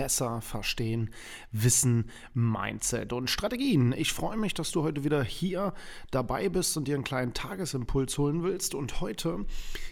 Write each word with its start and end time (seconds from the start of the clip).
besser 0.00 0.40
verstehen, 0.40 1.10
Wissen, 1.52 2.10
Mindset 2.32 3.12
und 3.12 3.28
Strategien. 3.28 3.92
Ich 3.92 4.14
freue 4.14 4.38
mich, 4.38 4.54
dass 4.54 4.70
du 4.70 4.82
heute 4.82 5.04
wieder 5.04 5.22
hier 5.22 5.74
dabei 6.10 6.48
bist 6.48 6.74
und 6.78 6.88
dir 6.88 6.94
einen 6.94 7.04
kleinen 7.04 7.34
Tagesimpuls 7.34 8.16
holen 8.16 8.42
willst. 8.42 8.74
Und 8.74 9.02
heute 9.02 9.44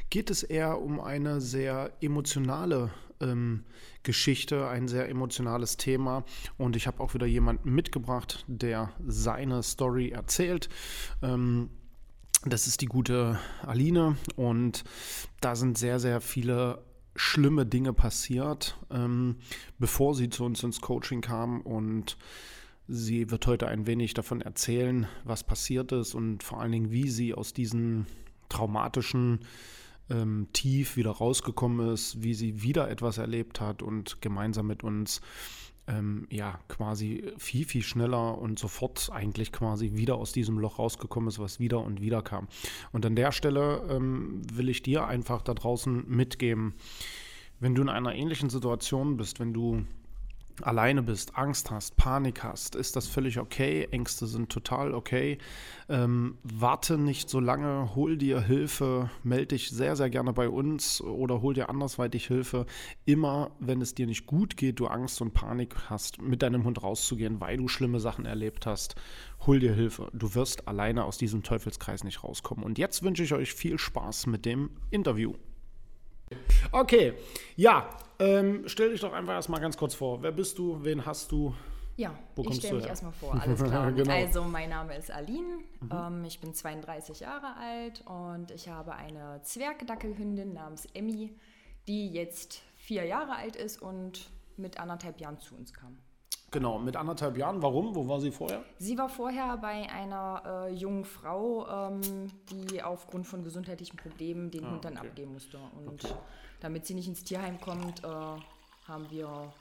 geht 0.09 0.31
es 0.31 0.43
eher 0.43 0.81
um 0.81 0.99
eine 0.99 1.43
sehr 1.43 1.93
emotionale 2.01 2.91
ähm, 3.21 3.65
Geschichte, 4.03 4.67
ein 4.67 4.89
sehr 4.89 5.11
emotionales 5.11 5.77
Thema. 5.77 6.25
Und 6.57 6.75
ich 6.75 6.87
habe 6.87 7.03
auch 7.03 7.13
wieder 7.13 7.27
jemanden 7.27 7.75
mitgebracht, 7.75 8.47
der 8.49 8.95
seine 9.07 9.63
Story 9.63 10.09
erzählt. 10.09 10.71
Ähm, 11.21 11.69
das 12.47 12.67
ist 12.67 12.81
die 12.81 12.87
gute 12.87 13.39
Aline 13.67 14.17
und 14.37 14.85
da 15.43 15.55
sind 15.55 15.77
sehr, 15.77 15.99
sehr 15.99 16.23
viele 16.23 16.83
schlimme 17.19 17.67
Dinge 17.67 17.93
passiert, 17.93 18.79
ähm, 18.91 19.37
bevor 19.79 20.15
sie 20.15 20.31
zu 20.31 20.45
uns 20.45 20.63
ins 20.63 20.81
Coaching 20.81 21.21
kam 21.21 21.61
und 21.61 22.17
sie 22.87 23.31
wird 23.31 23.47
heute 23.47 23.69
ein 23.69 23.87
wenig 23.87 24.15
davon 24.15 24.41
erzählen, 24.41 25.07
was 25.25 25.45
passiert 25.45 25.93
ist 25.93 26.15
und 26.15 26.43
vor 26.43 26.61
allen 26.61 26.73
Dingen, 26.73 26.91
wie 26.91 27.09
sie 27.09 27.35
aus 27.35 27.53
diesen 27.53 28.07
traumatischen 28.49 29.41
ähm, 30.11 30.49
Tief 30.53 30.97
wieder 30.97 31.11
rausgekommen 31.11 31.91
ist, 31.91 32.23
wie 32.23 32.35
sie 32.35 32.63
wieder 32.63 32.89
etwas 32.91 33.19
erlebt 33.19 33.61
hat 33.61 33.83
und 33.83 34.23
gemeinsam 34.23 34.67
mit 34.67 34.83
uns 34.85 35.21
ähm, 35.89 36.27
ja 36.31 36.59
quasi 36.69 37.33
viel, 37.39 37.65
viel 37.65 37.83
schneller 37.83 38.39
und 38.39 38.59
sofort 38.59 39.11
eigentlich 39.13 39.53
quasi 39.53 39.95
wieder 39.95 40.17
aus 40.17 40.33
diesem 40.33 40.59
Loch 40.59 40.79
rausgekommen 40.79 41.29
ist, 41.29 41.39
was 41.39 41.59
wieder 41.59 41.81
und 41.81 42.01
wieder 42.01 42.23
kam. 42.23 42.49
Und 42.93 43.05
an 43.07 43.17
der 43.17 43.33
Stelle 43.33 43.87
ähm, 43.91 44.43
will 44.53 44.69
ich 44.69 44.83
dir 44.83 45.07
einfach 45.07 45.43
da 45.43 45.55
draußen 45.55 46.05
mitgeben, 46.09 46.75
wenn 47.61 47.75
du 47.75 47.83
in 47.83 47.89
einer 47.89 48.15
ähnlichen 48.15 48.51
Situation 48.51 49.17
bist, 49.17 49.41
wenn 49.41 49.53
du 49.53 49.85
alleine 50.63 51.03
bist, 51.03 51.37
Angst 51.37 51.71
hast, 51.71 51.97
Panik 51.97 52.43
hast, 52.43 52.75
ist 52.75 52.97
das 52.97 53.07
völlig 53.07 53.39
okay. 53.39 53.89
Ängste 53.91 54.27
sind 54.27 54.51
total 54.51 54.95
okay. 54.95 55.39
Ähm, 55.89 56.39
warte 56.43 56.99
nicht 56.99 57.31
so 57.31 57.41
lange, 57.41 57.95
hol 57.95 58.17
dir 58.17 58.41
Hilfe, 58.41 59.11
melde 59.23 59.49
dich 59.49 59.71
sehr, 59.71 59.97
sehr 59.97 60.11
gerne 60.11 60.33
bei 60.33 60.49
uns 60.49 61.01
oder 61.01 61.43
hol 61.43 61.55
dir 61.55 61.69
andersweitig 61.71 62.27
Hilfe. 62.27 62.67
Immer, 63.05 63.51
wenn 63.59 63.81
es 63.81 63.95
dir 63.95 64.07
nicht 64.07 64.27
gut 64.27 64.57
geht, 64.57 64.81
du 64.81 64.87
Angst 64.87 65.21
und 65.21 65.35
Panik 65.35 65.75
hast, 65.89 66.21
mit 66.21 66.43
deinem 66.43 66.65
Hund 66.65 66.83
rauszugehen, 66.83 67.41
weil 67.41 67.57
du 67.57 67.69
schlimme 67.69 68.01
Sachen 68.01 68.27
erlebt 68.27 68.67
hast, 68.67 68.97
hol 69.47 69.59
dir 69.59 69.75
Hilfe. 69.75 70.11
Du 70.13 70.35
wirst 70.35 70.69
alleine 70.69 71.05
aus 71.05 71.19
diesem 71.19 71.43
Teufelskreis 71.43 72.05
nicht 72.05 72.23
rauskommen. 72.25 72.65
Und 72.65 72.79
jetzt 72.79 73.03
wünsche 73.03 73.23
ich 73.23 73.33
euch 73.33 73.53
viel 73.53 73.79
Spaß 73.79 74.27
mit 74.27 74.45
dem 74.45 74.71
Interview. 74.91 75.35
Okay, 76.73 77.15
ja, 77.57 77.89
ähm, 78.19 78.65
stell 78.67 78.91
dich 78.91 79.01
doch 79.01 79.13
einfach 79.13 79.35
erstmal 79.35 79.61
ganz 79.61 79.77
kurz 79.77 79.95
vor. 79.95 80.23
Wer 80.23 80.33
bist 80.33 80.59
du? 80.59 80.83
Wen 80.83 81.05
hast 81.05 81.31
du? 81.33 81.55
Ja, 81.97 82.17
ich 82.37 82.57
stelle 82.57 82.77
mich 82.77 82.87
erstmal 82.87 83.13
vor, 83.13 83.35
alles 83.41 83.63
klar. 83.65 83.91
genau. 83.91 84.13
Also, 84.13 84.45
mein 84.45 84.71
Name 84.71 84.97
ist 84.97 85.11
Aline, 85.11 85.59
mhm. 85.81 85.91
ähm, 85.93 86.25
ich 86.25 86.41
bin 86.41 86.55
32 86.55 87.21
Jahre 87.21 87.57
alt 87.57 88.05
und 88.07 88.53
ich 88.53 88.69
habe 88.69 88.95
eine 88.95 89.41
Zwergdackelhündin 89.43 90.53
namens 90.53 90.87
Emmy, 90.95 91.35
die 91.89 92.09
jetzt 92.13 92.63
vier 92.77 93.05
Jahre 93.05 93.35
alt 93.35 93.57
ist 93.57 93.83
und 93.83 94.31
mit 94.57 94.79
anderthalb 94.79 95.21
Jahren 95.21 95.39
zu 95.41 95.57
uns 95.57 95.75
kam. 95.75 95.99
Genau, 96.51 96.79
mit 96.79 96.97
anderthalb 96.97 97.37
Jahren. 97.37 97.63
Warum? 97.63 97.95
Wo 97.95 98.09
war 98.09 98.21
sie 98.21 98.31
vorher? 98.31 98.65
Sie 98.79 98.97
war 98.97 99.09
vorher 99.09 99.59
bei 99.59 99.89
einer 99.91 100.69
äh, 100.69 100.73
jungen 100.73 101.05
Frau, 101.05 101.67
ähm, 101.69 102.31
die 102.51 102.83
aufgrund 102.83 103.27
von 103.27 103.45
gesundheitlichen 103.45 103.97
Problemen 103.99 104.51
den 104.51 104.65
ah, 104.65 104.71
Hund 104.71 104.85
dann 104.85 104.97
okay. 104.97 105.09
abgeben 105.09 105.33
musste. 105.35 105.59
Und 105.59 106.05
okay. 106.05 106.15
damit 106.61 106.87
sie 106.87 106.95
nicht 106.95 107.09
ins 107.09 107.23
Tierheim 107.23 107.61
kommt, 107.61 108.03
äh, 108.03 108.07
haben 108.07 109.11
wir 109.11 109.53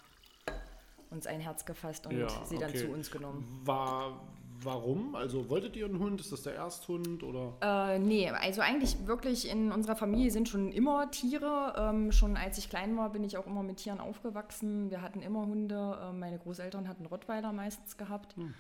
uns 1.10 1.28
ein 1.28 1.42
Herz 1.42 1.66
gefasst 1.66 2.08
und 2.08 2.18
ja, 2.18 2.30
sie 2.46 2.58
dann 2.58 2.70
okay. 2.70 2.80
zu 2.80 2.88
uns 2.88 3.12
genommen. 3.12 3.62
War, 3.66 4.22
Warum? 4.64 5.16
Also 5.16 5.50
wolltet 5.50 5.76
ihr 5.76 5.86
einen 5.86 6.00
Hund? 6.00 6.20
Ist 6.20 6.32
das 6.32 6.44
der 6.44 6.56
Ersthund 6.56 7.24
oder? 7.24 7.54
Äh, 7.62 8.00
nee, 8.00 8.30
also 8.30 8.62
eigentlich 8.62 9.08
wirklich 9.08 9.50
in 9.50 9.72
unserer 9.72 9.96
Familie 9.96 10.32
sind 10.32 10.50
schon 10.50 10.72
immer 10.72 11.12
Tiere. 11.12 11.74
Ähm, 11.78 12.12
schon 12.12 12.38
als 12.38 12.58
ich 12.58 12.70
klein 12.70 12.98
war, 12.98 13.12
bin 13.12 13.24
ich 13.24 13.38
auch 13.38 13.48
immer 13.48 13.64
mit 13.64 13.78
Tieren 13.78 14.00
aufgewachsen. 14.00 14.90
Wir 14.90 15.02
hatten 15.02 15.22
immer 15.22 15.46
Hunde. 15.46 16.00
Ähm, 16.02 16.20
meine 16.20 16.40
Großeltern 16.40 16.88
hatten 16.88 17.06
Rottweiler 17.06 17.54
meistens 17.54 17.98
gehabt. 17.98 18.36
Hm. 18.36 18.54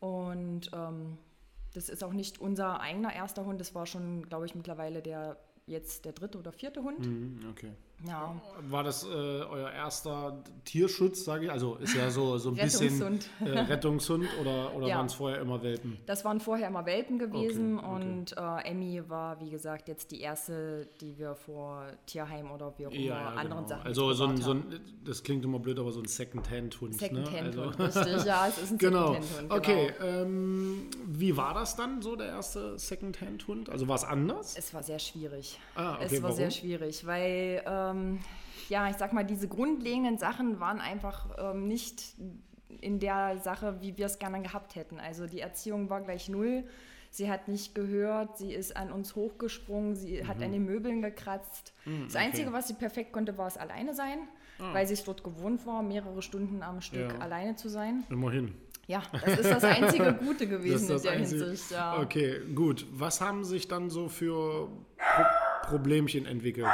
Und 0.00 0.70
ähm, 0.74 1.18
das 1.72 1.88
ist 1.88 2.04
auch 2.04 2.12
nicht 2.12 2.40
unser 2.40 2.80
eigener 2.80 3.12
erster 3.12 3.44
Hund. 3.44 3.60
Das 3.60 3.74
war 3.74 3.86
schon, 3.86 4.22
glaube 4.28 4.46
ich, 4.46 4.54
mittlerweile 4.54 5.02
der 5.02 5.36
jetzt 5.66 6.04
der 6.04 6.12
dritte 6.12 6.38
oder 6.38 6.52
vierte 6.52 6.82
Hund. 6.82 7.06
Mhm, 7.06 7.40
okay. 7.50 7.72
Ja. 8.06 8.34
War 8.68 8.82
das 8.82 9.04
äh, 9.04 9.08
euer 9.08 9.70
erster 9.70 10.42
Tierschutz, 10.64 11.24
sage 11.24 11.46
ich? 11.46 11.50
Also 11.50 11.76
ist 11.76 11.94
ja 11.94 12.10
so, 12.10 12.36
so 12.38 12.50
ein 12.50 12.56
bisschen 12.56 13.20
äh, 13.40 13.48
Rettungshund 13.48 14.28
oder, 14.40 14.74
oder 14.74 14.88
ja. 14.88 14.98
waren 14.98 15.06
es 15.06 15.14
vorher 15.14 15.40
immer 15.40 15.62
Welpen? 15.62 15.98
Das 16.06 16.24
waren 16.24 16.40
vorher 16.40 16.68
immer 16.68 16.84
Welpen 16.84 17.18
gewesen 17.18 17.78
okay, 17.78 17.86
okay. 17.86 18.04
und 18.04 18.36
äh, 18.36 18.70
Emmy 18.70 19.08
war, 19.08 19.40
wie 19.40 19.50
gesagt, 19.50 19.88
jetzt 19.88 20.10
die 20.10 20.20
erste, 20.20 20.86
die 21.00 21.18
wir 21.18 21.34
vor 21.34 21.86
Tierheim 22.06 22.50
oder 22.50 22.74
wie 22.76 22.86
auch 22.86 22.92
immer 22.92 23.04
ja, 23.04 23.28
anderen 23.28 23.64
genau. 23.64 23.68
Sachen 23.68 23.86
Also 23.86 24.12
so 24.12 24.24
ein, 24.24 24.36
so 24.36 24.50
ein, 24.52 24.80
das 25.04 25.22
klingt 25.22 25.44
immer 25.44 25.58
blöd, 25.58 25.78
aber 25.78 25.92
so 25.92 26.00
ein 26.00 26.06
Second-Hand-Hund. 26.06 26.94
Second-Hand-Hund, 26.98 27.78
ne? 27.78 27.84
also. 27.84 28.00
richtig, 28.00 28.24
ja, 28.24 28.46
es 28.48 28.58
ist 28.58 28.72
ein 28.72 28.78
genau. 28.78 29.14
Second-Hand-Hund. 29.14 29.48
Genau. 29.48 29.54
Okay, 29.56 29.92
ähm, 30.02 30.90
wie 31.06 31.36
war 31.36 31.54
das 31.54 31.76
dann 31.76 32.02
so, 32.02 32.16
der 32.16 32.28
erste 32.28 32.78
Second-Hand-Hund? 32.78 33.70
Also 33.70 33.88
war 33.88 33.96
es 33.96 34.04
anders? 34.04 34.56
Es 34.58 34.74
war 34.74 34.82
sehr 34.82 34.98
schwierig. 34.98 35.58
Ah, 35.74 35.94
okay, 35.94 36.04
es 36.04 36.12
war 36.14 36.22
warum? 36.24 36.36
sehr 36.36 36.50
schwierig, 36.50 37.06
weil... 37.06 37.62
Ähm, 37.66 37.93
ähm, 37.94 38.18
ja, 38.68 38.88
ich 38.88 38.96
sag 38.96 39.12
mal, 39.12 39.24
diese 39.24 39.48
grundlegenden 39.48 40.18
Sachen 40.18 40.60
waren 40.60 40.80
einfach 40.80 41.30
ähm, 41.38 41.66
nicht 41.68 42.14
in 42.80 42.98
der 42.98 43.38
Sache, 43.38 43.80
wie 43.80 43.96
wir 43.96 44.06
es 44.06 44.18
gerne 44.18 44.42
gehabt 44.42 44.74
hätten. 44.74 44.98
Also 44.98 45.26
die 45.26 45.40
Erziehung 45.40 45.90
war 45.90 46.00
gleich 46.00 46.28
null. 46.28 46.64
Sie 47.10 47.30
hat 47.30 47.46
nicht 47.46 47.76
gehört, 47.76 48.38
sie 48.38 48.52
ist 48.52 48.76
an 48.76 48.90
uns 48.90 49.14
hochgesprungen, 49.14 49.94
sie 49.94 50.20
mhm. 50.20 50.26
hat 50.26 50.42
an 50.42 50.50
den 50.50 50.64
Möbeln 50.64 51.00
gekratzt. 51.00 51.72
Mhm, 51.84 52.06
das 52.06 52.16
Einzige, 52.16 52.48
okay. 52.48 52.56
was 52.56 52.68
sie 52.68 52.74
perfekt 52.74 53.12
konnte, 53.12 53.38
war 53.38 53.46
es 53.46 53.56
alleine 53.56 53.94
sein, 53.94 54.18
ah. 54.58 54.74
weil 54.74 54.84
sie 54.86 54.94
es 54.94 55.04
dort 55.04 55.22
gewohnt 55.22 55.64
war, 55.64 55.84
mehrere 55.84 56.22
Stunden 56.22 56.62
am 56.64 56.80
Stück 56.80 57.12
ja. 57.12 57.18
alleine 57.18 57.54
zu 57.54 57.68
sein. 57.68 58.02
Immerhin. 58.10 58.54
Ja, 58.86 59.02
das 59.12 59.38
ist 59.38 59.50
das 59.50 59.64
einzige 59.64 60.12
Gute 60.26 60.46
gewesen 60.46 60.96
in 60.96 61.02
der 61.02 61.12
einzige. 61.12 61.44
Hinsicht. 61.44 61.70
Ja. 61.70 62.00
Okay, 62.00 62.40
gut. 62.54 62.84
Was 62.90 63.20
haben 63.20 63.44
sich 63.44 63.68
dann 63.68 63.90
so 63.90 64.08
für 64.08 64.68
Pro 64.98 65.24
Problemchen 65.68 66.26
entwickelt? 66.26 66.66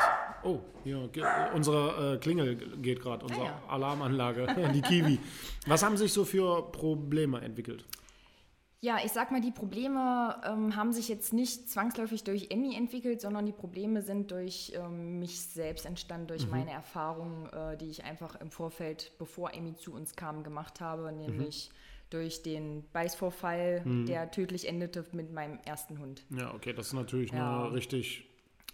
Oh, 0.43 0.61
hier, 0.85 1.09
unsere 1.55 2.15
äh, 2.15 2.19
Klingel 2.19 2.57
geht 2.81 3.01
gerade, 3.01 3.25
unsere 3.25 3.43
ah, 3.43 3.47
ja. 3.47 3.63
Alarmanlage, 3.69 4.47
die 4.75 4.81
Kiwi. 4.81 5.19
Was 5.67 5.83
haben 5.83 5.97
sich 5.97 6.13
so 6.13 6.25
für 6.25 6.71
Probleme 6.73 7.41
entwickelt? 7.41 7.85
Ja, 8.83 8.99
ich 9.05 9.13
sag 9.13 9.31
mal, 9.31 9.43
die 9.43 9.51
Probleme 9.51 10.41
ähm, 10.43 10.75
haben 10.75 10.93
sich 10.93 11.11
jetzt 11.11 11.35
nicht 11.35 11.69
zwangsläufig 11.69 12.25
durch 12.25 12.47
Emmy 12.51 12.75
entwickelt, 12.75 13.21
sondern 13.21 13.45
die 13.45 13.53
Probleme 13.53 14.01
sind 14.01 14.31
durch 14.31 14.73
ähm, 14.75 15.19
mich 15.19 15.39
selbst 15.43 15.85
entstanden, 15.85 16.29
durch 16.29 16.47
mhm. 16.47 16.53
meine 16.53 16.71
Erfahrungen, 16.71 17.47
äh, 17.53 17.77
die 17.77 17.91
ich 17.91 18.05
einfach 18.05 18.37
im 18.37 18.51
Vorfeld, 18.51 19.13
bevor 19.19 19.53
Emmy 19.53 19.75
zu 19.75 19.93
uns 19.93 20.17
kam, 20.17 20.43
gemacht 20.45 20.81
habe, 20.81 21.13
nämlich 21.13 21.69
mhm. 21.69 21.75
durch 22.09 22.43
den 22.43 22.85
Beißvorfall, 22.95 23.83
mhm. 23.85 24.07
der 24.07 24.31
tödlich 24.31 24.67
endete 24.67 25.05
mit 25.13 25.31
meinem 25.31 25.59
ersten 25.67 25.99
Hund. 25.99 26.25
Ja, 26.31 26.55
okay, 26.55 26.73
das 26.73 26.87
ist 26.87 26.95
natürlich 26.95 27.33
ja. 27.33 27.65
eine 27.65 27.75
richtig 27.75 28.30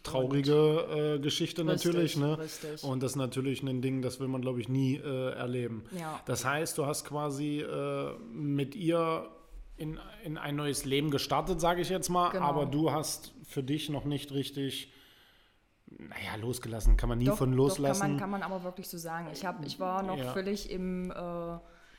traurige 0.06 1.16
äh, 1.16 1.18
Geschichte 1.18 1.62
richtig, 1.66 1.84
natürlich. 1.84 2.16
Ne? 2.16 2.38
Richtig. 2.38 2.82
Und 2.84 3.02
das 3.02 3.12
ist 3.12 3.16
natürlich 3.16 3.62
ein 3.62 3.82
Ding, 3.82 4.02
das 4.02 4.20
will 4.20 4.28
man, 4.28 4.40
glaube 4.40 4.60
ich, 4.60 4.68
nie 4.68 4.96
äh, 4.96 5.32
erleben. 5.32 5.84
Ja. 5.98 6.20
Das 6.26 6.44
heißt, 6.44 6.78
du 6.78 6.86
hast 6.86 7.04
quasi 7.04 7.60
äh, 7.60 8.12
mit 8.32 8.74
ihr 8.74 9.28
in, 9.76 9.98
in 10.24 10.38
ein 10.38 10.56
neues 10.56 10.84
Leben 10.84 11.10
gestartet, 11.10 11.60
sage 11.60 11.82
ich 11.82 11.88
jetzt 11.88 12.08
mal, 12.08 12.30
genau. 12.30 12.44
aber 12.44 12.66
du 12.66 12.90
hast 12.90 13.34
für 13.44 13.62
dich 13.62 13.88
noch 13.90 14.04
nicht 14.04 14.32
richtig 14.32 14.92
naja, 15.88 16.36
losgelassen, 16.40 16.96
kann 16.96 17.08
man 17.08 17.18
nie 17.18 17.26
doch, 17.26 17.38
von 17.38 17.52
loslassen. 17.52 18.00
Doch, 18.00 18.00
kann, 18.00 18.10
man, 18.10 18.20
kann 18.20 18.30
man 18.30 18.42
aber 18.42 18.64
wirklich 18.64 18.88
so 18.88 18.98
sagen. 18.98 19.28
Ich, 19.32 19.44
hab, 19.44 19.64
ich 19.64 19.78
war 19.78 20.02
noch 20.02 20.18
ja. 20.18 20.32
völlig 20.32 20.70
im, 20.70 21.10
äh, 21.10 21.14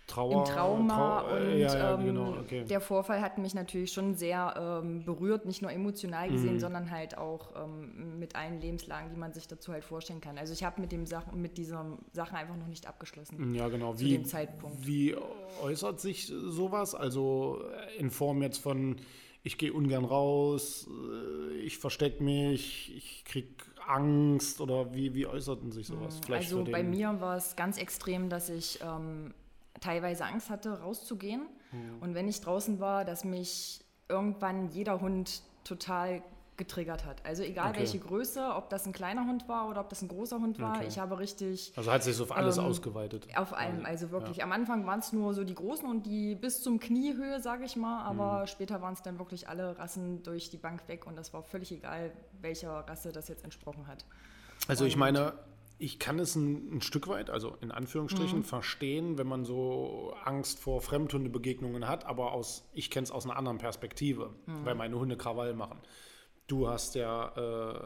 Trauer, 0.07 0.47
im 0.47 0.53
Trauma 0.53 1.21
Trau 1.21 1.35
und 1.35 1.57
ja, 1.59 1.93
ähm, 1.95 2.05
genau, 2.05 2.29
okay. 2.39 2.63
der 2.63 2.79
Vorfall 2.79 3.21
hat 3.21 3.37
mich 3.37 3.53
natürlich 3.53 3.91
schon 3.91 4.15
sehr 4.15 4.81
ähm, 4.83 5.03
berührt, 5.03 5.45
nicht 5.45 5.61
nur 5.61 5.71
emotional 5.71 6.29
gesehen, 6.29 6.55
Mhm. 6.55 6.59
sondern 6.59 6.91
halt 6.91 7.17
auch 7.17 7.51
ähm, 7.61 8.17
mit 8.17 8.35
allen 8.35 8.61
Lebenslagen, 8.61 9.09
die 9.09 9.17
man 9.17 9.33
sich 9.33 9.47
dazu 9.47 9.73
halt 9.73 9.83
vorstellen 9.83 10.21
kann. 10.21 10.37
Also 10.37 10.53
ich 10.53 10.63
habe 10.63 10.79
mit 10.79 10.91
dem 10.93 11.05
Sachen, 11.05 11.41
mit 11.41 11.57
dieser 11.57 11.85
Sache 12.13 12.37
einfach 12.37 12.55
noch 12.55 12.67
nicht 12.67 12.87
abgeschlossen. 12.87 13.53
Ja, 13.53 13.67
genau. 13.67 13.93
zu 13.93 14.05
Wie, 14.05 14.13
dem 14.13 14.25
Zeitpunkt. 14.25 14.87
Wie 14.87 15.15
äußert 15.61 15.99
sich 15.99 16.27
sowas? 16.27 16.95
Also 16.95 17.61
in 17.97 18.09
Form 18.09 18.41
jetzt 18.41 18.59
von, 18.59 18.95
ich 19.43 19.57
gehe 19.57 19.73
ungern 19.73 20.05
raus, 20.05 20.87
äh, 20.89 21.57
ich 21.57 21.77
verstecke 21.77 22.23
mich, 22.23 22.95
ich 22.95 23.25
krieg 23.25 23.47
Angst 23.85 24.61
oder 24.61 24.93
wie, 24.93 25.13
wie 25.13 25.25
äußerten 25.27 25.71
sich 25.71 25.87
sowas? 25.87 26.19
Vielleicht 26.25 26.51
also 26.51 26.63
bei 26.63 26.83
mir 26.83 27.19
war 27.19 27.37
es 27.37 27.55
ganz 27.55 27.77
extrem, 27.77 28.29
dass 28.29 28.49
ich 28.49 28.79
ähm, 28.81 29.33
teilweise 29.79 30.25
Angst 30.25 30.49
hatte, 30.49 30.79
rauszugehen. 30.81 31.41
Mhm. 31.71 32.01
Und 32.01 32.15
wenn 32.15 32.27
ich 32.27 32.41
draußen 32.41 32.79
war, 32.79 33.05
dass 33.05 33.23
mich 33.23 33.81
irgendwann 34.09 34.69
jeder 34.69 35.01
Hund 35.01 35.41
total 35.63 36.21
getriggert 36.55 37.05
hat. 37.05 37.23
Also 37.23 37.43
egal 37.43 37.69
Okay. 37.69 37.81
welche 37.81 37.99
Größe, 37.99 38.55
ob 38.55 38.71
das 38.71 38.87
ein 38.87 38.91
kleiner 38.93 39.27
Hund 39.27 39.47
war 39.47 39.69
oder 39.69 39.79
ob 39.81 39.89
das 39.89 40.01
ein 40.01 40.07
großer 40.07 40.39
Hund 40.39 40.59
war, 40.59 40.77
Okay. 40.77 40.87
ich 40.87 40.97
habe 40.97 41.19
richtig 41.19 41.71
Also 41.75 41.91
hat 41.91 42.01
sich 42.01 42.19
auf 42.19 42.31
alles 42.31 42.57
Ähm, 42.57 42.63
ausgeweitet. 42.65 43.27
auf 43.37 43.53
allem, 43.53 43.85
also 43.85 44.09
wirklich. 44.09 44.41
Am 44.41 44.51
Anfang 44.51 44.87
waren 44.87 44.97
es 44.99 45.13
nur 45.13 45.35
so 45.35 45.43
die 45.43 45.53
großen 45.53 45.87
und 45.87 46.07
die 46.07 46.33
bis 46.33 46.63
zum 46.63 46.79
Kniehöhe, 46.79 47.39
sage 47.41 47.63
ich 47.65 47.75
mal, 47.75 48.01
aber 48.05 48.41
Mhm. 48.41 48.47
später 48.47 48.81
waren 48.81 48.93
es 48.93 49.03
dann 49.03 49.19
wirklich 49.19 49.47
alle 49.47 49.77
Rassen 49.77 50.23
durch 50.23 50.49
die 50.49 50.57
Bank 50.57 50.87
weg 50.87 51.05
und 51.05 51.15
das 51.15 51.31
war 51.31 51.43
völlig 51.43 51.71
egal, 51.71 52.11
welcher 52.41 52.71
Rasse 52.89 53.11
das 53.11 53.27
jetzt 53.27 53.43
entsprochen 53.43 53.85
hat. 53.85 54.03
Also 54.67 54.85
ich 54.85 54.93
Und- 54.95 55.01
meine, 55.01 55.33
ich 55.79 55.99
kann 55.99 56.17
es 56.19 56.35
ein, 56.35 56.77
ein 56.77 56.81
Stück 56.81 57.07
weit, 57.07 57.29
also 57.29 57.55
in 57.61 57.67
Mhm. 57.67 57.73
Anführungsstrichen, 57.75 58.43
verstehen, 58.43 59.17
wenn 59.17 59.27
man 59.27 59.45
so 59.45 60.13
Angst 60.23 60.59
vor 60.59 60.81
Fremdhundebegegnungen 60.81 61.87
hat, 61.87 62.05
aber 62.05 62.31
aus, 62.31 62.67
ich 62.73 62.89
kenne 62.89 63.03
es 63.05 63.11
aus 63.11 63.25
einer 63.25 63.35
anderen 63.35 63.57
Perspektive, 63.59 64.33
Mhm. 64.47 64.65
weil 64.65 64.75
meine 64.75 64.97
Hunde 64.97 65.17
Krawall 65.17 65.53
machen. 65.53 65.79
Du 66.47 66.69
hast 66.69 66.95
ja 66.95 67.27
äh, 67.35 67.79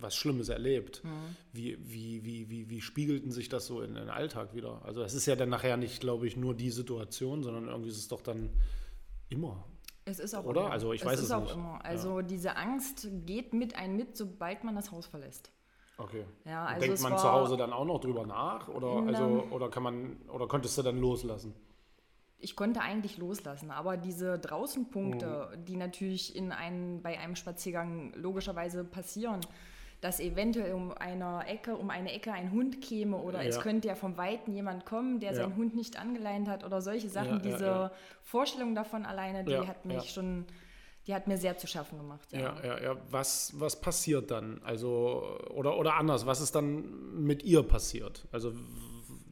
was 0.00 0.16
Schlimmes 0.16 0.48
erlebt. 0.48 1.04
Mhm. 1.04 1.36
Wie, 1.52 1.78
wie, 1.80 2.24
wie, 2.24 2.50
wie, 2.50 2.68
wie 2.68 2.80
spiegelten 2.80 3.30
sich 3.30 3.48
das 3.48 3.66
so 3.66 3.80
in 3.80 3.94
den 3.94 4.08
Alltag 4.10 4.54
wieder? 4.54 4.82
Also 4.84 5.02
es 5.02 5.14
ist 5.14 5.26
ja 5.26 5.36
dann 5.36 5.50
nachher 5.50 5.76
nicht, 5.76 6.00
glaube 6.00 6.26
ich, 6.26 6.36
nur 6.36 6.54
die 6.54 6.70
Situation, 6.70 7.44
sondern 7.44 7.68
irgendwie 7.68 7.90
ist 7.90 7.98
es 7.98 8.08
doch 8.08 8.20
dann 8.20 8.50
immer. 9.28 9.64
Es 10.04 10.18
ist 10.18 10.34
auch 10.34 10.44
Oder? 10.44 10.62
immer. 10.62 10.70
Also 10.72 10.92
ich 10.92 11.00
es 11.02 11.06
weiß 11.06 11.20
ist 11.20 11.26
es 11.26 11.30
auch 11.30 11.42
nicht. 11.44 11.54
immer. 11.54 11.84
Also 11.84 12.22
diese 12.22 12.56
Angst 12.56 13.08
geht 13.24 13.54
mit 13.54 13.76
ein 13.76 13.96
mit, 13.96 14.16
sobald 14.16 14.64
man 14.64 14.74
das 14.74 14.90
Haus 14.90 15.06
verlässt. 15.06 15.52
Okay. 16.02 16.24
Ja, 16.44 16.64
also 16.64 16.80
Denkt 16.80 16.94
es 16.98 17.02
man 17.02 17.16
zu 17.18 17.30
Hause 17.30 17.56
dann 17.56 17.72
auch 17.72 17.84
noch 17.84 18.00
drüber 18.00 18.26
nach? 18.26 18.68
Oder, 18.68 19.06
also, 19.06 19.46
oder 19.50 19.68
kann 19.70 19.82
man, 19.82 20.16
oder 20.32 20.48
konntest 20.48 20.76
du 20.78 20.82
dann 20.82 20.98
loslassen? 21.00 21.54
Ich 22.38 22.56
konnte 22.56 22.80
eigentlich 22.80 23.18
loslassen, 23.18 23.70
aber 23.70 23.96
diese 23.96 24.36
Draußenpunkte, 24.38 25.50
Mhm. 25.56 25.64
die 25.64 25.76
natürlich 25.76 26.34
in 26.34 26.50
einem, 26.50 27.00
bei 27.00 27.18
einem 27.20 27.36
Spaziergang 27.36 28.12
logischerweise 28.14 28.82
passieren, 28.84 29.40
dass 30.00 30.18
eventuell 30.18 30.72
um 30.74 30.90
eine 30.90 31.46
Ecke, 31.46 31.76
um 31.76 31.88
eine 31.88 32.10
Ecke 32.12 32.32
ein 32.32 32.50
Hund 32.50 32.80
käme 32.80 33.16
oder 33.18 33.44
es 33.46 33.54
Ja. 33.56 33.62
könnte 33.62 33.86
ja 33.86 33.94
vom 33.94 34.16
Weiten 34.16 34.52
jemand 34.52 34.84
kommen, 34.84 35.20
der 35.20 35.30
Ja. 35.30 35.36
seinen 35.36 35.54
Hund 35.54 35.76
nicht 35.76 35.96
angeleint 35.96 36.48
hat 36.48 36.64
oder 36.64 36.80
solche 36.82 37.08
Sachen. 37.08 37.36
Ja, 37.36 37.38
diese. 37.38 37.92
Vorstellung 38.22 38.74
davon 38.74 39.06
alleine, 39.06 39.44
die 39.44 39.68
hat 39.68 39.84
mich 39.84 40.10
schon, 40.10 40.46
die 41.06 41.14
hat 41.14 41.26
mir 41.26 41.36
sehr 41.36 41.58
zu 41.58 41.66
schaffen 41.66 41.98
gemacht. 41.98 42.28
Ja, 42.32 42.56
ja, 42.62 42.80
ja. 42.80 42.96
Was, 43.10 43.52
was 43.58 43.80
passiert 43.80 44.30
dann? 44.30 44.60
Also, 44.62 45.38
oder, 45.50 45.76
oder 45.76 45.94
anders, 45.94 46.26
was 46.26 46.40
ist 46.40 46.54
dann 46.54 47.24
mit 47.24 47.42
ihr 47.42 47.62
passiert? 47.62 48.26
Also, 48.30 48.52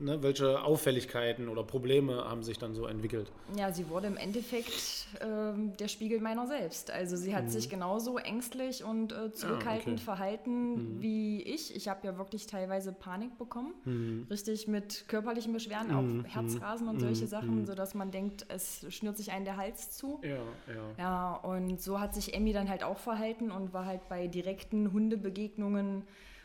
ne, 0.00 0.22
welche 0.22 0.62
Auffälligkeiten 0.62 1.48
oder 1.48 1.62
Probleme 1.62 2.24
haben 2.24 2.42
sich 2.42 2.58
dann 2.58 2.74
so 2.74 2.86
entwickelt? 2.86 3.30
Ja, 3.56 3.72
sie 3.72 3.88
wurde 3.88 4.06
im 4.08 4.16
Endeffekt 4.16 5.06
ähm, 5.20 5.76
der 5.78 5.88
Spiegel 5.88 6.20
meiner 6.20 6.46
selbst. 6.46 6.90
Also 6.90 7.16
sie 7.16 7.34
hat 7.34 7.50
sich 7.50 7.68
genauso 7.68 8.18
ängstlich 8.18 8.82
und 8.84 9.12
äh, 9.12 9.32
zurückhaltend 9.32 9.86
Mhm. 9.86 9.92
okay. 9.92 9.92
Mhm. 9.92 9.98
verhalten 9.98 10.96
wie 11.00 11.42
ich. 11.42 11.74
Ich 11.76 11.88
habe 11.88 12.06
ja 12.06 12.16
wirklich 12.18 12.46
teilweise 12.46 12.92
Panik 12.92 13.36
bekommen. 13.38 13.74
Mhm. 13.84 14.26
Richtig 14.30 14.66
mit 14.68 15.04
körperlichen 15.08 15.52
Beschwerden, 15.52 15.92
auch 15.94 16.28
Herzrasen 16.28 16.88
und 16.88 17.00
solche 17.00 17.26
Sachen, 17.26 17.66
sodass 17.66 17.94
man 17.94 18.10
denkt, 18.10 18.46
es 18.48 18.84
schnürt 18.88 19.16
sich 19.16 19.30
einen 19.32 19.44
der 19.44 19.56
Hals 19.56 19.90
zu. 19.92 20.20
Ja, 20.22 20.36
ja. 20.74 20.94
Ja, 20.98 21.34
und 21.36 21.80
so 21.80 22.00
hat 22.00 22.14
sich 22.14 22.34
Emmy 22.34 22.52
dann 22.52 22.68
halt 22.68 22.82
auch 22.84 22.98
verhalten 22.98 23.50
und 23.50 23.72
war 23.72 23.84
halt 23.86 24.08
bei 24.08 24.26
direkten 24.26 24.92
Hundebegegnungen 24.92 26.04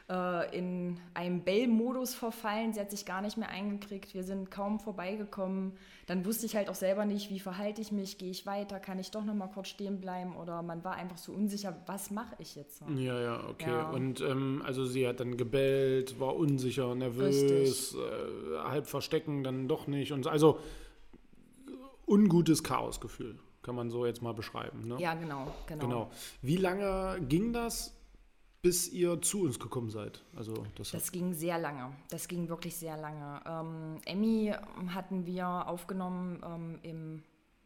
äh, 0.09 0.57
in 0.57 0.99
einem 1.13 1.41
Bell-Modus 1.41 2.13
verfallen. 2.13 2.73
Sie 2.73 2.79
hat 2.79 2.91
sich 2.91 3.05
gar 3.05 3.21
nicht 3.21 3.37
mehr 3.37 3.49
eingekriegt. 3.49 4.13
Wir 4.13 4.23
sind 4.23 4.51
kaum 4.51 4.79
vorbeigekommen. 4.79 5.73
Dann 6.05 6.25
wusste 6.25 6.45
ich 6.45 6.55
halt 6.55 6.69
auch 6.69 6.75
selber 6.75 7.05
nicht, 7.05 7.31
wie 7.31 7.39
verhalte 7.39 7.81
ich 7.81 7.91
mich, 7.91 8.19
gehe 8.19 8.29
ich 8.29 8.45
weiter, 8.45 8.79
kann 8.79 8.99
ich 8.99 9.09
doch 9.09 9.25
noch 9.25 9.33
mal 9.33 9.47
kurz 9.47 9.69
stehen 9.69 9.99
bleiben 9.99 10.35
oder 10.35 10.61
man 10.61 10.83
war 10.83 10.93
einfach 10.93 11.17
so 11.17 11.31
unsicher, 11.31 11.75
was 11.87 12.11
mache 12.11 12.35
ich 12.37 12.55
jetzt? 12.55 12.83
Ja, 12.95 13.19
ja, 13.19 13.49
okay. 13.49 13.71
Ja. 13.71 13.89
Und 13.89 14.21
ähm, 14.21 14.61
also 14.63 14.85
sie 14.85 15.07
hat 15.07 15.19
dann 15.19 15.37
gebellt, 15.37 16.19
war 16.19 16.35
unsicher, 16.35 16.93
nervös, 16.93 17.95
äh, 17.95 18.57
halb 18.63 18.85
verstecken, 18.85 19.43
dann 19.43 19.67
doch 19.67 19.87
nicht. 19.87 20.11
Und 20.11 20.23
so. 20.23 20.29
also 20.29 20.59
ungutes 22.05 22.63
Chaosgefühl, 22.63 23.39
kann 23.63 23.73
man 23.73 23.89
so 23.89 24.05
jetzt 24.05 24.21
mal 24.21 24.33
beschreiben. 24.33 24.87
Ne? 24.87 24.97
Ja, 24.99 25.15
genau, 25.15 25.47
genau. 25.65 25.83
Genau. 25.83 26.11
Wie 26.43 26.57
lange 26.57 27.19
ging 27.27 27.51
das, 27.51 27.95
bis 28.65 28.91
ihr 28.91 29.21
zu 29.21 29.43
uns 29.43 29.59
gekommen 29.59 29.91
seid? 29.91 30.23
Also 30.35 30.53
das, 30.75 30.89
Das 30.89 31.11
ging 31.11 31.33
sehr 31.33 31.59
lange. 31.59 31.93
Das 32.09 32.27
ging 32.27 32.49
wirklich 32.49 32.75
sehr 32.75 32.97
lange. 32.97 33.39
Ähm, 33.45 34.01
Emmy 34.05 34.51
hatten 34.87 35.27
wir 35.27 35.67
aufgenommen 35.67 36.41
ähm, 36.43 36.79
im 36.81 37.23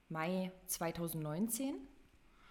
Mai 0.09 0.51
2019. 0.67 1.75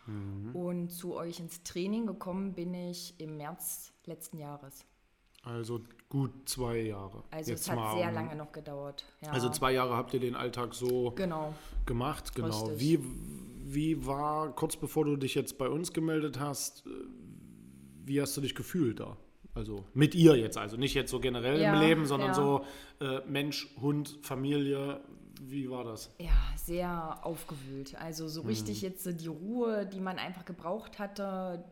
Mhm. 0.07 0.55
Und 0.57 0.89
zu 0.89 1.15
euch 1.15 1.41
ins 1.41 1.63
Training 1.63 2.07
gekommen 2.07 2.55
bin 2.55 2.73
ich 2.73 3.15
im 3.21 3.37
März 3.37 3.93
letzten 4.07 4.39
Jahres. 4.39 4.87
also 5.43 5.81
gut 6.09 6.31
zwei 6.49 6.79
Jahre. 6.79 7.23
Also 7.31 7.51
Jetzt 7.51 7.69
es 7.69 7.71
hat 7.71 7.99
sehr 7.99 8.09
um- 8.09 8.15
lange 8.15 8.35
noch 8.35 8.51
gedauert. 8.53 9.05
Ja. 9.21 9.31
Also 9.33 9.51
zwei 9.51 9.73
Jahre 9.73 9.95
habt 9.95 10.15
ihr 10.15 10.21
den 10.21 10.35
Alltag 10.35 10.73
so 10.75 11.11
Genau. 11.17 11.53
gemacht, 11.85 12.35
genau. 12.35 12.65
Richtig. 12.69 12.81
Wie, 12.81 13.75
wie 13.75 14.07
war, 14.07 14.49
kurz 14.55 14.77
bevor 14.77 15.05
du 15.05 15.17
dich 15.17 15.35
jetzt 15.35 15.59
bei 15.59 15.69
uns 15.69 15.93
gemeldet 15.93 16.41
hast, 16.41 16.87
äh, 16.87 16.91
wie 18.09 18.21
hast 18.21 18.37
du 18.37 18.41
dich 18.41 18.55
gefühlt 18.55 19.01
da? 19.01 19.17
Also 19.55 19.85
mit 19.95 20.15
ihr 20.15 20.37
jetzt, 20.37 20.57
also 20.59 20.77
nicht 20.77 20.95
jetzt 20.95 21.11
so 21.11 21.21
generell 21.21 21.61
Ja, 21.61 21.75
im 21.75 21.81
Leben, 21.81 22.07
sondern 22.07 22.31
ja. 22.31 22.35
so 22.35 22.65
äh, 23.01 23.21
Mensch, 23.27 23.69
Hund, 23.81 24.19
Familie. 24.23 25.01
Wie 25.41 25.71
war 25.71 25.85
das? 25.85 26.11
Ja, 26.19 26.31
sehr 26.57 27.25
aufgewühlt. 27.25 27.95
Also 28.01 28.29
so 28.29 28.43
Mhm. 28.43 28.49
richtig 28.49 28.83
jetzt 28.83 29.05
so 29.05 29.13
die 29.13 29.27
Ruhe, 29.29 29.87
die 29.87 30.01
man 30.01 30.19
einfach 30.19 30.45
gebraucht 30.45 30.99
hatte. 30.99 31.65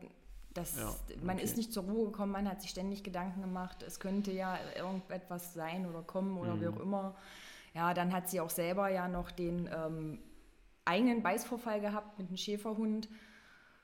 Das, 0.53 0.75
Ja, 0.77 0.95
Man 1.21 1.35
okay. 1.35 1.45
ist 1.45 1.55
nicht 1.57 1.71
zur 1.71 1.83
Ruhe 1.83 2.05
gekommen, 2.05 2.31
man 2.31 2.49
hat 2.49 2.61
sich 2.61 2.71
ständig 2.71 3.03
Gedanken 3.03 3.41
gemacht, 3.41 3.83
es 3.83 3.99
könnte 3.99 4.31
ja 4.31 4.57
irgendetwas 4.75 5.53
sein 5.53 5.85
oder 5.85 6.01
kommen 6.01 6.37
oder 6.37 6.55
Mhm. 6.55 6.61
wie 6.61 6.67
auch 6.67 6.79
immer. 6.79 7.15
Ja, 7.75 7.93
dann 7.93 8.11
hat 8.11 8.29
sie 8.29 8.39
auch 8.41 8.49
selber 8.49 8.89
ja 8.89 9.07
noch 9.07 9.29
den 9.31 9.69
ähm, 9.71 10.19
eigenen 10.85 11.21
Beißvorfall 11.21 11.79
gehabt 11.81 12.17
mit 12.17 12.27
einem 12.29 12.37
Schäferhund. 12.37 13.07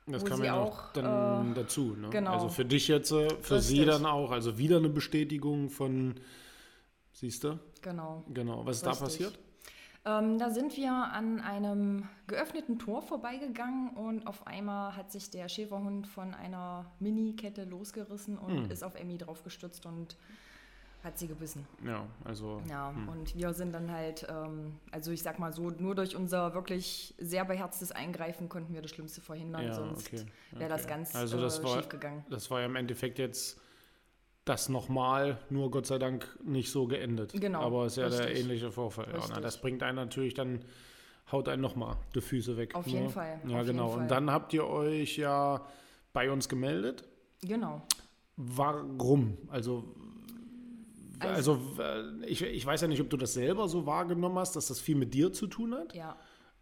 Das 0.06 0.26
kam 0.26 0.38
sie 0.38 0.46
ja 0.46 0.56
auch, 0.56 0.92
dann 0.94 1.52
äh, 1.52 1.56
dazu. 1.56 1.96
Ne? 1.96 2.10
genau. 2.10 2.32
Also 2.34 2.50
für 2.50 2.66
dich 2.66 2.88
jetzt, 2.90 3.12
äh, 3.12 3.30
für 3.42 3.62
sie 3.62 3.80
Richtig. 3.82 3.96
dann 3.96 4.06
auch, 4.06 4.32
also 4.32 4.58
wieder 4.58 4.78
eine 4.78 4.90
Bestätigung 4.90 5.70
von, 5.70 6.16
siehst 7.14 7.44
du? 7.46 7.58
Genau. 7.82 8.24
Genau. 8.34 8.66
Was 8.66 8.78
ist 8.78 8.86
da 8.86 8.94
passiert? 8.94 9.40
Ähm, 10.06 10.38
da 10.38 10.50
sind 10.50 10.76
wir 10.76 10.92
an 10.92 11.40
einem 11.40 12.10
geöffneten 12.28 12.78
Tor 12.78 13.02
vorbeigegangen 13.02 13.92
und 13.92 14.28
auf 14.28 14.46
einmal 14.46 14.98
hat 14.98 15.12
sich 15.14 15.30
der 15.30 15.48
Schäferhund 15.48 16.08
von 16.08 16.34
einer 16.34 16.92
Mini-Kette 17.00 17.64
losgerissen 17.64 18.38
und 18.38 18.66
Hm. 18.66 18.72
ist 18.72 18.84
auf 18.84 18.96
Emmy 18.96 19.18
draufgestürzt 19.18 19.86
und 19.86 20.18
hat 21.04 21.18
sie 21.20 21.28
gebissen. 21.28 21.68
Ja, 21.86 22.06
also. 22.24 22.62
Ja, 22.70 22.94
hm. 22.96 23.10
und 23.10 23.36
wir 23.36 23.54
sind 23.54 23.74
dann 23.74 23.92
halt, 23.92 24.26
ähm, 24.30 24.80
also 24.92 25.12
ich 25.12 25.22
sag 25.22 25.38
mal 25.38 25.52
so, 25.52 25.70
nur 25.70 25.96
durch 25.96 26.16
unser 26.16 26.54
wirklich 26.54 27.14
sehr 27.20 27.44
beherztes 27.46 27.92
Eingreifen 27.92 28.48
konnten 28.48 28.74
wir 28.74 28.82
das 28.82 28.92
Schlimmste 28.92 29.20
verhindern, 29.22 29.66
Ja, 29.66 29.74
sonst 29.74 30.08
okay, 30.08 30.26
wäre 30.52 30.70
das 30.70 30.84
okay. 30.84 30.90
ganz 30.94 31.16
Also 31.16 31.40
das 31.42 31.60
äh, 31.60 31.64
war- 31.64 31.78
schief 31.78 31.90
gegangen. 31.90 32.26
Das 32.30 32.50
war 32.50 32.62
ja 32.62 32.68
im 32.68 32.76
Endeffekt 32.78 33.20
jetzt 33.20 33.60
das 34.46 34.70
nochmal, 34.70 35.38
nur 35.50 35.72
Gott 35.72 35.86
sei 35.88 35.98
Dank 36.00 36.28
nicht 36.44 36.70
so 36.72 36.88
geendet. 36.88 37.34
Genau, 37.34 37.62
Aber 37.62 37.86
es 37.86 37.94
ist 37.94 37.98
ja 37.98 38.10
der 38.10 38.20
richtig. 38.28 38.44
ähnliche 38.44 38.72
Vorfall. 38.72 39.08
Ja, 39.14 39.26
na, 39.30 39.40
das 39.40 39.60
bringt 39.62 39.84
einen 39.84 39.96
natürlich 39.96 40.34
dann, 40.34 40.64
haut 41.32 41.48
einen 41.48 41.62
nochmal 41.62 41.96
die 42.14 42.22
Füße 42.22 42.58
weg. 42.58 42.76
Auf 42.76 42.86
ne? 42.86 42.92
jeden 42.94 43.10
Fall, 43.10 43.40
Ja, 43.48 43.62
auf 43.62 43.66
genau. 43.66 43.90
Fall. 43.90 44.02
Und 44.02 44.12
dann 44.12 44.32
habt 44.32 44.54
ihr 44.54 44.66
euch 44.68 45.18
ja 45.18 45.66
bei 46.12 46.30
uns 46.30 46.50
gemeldet. 46.50 47.06
Genau. 47.42 47.82
Warum? 48.36 49.38
Also, 49.50 49.96
Also- 51.30 51.54
also, 51.78 51.82
äh, 51.82 52.26
ich, 52.26 52.42
ich 52.42 52.66
weiß 52.66 52.82
ja 52.82 52.88
nicht, 52.88 53.02
ob 53.02 53.10
du 53.10 53.18
das 53.18 53.34
selber 53.34 53.68
so 53.68 53.86
wahrgenommen 53.86 54.38
hast, 54.38 54.56
dass 54.56 54.68
das 54.68 54.80
viel 54.80 54.96
mit 54.96 55.14
dir 55.14 55.32
zu 55.34 55.48
tun 55.48 55.74
hat. 55.76 55.94
Ja. 55.96 56.16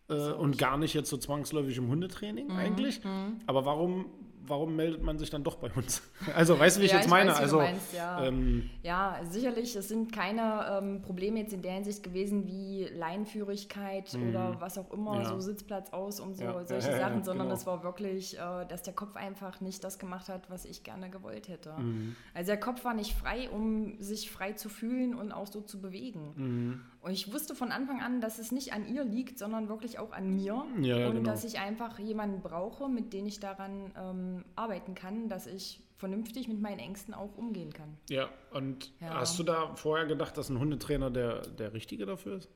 Äh, 0.10 0.32
und 0.34 0.58
gar 0.58 0.78
nicht 0.78 0.94
jetzt 0.94 1.10
so 1.10 1.18
zwangsläufig 1.18 1.78
im 1.78 1.88
Hundetraining 1.88 2.48
Mhm, 2.48 2.56
eigentlich. 2.58 3.02
Aber 3.48 3.66
warum 3.66 4.06
warum 4.48 4.76
meldet 4.76 5.04
man 5.04 5.18
sich 5.18 5.30
dann 5.30 5.44
doch 5.44 5.56
bei 5.56 5.72
uns? 5.72 6.02
Also, 6.36 6.58
weißt 6.58 6.78
du, 6.78 6.82
wie 6.82 6.86
ich 6.86 6.92
ja, 6.92 6.98
jetzt 6.98 7.06
ich 7.06 7.12
meine? 7.12 7.32
Weiß, 7.32 7.40
also, 7.40 7.58
meinst, 7.58 7.94
ja. 7.94 8.24
Ähm, 8.24 8.70
ja. 8.84 9.20
sicherlich, 9.28 9.76
es 9.76 9.88
sind 9.88 10.14
keine 10.14 10.78
ähm, 10.78 11.02
Probleme 11.02 11.40
jetzt 11.40 11.52
in 11.52 11.62
der 11.62 11.74
Hinsicht 11.74 12.04
gewesen 12.04 12.46
wie 12.46 12.86
Leinführigkeit 12.86 14.14
mhm. 14.14 14.30
oder 14.30 14.56
was 14.60 14.78
auch 14.78 14.92
immer, 14.92 15.22
ja. 15.22 15.26
so 15.26 15.40
Sitzplatz 15.40 15.92
aus 15.92 16.20
und 16.20 16.36
so 16.36 16.46
solche 16.64 16.92
Sachen, 16.98 17.24
sondern 17.24 17.48
genau. 17.48 17.58
es 17.58 17.66
war 17.66 17.84
wirklich, 17.84 18.38
äh, 18.38 18.66
dass 18.68 18.84
der 18.84 18.94
Kopf 18.94 19.16
einfach 19.16 19.62
nicht 19.62 19.84
das 19.84 20.00
gemacht 20.00 20.30
hat, 20.30 20.50
was 20.50 20.66
ich 20.66 20.84
gerne 20.84 21.10
gewollt 21.10 21.48
hätte. 21.48 21.74
Mhm. 21.78 22.16
Also 22.34 22.52
der 22.52 22.60
Kopf 22.60 22.84
war 22.86 22.94
nicht 22.94 23.14
frei, 23.14 23.50
um 23.50 24.00
sich 24.00 24.32
frei 24.32 24.54
zu 24.54 24.70
fühlen 24.70 25.16
und 25.16 25.32
auch 25.32 25.48
so 25.48 25.62
zu 25.62 25.82
bewegen. 25.82 26.34
Mhm. 26.36 26.82
Und 27.02 27.12
ich 27.12 27.34
wusste 27.34 27.56
von 27.56 27.72
Anfang 27.72 28.00
an, 28.02 28.22
dass 28.22 28.38
es 28.38 28.52
nicht 28.52 28.74
an 28.74 28.88
ihr 28.88 29.04
liegt, 29.04 29.40
sondern 29.40 29.70
wirklich 29.70 29.98
auch 29.98 30.12
an 30.12 30.36
mir. 30.36 30.64
Ja, 30.82 30.98
ja, 30.98 31.08
und 31.08 31.16
genau. 31.16 31.32
dass 31.32 31.44
ich 31.44 31.60
einfach 31.60 31.98
jemanden 31.98 32.42
brauche, 32.42 32.88
mit 32.90 33.12
dem 33.12 33.26
ich 33.26 33.40
daran 33.40 33.92
ähm, 33.98 34.46
arbeiten 34.56 34.94
kann, 34.94 35.28
dass 35.28 35.48
ich 35.48 35.82
vernünftig 35.98 36.48
mit 36.48 36.62
meinen 36.62 36.80
Ängsten 36.80 37.14
auch 37.14 37.38
umgehen 37.38 37.74
kann. 37.74 37.98
Ja, 38.10 38.30
und 38.52 38.92
ja. 39.02 39.16
hast 39.16 39.38
du 39.40 39.44
da 39.44 39.76
vorher 39.76 40.06
gedacht, 40.06 40.38
dass 40.38 40.50
ein 40.50 40.60
Hundetrainer 40.60 41.10
der, 41.10 41.42
der 41.42 41.74
Richtige 41.74 42.06
dafür 42.06 42.38
ist? 42.38 42.50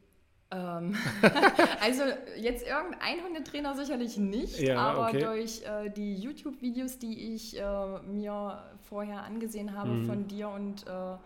Ähm, 0.51 0.95
also 1.81 2.03
jetzt 2.37 2.67
irgendein 2.67 3.23
Hundetrainer 3.23 3.75
sicherlich 3.75 4.17
nicht, 4.17 4.59
ja, 4.59 4.77
aber 4.77 5.07
okay. 5.07 5.21
durch 5.21 5.63
äh, 5.63 5.89
die 5.89 6.15
YouTube-Videos, 6.15 6.99
die 6.99 7.33
ich 7.33 7.59
äh, 7.59 7.99
mir 8.03 8.63
vorher 8.89 9.23
angesehen 9.23 9.75
habe 9.75 9.89
mhm. 9.89 10.05
von 10.05 10.27
dir 10.27 10.49
und 10.49 10.85
äh, 10.85 11.17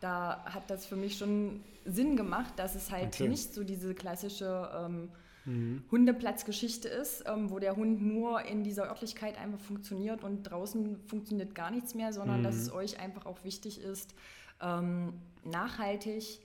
da 0.00 0.44
hat 0.44 0.70
das 0.70 0.86
für 0.86 0.96
mich 0.96 1.18
schon 1.18 1.60
Sinn 1.84 2.16
gemacht, 2.16 2.54
dass 2.56 2.74
es 2.74 2.90
halt 2.90 3.14
okay. 3.14 3.28
nicht 3.28 3.54
so 3.54 3.64
diese 3.64 3.94
klassische 3.94 4.70
ähm, 4.74 5.08
mhm. 5.44 5.82
Hundeplatzgeschichte 5.90 6.88
ist, 6.88 7.24
ähm, 7.26 7.50
wo 7.50 7.58
der 7.58 7.76
Hund 7.76 8.02
nur 8.02 8.42
in 8.42 8.62
dieser 8.62 8.88
Örtlichkeit 8.88 9.38
einfach 9.38 9.60
funktioniert 9.60 10.22
und 10.22 10.44
draußen 10.44 11.00
funktioniert 11.06 11.54
gar 11.54 11.70
nichts 11.70 11.94
mehr, 11.94 12.12
sondern 12.12 12.40
mhm. 12.40 12.44
dass 12.44 12.56
es 12.56 12.72
euch 12.72 13.00
einfach 13.00 13.26
auch 13.26 13.44
wichtig 13.44 13.80
ist, 13.80 14.14
ähm, 14.60 15.14
nachhaltig 15.44 16.40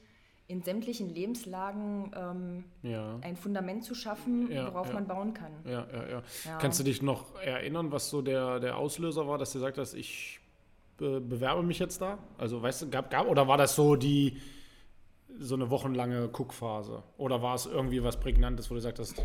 in 0.48 0.62
sämtlichen 0.62 1.10
Lebenslagen 1.10 2.12
ähm, 2.15 2.63
ja. 2.83 3.17
ein 3.22 3.38
Fundament 3.38 3.83
zu 3.86 3.95
schaffen, 3.95 4.51
ja, 4.51 4.67
worauf 4.67 4.88
ja. 4.88 4.93
man 4.93 5.07
bauen 5.07 5.33
kann. 5.33 5.51
Kannst 6.60 6.79
du 6.79 6.83
dich 6.83 7.01
noch 7.01 7.39
erinnern, 7.39 7.91
was 7.91 8.10
so 8.10 8.22
der, 8.22 8.60
der 8.60 8.77
Auslöser 8.77 9.27
war, 9.27 9.38
dass 9.38 9.53
du 9.53 9.60
gesagt 9.60 9.77
hast, 9.77 9.93
ich 9.93 10.41
be 11.03 11.19
bewerbe 11.19 11.63
mich 11.63 11.79
jetzt 11.79 12.01
da? 12.01 12.17
Also, 12.38 12.62
weißt 12.62 12.83
du, 12.83 12.89
gab, 12.89 13.12
gab, 13.12 13.27
oder 13.27 13.48
war 13.48 13.57
das 13.57 13.75
so 13.75 13.95
die 13.95 14.38
so 15.39 15.55
eine 15.55 15.69
wochenlange 15.69 16.29
Guckphase? 16.29 17.03
Oder 17.17 17.41
war 17.41 17.55
es 17.55 17.65
irgendwie 17.65 18.03
was 18.03 18.19
Prägnantes, 18.19 18.69
wo 18.69 18.75
du 18.75 18.77
gesagt 18.77 19.00
hast, 19.00 19.22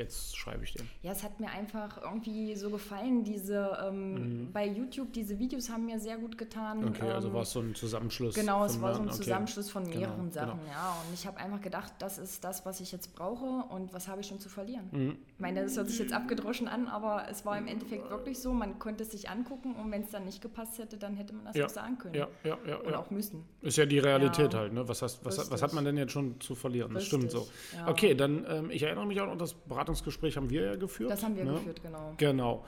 jetzt 0.00 0.36
schreibe 0.36 0.64
ich 0.64 0.72
den. 0.72 0.88
Ja, 1.02 1.12
es 1.12 1.22
hat 1.22 1.38
mir 1.40 1.50
einfach 1.50 2.02
irgendwie 2.02 2.56
so 2.56 2.70
gefallen, 2.70 3.24
diese 3.24 3.78
ähm, 3.86 4.14
mhm. 4.14 4.52
bei 4.52 4.66
YouTube, 4.66 5.12
diese 5.12 5.38
Videos 5.38 5.70
haben 5.70 5.86
mir 5.86 6.00
sehr 6.00 6.18
gut 6.18 6.36
getan. 6.38 6.84
Okay, 6.88 7.02
also 7.02 7.06
ähm, 7.06 7.14
also 7.14 7.32
war 7.34 7.42
es 7.42 7.52
so 7.52 7.60
ein 7.60 7.74
Zusammenschluss. 7.74 8.34
Genau, 8.34 8.64
es 8.64 8.80
war 8.80 8.94
so 8.94 9.02
ein 9.02 9.10
Zusammenschluss 9.10 9.66
okay. 9.66 9.72
von 9.72 9.84
genau, 9.84 9.98
mehreren 9.98 10.30
genau, 10.30 10.32
Sachen, 10.32 10.60
genau. 10.60 10.72
ja. 10.72 10.96
Und 11.06 11.14
ich 11.14 11.26
habe 11.26 11.36
einfach 11.38 11.60
gedacht, 11.60 11.92
das 11.98 12.18
ist 12.18 12.42
das, 12.44 12.66
was 12.66 12.80
ich 12.80 12.92
jetzt 12.92 13.14
brauche 13.14 13.64
und 13.68 13.92
was 13.92 14.08
habe 14.08 14.20
ich 14.20 14.26
schon 14.26 14.40
zu 14.40 14.48
verlieren. 14.48 14.88
Mhm. 14.92 15.16
Ich 15.34 15.40
meine, 15.40 15.62
das 15.62 15.76
hört 15.76 15.88
sich 15.88 15.98
jetzt 15.98 16.12
abgedroschen 16.12 16.68
an, 16.68 16.88
aber 16.88 17.26
es 17.30 17.44
war 17.44 17.56
im 17.58 17.66
Endeffekt 17.66 18.10
wirklich 18.10 18.38
so, 18.40 18.52
man 18.52 18.78
konnte 18.78 19.04
es 19.04 19.12
sich 19.12 19.28
angucken 19.28 19.74
und 19.74 19.90
wenn 19.92 20.02
es 20.02 20.10
dann 20.10 20.24
nicht 20.24 20.42
gepasst 20.42 20.78
hätte, 20.78 20.96
dann 20.96 21.16
hätte 21.16 21.34
man 21.34 21.44
das 21.44 21.56
ja. 21.56 21.66
auch 21.66 21.70
sagen 21.70 21.98
können. 21.98 22.14
Ja, 22.14 22.28
ja, 22.44 22.58
ja. 22.66 22.80
Oder 22.80 22.98
auch 22.98 23.10
müssen. 23.10 23.44
Ist 23.62 23.76
ja 23.76 23.86
die 23.86 23.98
Realität 23.98 24.52
ja. 24.52 24.60
halt, 24.60 24.72
ne? 24.72 24.88
Was, 24.88 25.02
hast, 25.02 25.24
was, 25.24 25.50
was, 25.50 25.62
hat 25.62 25.72
man 25.72 25.84
denn 25.84 25.96
jetzt 25.96 26.12
schon 26.12 26.40
zu 26.40 26.54
verlieren? 26.54 26.94
Das 26.94 27.04
Richtig. 27.04 27.30
stimmt 27.30 27.30
so. 27.30 27.48
Okay, 27.86 28.14
dann, 28.14 28.44
ähm, 28.48 28.70
ich 28.70 28.82
erinnere 28.82 29.06
mich 29.06 29.20
auch 29.20 29.26
noch, 29.26 29.36
das 29.36 29.54
Beratungsgespräch 29.90 30.36
haben 30.36 30.50
wir 30.50 30.62
ja 30.62 30.76
geführt. 30.76 31.10
Das 31.10 31.22
haben 31.22 31.36
wir 31.36 31.44
ne? 31.44 31.52
geführt, 31.52 31.82
genau. 31.82 32.14
Genau. 32.16 32.64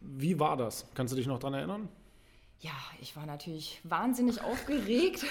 Wie 0.00 0.38
war 0.38 0.56
das? 0.56 0.86
Kannst 0.94 1.12
du 1.12 1.16
dich 1.16 1.26
noch 1.26 1.38
daran 1.38 1.54
erinnern? 1.54 1.88
Ja, 2.60 2.72
ich 3.00 3.16
war 3.16 3.26
natürlich 3.26 3.80
wahnsinnig 3.84 4.42
aufgeregt 4.44 5.24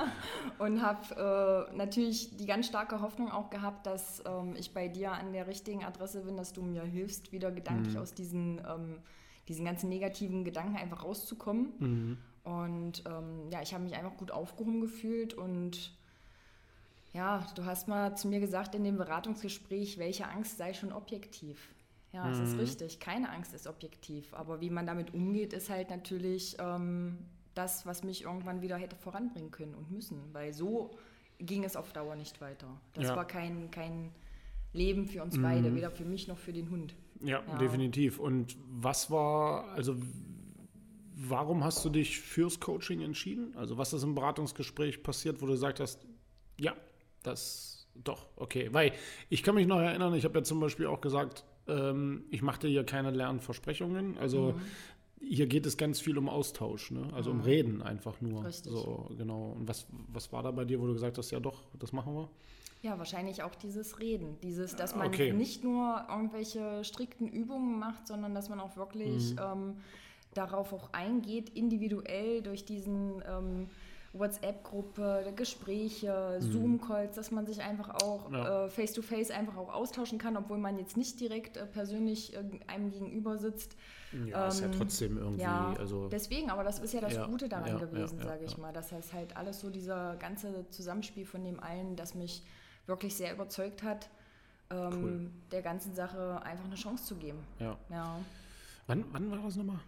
und 0.58 0.82
habe 0.82 1.68
äh, 1.72 1.76
natürlich 1.76 2.36
die 2.36 2.46
ganz 2.46 2.66
starke 2.66 3.00
Hoffnung 3.00 3.30
auch 3.30 3.50
gehabt, 3.50 3.86
dass 3.86 4.22
ähm, 4.26 4.54
ich 4.56 4.72
bei 4.74 4.88
dir 4.88 5.12
an 5.12 5.32
der 5.32 5.46
richtigen 5.46 5.84
Adresse 5.84 6.20
bin, 6.22 6.36
dass 6.36 6.52
du 6.52 6.62
mir 6.62 6.82
hilfst, 6.82 7.32
wieder 7.32 7.50
gedanklich 7.50 7.94
mhm. 7.94 8.00
aus 8.00 8.14
diesen, 8.14 8.58
ähm, 8.58 8.98
diesen 9.48 9.64
ganzen 9.64 9.88
negativen 9.88 10.44
Gedanken 10.44 10.76
einfach 10.76 11.04
rauszukommen. 11.04 11.72
Mhm. 11.78 12.18
Und 12.44 13.02
ähm, 13.06 13.50
ja, 13.50 13.60
ich 13.62 13.74
habe 13.74 13.84
mich 13.84 13.94
einfach 13.94 14.16
gut 14.16 14.30
aufgehoben 14.30 14.80
gefühlt 14.80 15.34
und 15.34 15.97
ja, 17.12 17.46
du 17.54 17.64
hast 17.64 17.88
mal 17.88 18.16
zu 18.16 18.28
mir 18.28 18.40
gesagt 18.40 18.74
in 18.74 18.84
dem 18.84 18.96
Beratungsgespräch, 18.96 19.98
welche 19.98 20.28
Angst 20.28 20.58
sei 20.58 20.74
schon 20.74 20.92
objektiv. 20.92 21.74
Ja, 22.12 22.24
mhm. 22.24 22.30
das 22.30 22.50
ist 22.50 22.58
richtig. 22.58 23.00
Keine 23.00 23.30
Angst 23.30 23.54
ist 23.54 23.66
objektiv. 23.66 24.34
Aber 24.34 24.60
wie 24.60 24.70
man 24.70 24.86
damit 24.86 25.14
umgeht, 25.14 25.52
ist 25.52 25.70
halt 25.70 25.90
natürlich 25.90 26.56
ähm, 26.58 27.18
das, 27.54 27.86
was 27.86 28.02
mich 28.02 28.24
irgendwann 28.24 28.62
wieder 28.62 28.76
hätte 28.76 28.96
voranbringen 28.96 29.50
können 29.50 29.74
und 29.74 29.90
müssen. 29.90 30.22
Weil 30.32 30.52
so 30.52 30.90
ging 31.38 31.64
es 31.64 31.76
auf 31.76 31.92
Dauer 31.92 32.16
nicht 32.16 32.40
weiter. 32.40 32.68
Das 32.94 33.04
ja. 33.04 33.16
war 33.16 33.26
kein, 33.26 33.70
kein 33.70 34.12
Leben 34.72 35.06
für 35.06 35.22
uns 35.22 35.36
mhm. 35.36 35.42
beide, 35.42 35.74
weder 35.74 35.90
für 35.90 36.04
mich 36.04 36.28
noch 36.28 36.38
für 36.38 36.52
den 36.52 36.70
Hund. 36.70 36.94
Ja, 37.20 37.42
ja, 37.46 37.58
definitiv. 37.58 38.18
Und 38.18 38.56
was 38.68 39.10
war, 39.10 39.68
also 39.72 39.96
warum 41.14 41.64
hast 41.64 41.84
du 41.84 41.90
dich 41.90 42.20
fürs 42.20 42.60
Coaching 42.60 43.00
entschieden? 43.00 43.56
Also 43.56 43.76
was 43.76 43.92
ist 43.92 44.02
im 44.02 44.14
Beratungsgespräch 44.14 45.02
passiert, 45.02 45.42
wo 45.42 45.46
du 45.46 45.52
gesagt 45.52 45.80
hast, 45.80 46.06
ja, 46.60 46.74
das 47.22 47.78
doch, 48.04 48.26
okay. 48.36 48.68
Weil 48.72 48.92
ich 49.28 49.42
kann 49.42 49.54
mich 49.54 49.66
noch 49.66 49.80
erinnern, 49.80 50.14
ich 50.14 50.24
habe 50.24 50.38
ja 50.38 50.44
zum 50.44 50.60
Beispiel 50.60 50.86
auch 50.86 51.00
gesagt, 51.00 51.44
ähm, 51.66 52.24
ich 52.30 52.42
machte 52.42 52.68
hier 52.68 52.84
keine 52.84 53.10
Lernversprechungen. 53.10 54.16
Also 54.18 54.52
mhm. 54.52 55.26
hier 55.26 55.46
geht 55.46 55.66
es 55.66 55.76
ganz 55.76 56.00
viel 56.00 56.16
um 56.18 56.28
Austausch, 56.28 56.90
ne? 56.90 57.10
also 57.12 57.32
mhm. 57.32 57.40
um 57.40 57.44
Reden 57.44 57.82
einfach 57.82 58.20
nur. 58.20 58.44
Richtig. 58.44 58.72
So, 58.72 59.10
genau. 59.16 59.54
Und 59.58 59.68
was, 59.68 59.86
was 60.08 60.32
war 60.32 60.42
da 60.42 60.50
bei 60.50 60.64
dir, 60.64 60.80
wo 60.80 60.86
du 60.86 60.92
gesagt 60.92 61.18
hast, 61.18 61.30
ja 61.30 61.40
doch, 61.40 61.62
das 61.78 61.92
machen 61.92 62.14
wir? 62.14 62.28
Ja, 62.82 62.96
wahrscheinlich 62.96 63.42
auch 63.42 63.56
dieses 63.56 63.98
Reden. 63.98 64.38
Dieses, 64.42 64.76
dass 64.76 64.94
man 64.94 65.08
okay. 65.08 65.32
nicht 65.32 65.64
nur 65.64 66.06
irgendwelche 66.08 66.84
strikten 66.84 67.26
Übungen 67.26 67.80
macht, 67.80 68.06
sondern 68.06 68.34
dass 68.34 68.48
man 68.48 68.60
auch 68.60 68.76
wirklich 68.76 69.32
mhm. 69.32 69.40
ähm, 69.40 69.76
darauf 70.34 70.72
auch 70.72 70.92
eingeht, 70.92 71.48
individuell 71.48 72.42
durch 72.42 72.64
diesen 72.64 73.20
ähm, 73.26 73.68
WhatsApp-Gruppe, 74.18 75.32
Gespräche, 75.36 76.38
mhm. 76.40 76.52
Zoom-Calls, 76.52 77.14
dass 77.14 77.30
man 77.30 77.46
sich 77.46 77.62
einfach 77.62 77.90
auch 78.02 78.30
ja. 78.32 78.68
face-to-face 78.68 79.30
-face 79.30 79.34
einfach 79.34 79.56
auch 79.56 79.72
austauschen 79.72 80.18
kann, 80.18 80.36
obwohl 80.36 80.58
man 80.58 80.78
jetzt 80.78 80.96
nicht 80.96 81.20
direkt 81.20 81.56
äh, 81.56 81.66
persönlich 81.66 82.34
äh, 82.34 82.42
einem 82.66 82.90
gegenüber 82.90 83.38
sitzt. 83.38 83.76
Ja, 84.12 84.44
ähm, 84.44 84.48
ist 84.48 84.60
ja 84.60 84.66
ähm, 84.66 84.72
trotzdem 84.72 85.18
irgendwie. 85.18 85.42
Ja, 85.42 85.74
also 85.78 86.08
deswegen, 86.08 86.50
aber 86.50 86.64
das 86.64 86.78
ist 86.78 86.94
ja 86.94 87.00
das 87.00 87.14
ja, 87.14 87.26
Gute 87.26 87.48
daran 87.48 87.78
gewesen, 87.78 88.20
sage 88.20 88.44
ich 88.44 88.56
mal. 88.58 88.72
Das 88.72 88.92
heißt 88.92 89.12
halt 89.12 89.36
alles 89.36 89.60
so 89.60 89.70
dieser 89.70 90.16
ganze 90.16 90.68
Zusammenspiel 90.70 91.26
von 91.26 91.44
dem 91.44 91.60
allen, 91.60 91.96
das 91.96 92.14
mich 92.14 92.42
wirklich 92.86 93.14
sehr 93.14 93.34
überzeugt 93.34 93.82
hat, 93.82 94.08
ähm, 94.70 95.04
cool. 95.04 95.30
der 95.52 95.62
ganzen 95.62 95.94
Sache 95.94 96.40
einfach 96.42 96.64
eine 96.64 96.74
Chance 96.74 97.04
zu 97.04 97.16
geben. 97.16 97.38
Ja. 97.58 97.76
Wann, 98.86 99.04
wann 99.12 99.30
war 99.30 99.38
das 99.38 99.56
nochmal? 99.56 99.80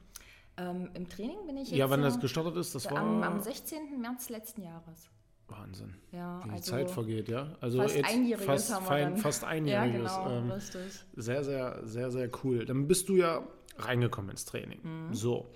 Ähm, 0.60 0.90
Im 0.94 1.08
Training 1.08 1.46
bin 1.46 1.56
ich 1.56 1.70
jetzt. 1.70 1.78
Ja, 1.78 1.88
wann 1.88 2.02
das 2.02 2.20
gestartet 2.20 2.56
ist, 2.56 2.74
das 2.74 2.90
war. 2.90 2.98
Am, 2.98 3.22
am 3.22 3.40
16. 3.40 4.00
März 4.00 4.28
letzten 4.28 4.62
Jahres. 4.62 5.10
Wahnsinn. 5.48 5.94
Ja, 6.12 6.40
Wie 6.44 6.48
die 6.48 6.54
also 6.54 6.70
Zeit 6.70 6.90
vergeht, 6.90 7.28
ja. 7.28 7.56
Also 7.60 7.78
fast 7.82 7.96
jetzt 7.96 8.08
einjähriges 8.08 8.46
fast, 8.46 8.72
haben 8.72 8.88
wir 8.88 9.04
dann. 9.04 9.16
fast 9.16 9.44
einjähriges. 9.44 10.12
Ja, 10.12 10.24
genau, 10.24 10.36
ähm, 10.36 10.50
richtig. 10.52 10.82
Sehr, 11.16 11.44
sehr, 11.44 11.80
sehr, 11.84 12.10
sehr 12.10 12.30
cool. 12.44 12.64
Dann 12.66 12.86
bist 12.86 13.08
du 13.08 13.16
ja 13.16 13.42
reingekommen 13.78 14.30
ins 14.30 14.44
Training. 14.44 14.80
Mhm. 14.82 15.14
So. 15.14 15.50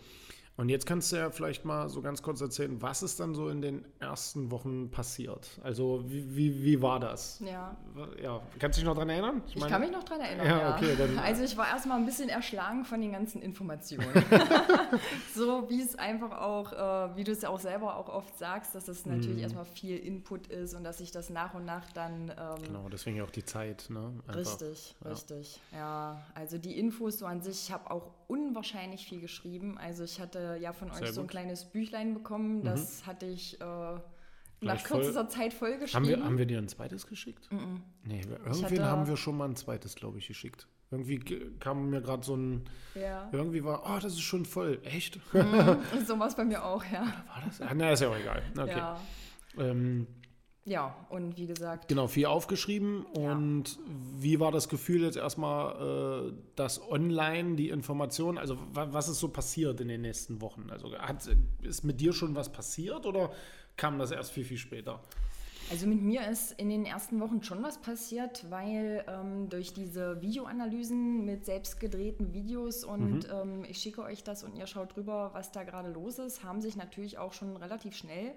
Und 0.57 0.69
jetzt 0.69 0.87
kannst 0.87 1.11
du 1.11 1.17
ja 1.17 1.31
vielleicht 1.31 1.65
mal 1.65 1.89
so 1.89 2.01
ganz 2.01 2.23
kurz 2.23 2.41
erzählen, 2.41 2.81
was 2.81 3.03
ist 3.03 3.19
dann 3.19 3.35
so 3.35 3.49
in 3.49 3.61
den 3.61 3.85
ersten 3.99 4.53
Wochen 4.53 4.89
passiert? 4.89 5.59
Also 5.65 6.05
wie, 6.07 6.37
wie, 6.37 6.63
wie 6.63 6.81
war 6.81 7.01
das? 7.01 7.41
Ja. 7.45 7.77
ja. 8.23 8.41
Kannst 8.61 8.79
du 8.79 8.81
dich 8.81 8.87
noch 8.87 8.95
daran 8.95 9.11
erinnern? 9.11 9.43
Ich, 9.49 9.57
meine, 9.57 9.67
ich 9.67 9.73
kann 9.73 9.81
mich 9.81 9.91
noch 9.91 10.05
daran 10.05 10.21
erinnern, 10.21 10.47
ja. 10.47 10.59
ja. 10.61 10.77
Okay, 10.77 10.95
dann, 10.97 11.19
also 11.19 11.43
ich 11.43 11.57
war 11.57 11.67
erstmal 11.69 11.99
ein 11.99 12.07
bisschen 12.07 12.29
erschlagen 12.29 12.85
von 12.85 13.01
den 13.01 13.11
ganzen 13.11 13.43
Informationen. 13.43 14.07
so 15.35 15.69
wie 15.69 15.83
es 15.83 15.97
einfach 15.97 16.31
auch, 16.31 16.73
äh, 16.73 17.17
wie 17.17 17.25
du 17.25 17.33
es 17.33 17.43
ja 17.43 17.49
auch 17.49 17.59
selber 17.59 17.97
auch 17.97 18.09
oft 18.09 18.39
sagst, 18.39 18.77
dass 18.77 18.87
es 18.87 19.07
natürlich 19.07 19.39
mhm. 19.39 19.43
erstmal 19.43 19.65
viel 19.65 19.97
Input 19.97 20.47
ist 20.47 20.75
und 20.75 20.85
dass 20.85 20.99
sich 20.99 21.11
das 21.11 21.31
nach 21.31 21.55
und 21.55 21.65
nach 21.65 21.91
dann... 21.93 22.31
Ähm, 22.31 22.63
genau, 22.65 22.89
deswegen 22.89 23.17
ja 23.17 23.25
auch 23.25 23.31
die 23.31 23.45
Zeit. 23.45 23.87
Ne? 23.89 24.13
Einfach, 24.29 24.37
richtig, 24.37 24.95
ja. 25.03 25.11
richtig. 25.11 25.61
Ja, 25.73 26.23
also 26.37 26.59
die 26.59 26.79
Infos 26.79 27.19
so 27.19 27.27
an 27.27 27.43
sich, 27.43 27.65
ich 27.67 27.73
habe 27.73 27.91
auch 27.91 28.13
unwahrscheinlich 28.29 29.07
viel 29.07 29.21
geschrieben. 29.21 29.79
Also 29.79 30.05
ich 30.05 30.21
hatte 30.21 30.44
ja 30.57 30.73
von 30.73 30.91
euch 30.91 31.13
so 31.13 31.21
ein 31.21 31.27
kleines 31.27 31.65
Büchlein 31.65 32.15
bekommen. 32.15 32.59
Mhm. 32.59 32.65
Das 32.65 33.03
mhm. 33.03 33.07
hatte 33.07 33.27
ich 33.27 33.61
äh, 33.61 33.65
nach 34.61 34.83
kürzester 34.83 35.29
Zeit 35.29 35.53
vollgeschrieben. 35.53 35.95
Haben 35.95 36.09
wir, 36.09 36.25
haben 36.25 36.39
wir 36.39 36.47
dir 36.47 36.59
ein 36.59 36.69
zweites 36.69 37.07
geschickt? 37.07 37.51
Mhm. 37.51 37.83
Nee, 38.05 38.23
irgendwen 38.45 38.85
haben 38.85 39.07
wir 39.07 39.17
schon 39.17 39.37
mal 39.37 39.49
ein 39.49 39.57
zweites, 39.57 39.95
glaube 39.95 40.19
ich, 40.19 40.29
geschickt. 40.29 40.67
Irgendwie 40.91 41.19
kam 41.59 41.91
mir 41.91 42.01
gerade 42.01 42.25
so 42.25 42.37
ein. 42.37 42.65
Ja. 42.95 43.29
Irgendwie 43.33 43.65
war, 43.65 43.83
oh, 43.85 43.99
das 44.01 44.13
ist 44.13 44.21
schon 44.21 44.45
voll. 44.45 44.81
Echt? 44.85 45.19
Mhm, 45.35 45.79
so 46.07 46.19
war 46.19 46.29
es 46.29 46.37
bei 46.37 46.45
mir 46.45 46.65
auch, 46.65 46.85
ja. 46.85 47.03
War 47.03 47.43
das? 47.45 47.61
Ah, 47.61 47.73
na, 47.75 47.91
ist 47.91 48.01
ja 48.01 48.09
auch 48.09 48.17
egal. 48.17 48.43
Okay. 48.57 48.79
Ja. 48.79 49.01
Ähm, 49.59 50.07
Ja, 50.67 50.97
und 51.11 51.37
wie 51.37 51.47
gesagt. 51.47 51.89
Genau, 51.89 52.07
viel 52.07 52.27
aufgeschrieben. 52.27 53.05
Und 53.05 53.77
ja. 53.77 53.83
wie 54.19 54.41
war 54.41 54.51
das 54.51 54.69
Gefühl 54.69 55.03
jetzt 55.03 55.17
erstmal, 55.17 56.31
äh, 56.31 56.33
dass 56.57 56.81
online 56.91 57.57
die 57.57 57.69
Informationen, 57.69 58.39
also 58.39 58.57
was 58.73 59.09
ist 59.09 59.21
so 59.21 59.29
passiert 59.29 59.81
in 59.81 59.89
den 59.89 60.01
nächsten 60.01 60.41
Wochen? 60.41 60.71
Also 60.71 60.97
hat, 60.97 61.29
ist 61.63 61.85
mit 61.85 62.01
dir 62.01 62.13
schon 62.13 62.35
was 62.35 62.51
passiert 62.51 63.05
oder 63.05 63.31
kam 63.77 63.99
das 63.99 64.11
erst 64.11 64.33
viel, 64.33 64.45
viel 64.45 64.57
später? 64.57 65.01
Also 65.71 65.87
mit 65.87 66.03
mir 66.03 66.29
ist 66.29 66.53
in 66.53 66.69
den 66.69 66.85
ersten 66.85 67.21
Wochen 67.21 67.43
schon 67.43 67.63
was 67.63 67.81
passiert, 67.81 68.45
weil 68.51 69.05
ähm, 69.09 69.49
durch 69.49 69.73
diese 69.73 70.21
Videoanalysen 70.21 71.25
mit 71.25 71.47
selbst 71.47 71.81
gedrehten 71.81 72.35
Videos 72.35 72.85
und 72.85 73.27
mhm. 73.27 73.33
ähm, 73.33 73.65
ich 73.67 73.79
schicke 73.79 74.03
euch 74.03 74.23
das 74.23 74.45
und 74.45 74.57
ihr 74.57 74.67
schaut 74.67 74.95
drüber, 74.95 75.31
was 75.33 75.53
da 75.53 75.63
gerade 75.63 75.91
los 75.91 76.19
ist, 76.19 76.45
haben 76.45 76.61
sich 76.61 76.77
natürlich 76.77 77.17
auch 77.17 77.33
schon 77.33 77.57
relativ 77.57 77.97
schnell 77.97 78.35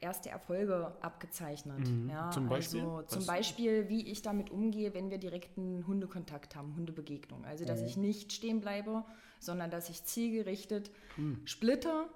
erste 0.00 0.30
Erfolge 0.30 0.92
abgezeichnet. 1.00 1.88
Mhm. 1.88 2.10
Ja, 2.10 2.30
zum 2.30 2.48
Beispiel? 2.48 2.80
Also, 2.80 3.02
zum 3.02 3.26
Beispiel, 3.26 3.88
wie 3.88 4.10
ich 4.10 4.22
damit 4.22 4.50
umgehe, 4.50 4.94
wenn 4.94 5.10
wir 5.10 5.18
direkten 5.18 5.86
Hundekontakt 5.86 6.56
haben, 6.56 6.74
Hundebegegnung. 6.76 7.44
Also, 7.44 7.64
dass 7.64 7.80
mhm. 7.80 7.86
ich 7.86 7.96
nicht 7.96 8.32
stehen 8.32 8.60
bleibe, 8.60 9.04
sondern 9.38 9.70
dass 9.70 9.90
ich 9.90 10.04
zielgerichtet 10.04 10.90
mhm. 11.16 11.40
splitte 11.44 12.06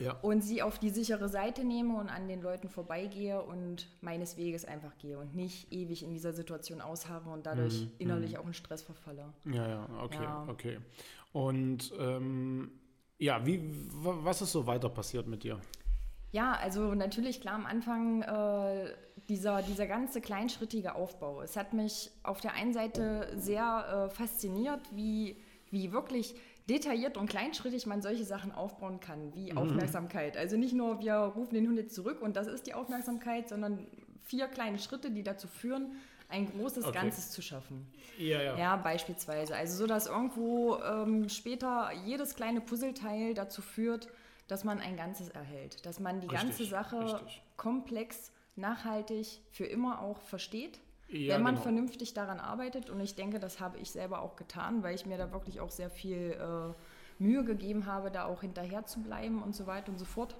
ja. 0.00 0.12
und 0.22 0.42
sie 0.42 0.62
auf 0.62 0.78
die 0.78 0.90
sichere 0.90 1.28
Seite 1.28 1.64
nehme 1.64 1.98
und 1.98 2.08
an 2.08 2.26
den 2.26 2.42
Leuten 2.42 2.68
vorbeigehe 2.68 3.42
und 3.42 3.88
meines 4.00 4.36
Weges 4.36 4.64
einfach 4.64 4.96
gehe 4.98 5.18
und 5.18 5.34
nicht 5.34 5.72
ewig 5.72 6.02
in 6.02 6.12
dieser 6.12 6.32
Situation 6.32 6.80
ausharre 6.80 7.30
und 7.30 7.46
dadurch 7.46 7.82
mhm. 7.82 7.90
innerlich 7.98 8.32
mhm. 8.32 8.38
auch 8.38 8.46
in 8.46 8.54
Stress 8.54 8.82
verfalle. 8.82 9.32
Ja, 9.44 9.68
ja, 9.68 9.88
okay, 10.02 10.22
ja. 10.22 10.46
okay. 10.48 10.78
Und 11.32 11.92
ähm, 11.98 12.72
ja, 13.18 13.44
wie, 13.44 13.60
was 13.92 14.42
ist 14.42 14.52
so 14.52 14.66
weiter 14.66 14.88
passiert 14.88 15.26
mit 15.26 15.44
dir? 15.44 15.60
Ja, 16.32 16.52
also 16.52 16.94
natürlich 16.94 17.40
klar 17.40 17.54
am 17.54 17.66
Anfang 17.66 18.22
äh, 18.22 18.92
dieser, 19.28 19.62
dieser 19.62 19.86
ganze 19.86 20.20
kleinschrittige 20.20 20.94
Aufbau. 20.94 21.42
Es 21.42 21.56
hat 21.56 21.72
mich 21.72 22.10
auf 22.22 22.40
der 22.40 22.54
einen 22.54 22.72
Seite 22.72 23.32
sehr 23.36 24.08
äh, 24.08 24.14
fasziniert, 24.14 24.80
wie, 24.94 25.36
wie 25.70 25.92
wirklich 25.92 26.34
detailliert 26.68 27.16
und 27.16 27.28
kleinschrittig 27.28 27.86
man 27.86 28.00
solche 28.00 28.24
Sachen 28.24 28.52
aufbauen 28.52 29.00
kann, 29.00 29.34
wie 29.34 29.50
mhm. 29.50 29.58
Aufmerksamkeit. 29.58 30.36
Also 30.36 30.56
nicht 30.56 30.72
nur, 30.72 31.00
wir 31.00 31.14
rufen 31.14 31.54
den 31.54 31.66
Hund 31.66 31.78
jetzt 31.78 31.94
zurück 31.94 32.22
und 32.22 32.36
das 32.36 32.46
ist 32.46 32.66
die 32.66 32.74
Aufmerksamkeit, 32.74 33.48
sondern 33.48 33.86
vier 34.22 34.46
kleine 34.46 34.78
Schritte, 34.78 35.10
die 35.10 35.24
dazu 35.24 35.48
führen, 35.48 35.96
ein 36.28 36.46
großes 36.46 36.84
okay. 36.84 36.98
Ganzes 37.00 37.30
zu 37.32 37.42
schaffen. 37.42 37.92
Ja, 38.18 38.40
ja. 38.40 38.56
Ja, 38.56 38.76
beispielsweise. 38.76 39.56
Also 39.56 39.76
so, 39.76 39.86
dass 39.88 40.06
irgendwo 40.06 40.76
ähm, 40.76 41.28
später 41.28 41.90
jedes 42.04 42.36
kleine 42.36 42.60
Puzzleteil 42.60 43.34
dazu 43.34 43.62
führt, 43.62 44.06
dass 44.50 44.64
man 44.64 44.80
ein 44.80 44.96
Ganzes 44.96 45.28
erhält, 45.28 45.84
dass 45.86 46.00
man 46.00 46.20
die 46.20 46.26
richtig, 46.26 46.48
ganze 46.48 46.64
Sache 46.64 47.00
richtig. 47.04 47.42
komplex, 47.56 48.32
nachhaltig, 48.56 49.40
für 49.50 49.64
immer 49.64 50.00
auch 50.00 50.20
versteht 50.20 50.80
ja, 51.12 51.34
wenn 51.34 51.42
man 51.42 51.54
genau. 51.54 51.62
vernünftig 51.62 52.14
daran 52.14 52.38
arbeitet. 52.38 52.90
Und 52.90 53.00
ich 53.00 53.14
denke, 53.14 53.40
das 53.40 53.60
habe 53.60 53.78
ich 53.78 53.90
selber 53.90 54.20
auch 54.22 54.36
getan, 54.36 54.82
weil 54.82 54.94
ich 54.94 55.06
mir 55.06 55.18
da 55.18 55.32
wirklich 55.32 55.60
auch 55.60 55.70
sehr 55.70 55.90
viel 55.90 56.36
äh, 56.38 57.22
Mühe 57.22 57.44
gegeben 57.44 57.86
habe, 57.86 58.10
da 58.10 58.26
auch 58.26 58.42
hinterher 58.42 58.86
zu 58.86 59.00
bleiben 59.00 59.42
und 59.42 59.54
so 59.54 59.66
weiter 59.66 59.90
und 59.90 59.98
so 59.98 60.04
fort. 60.04 60.36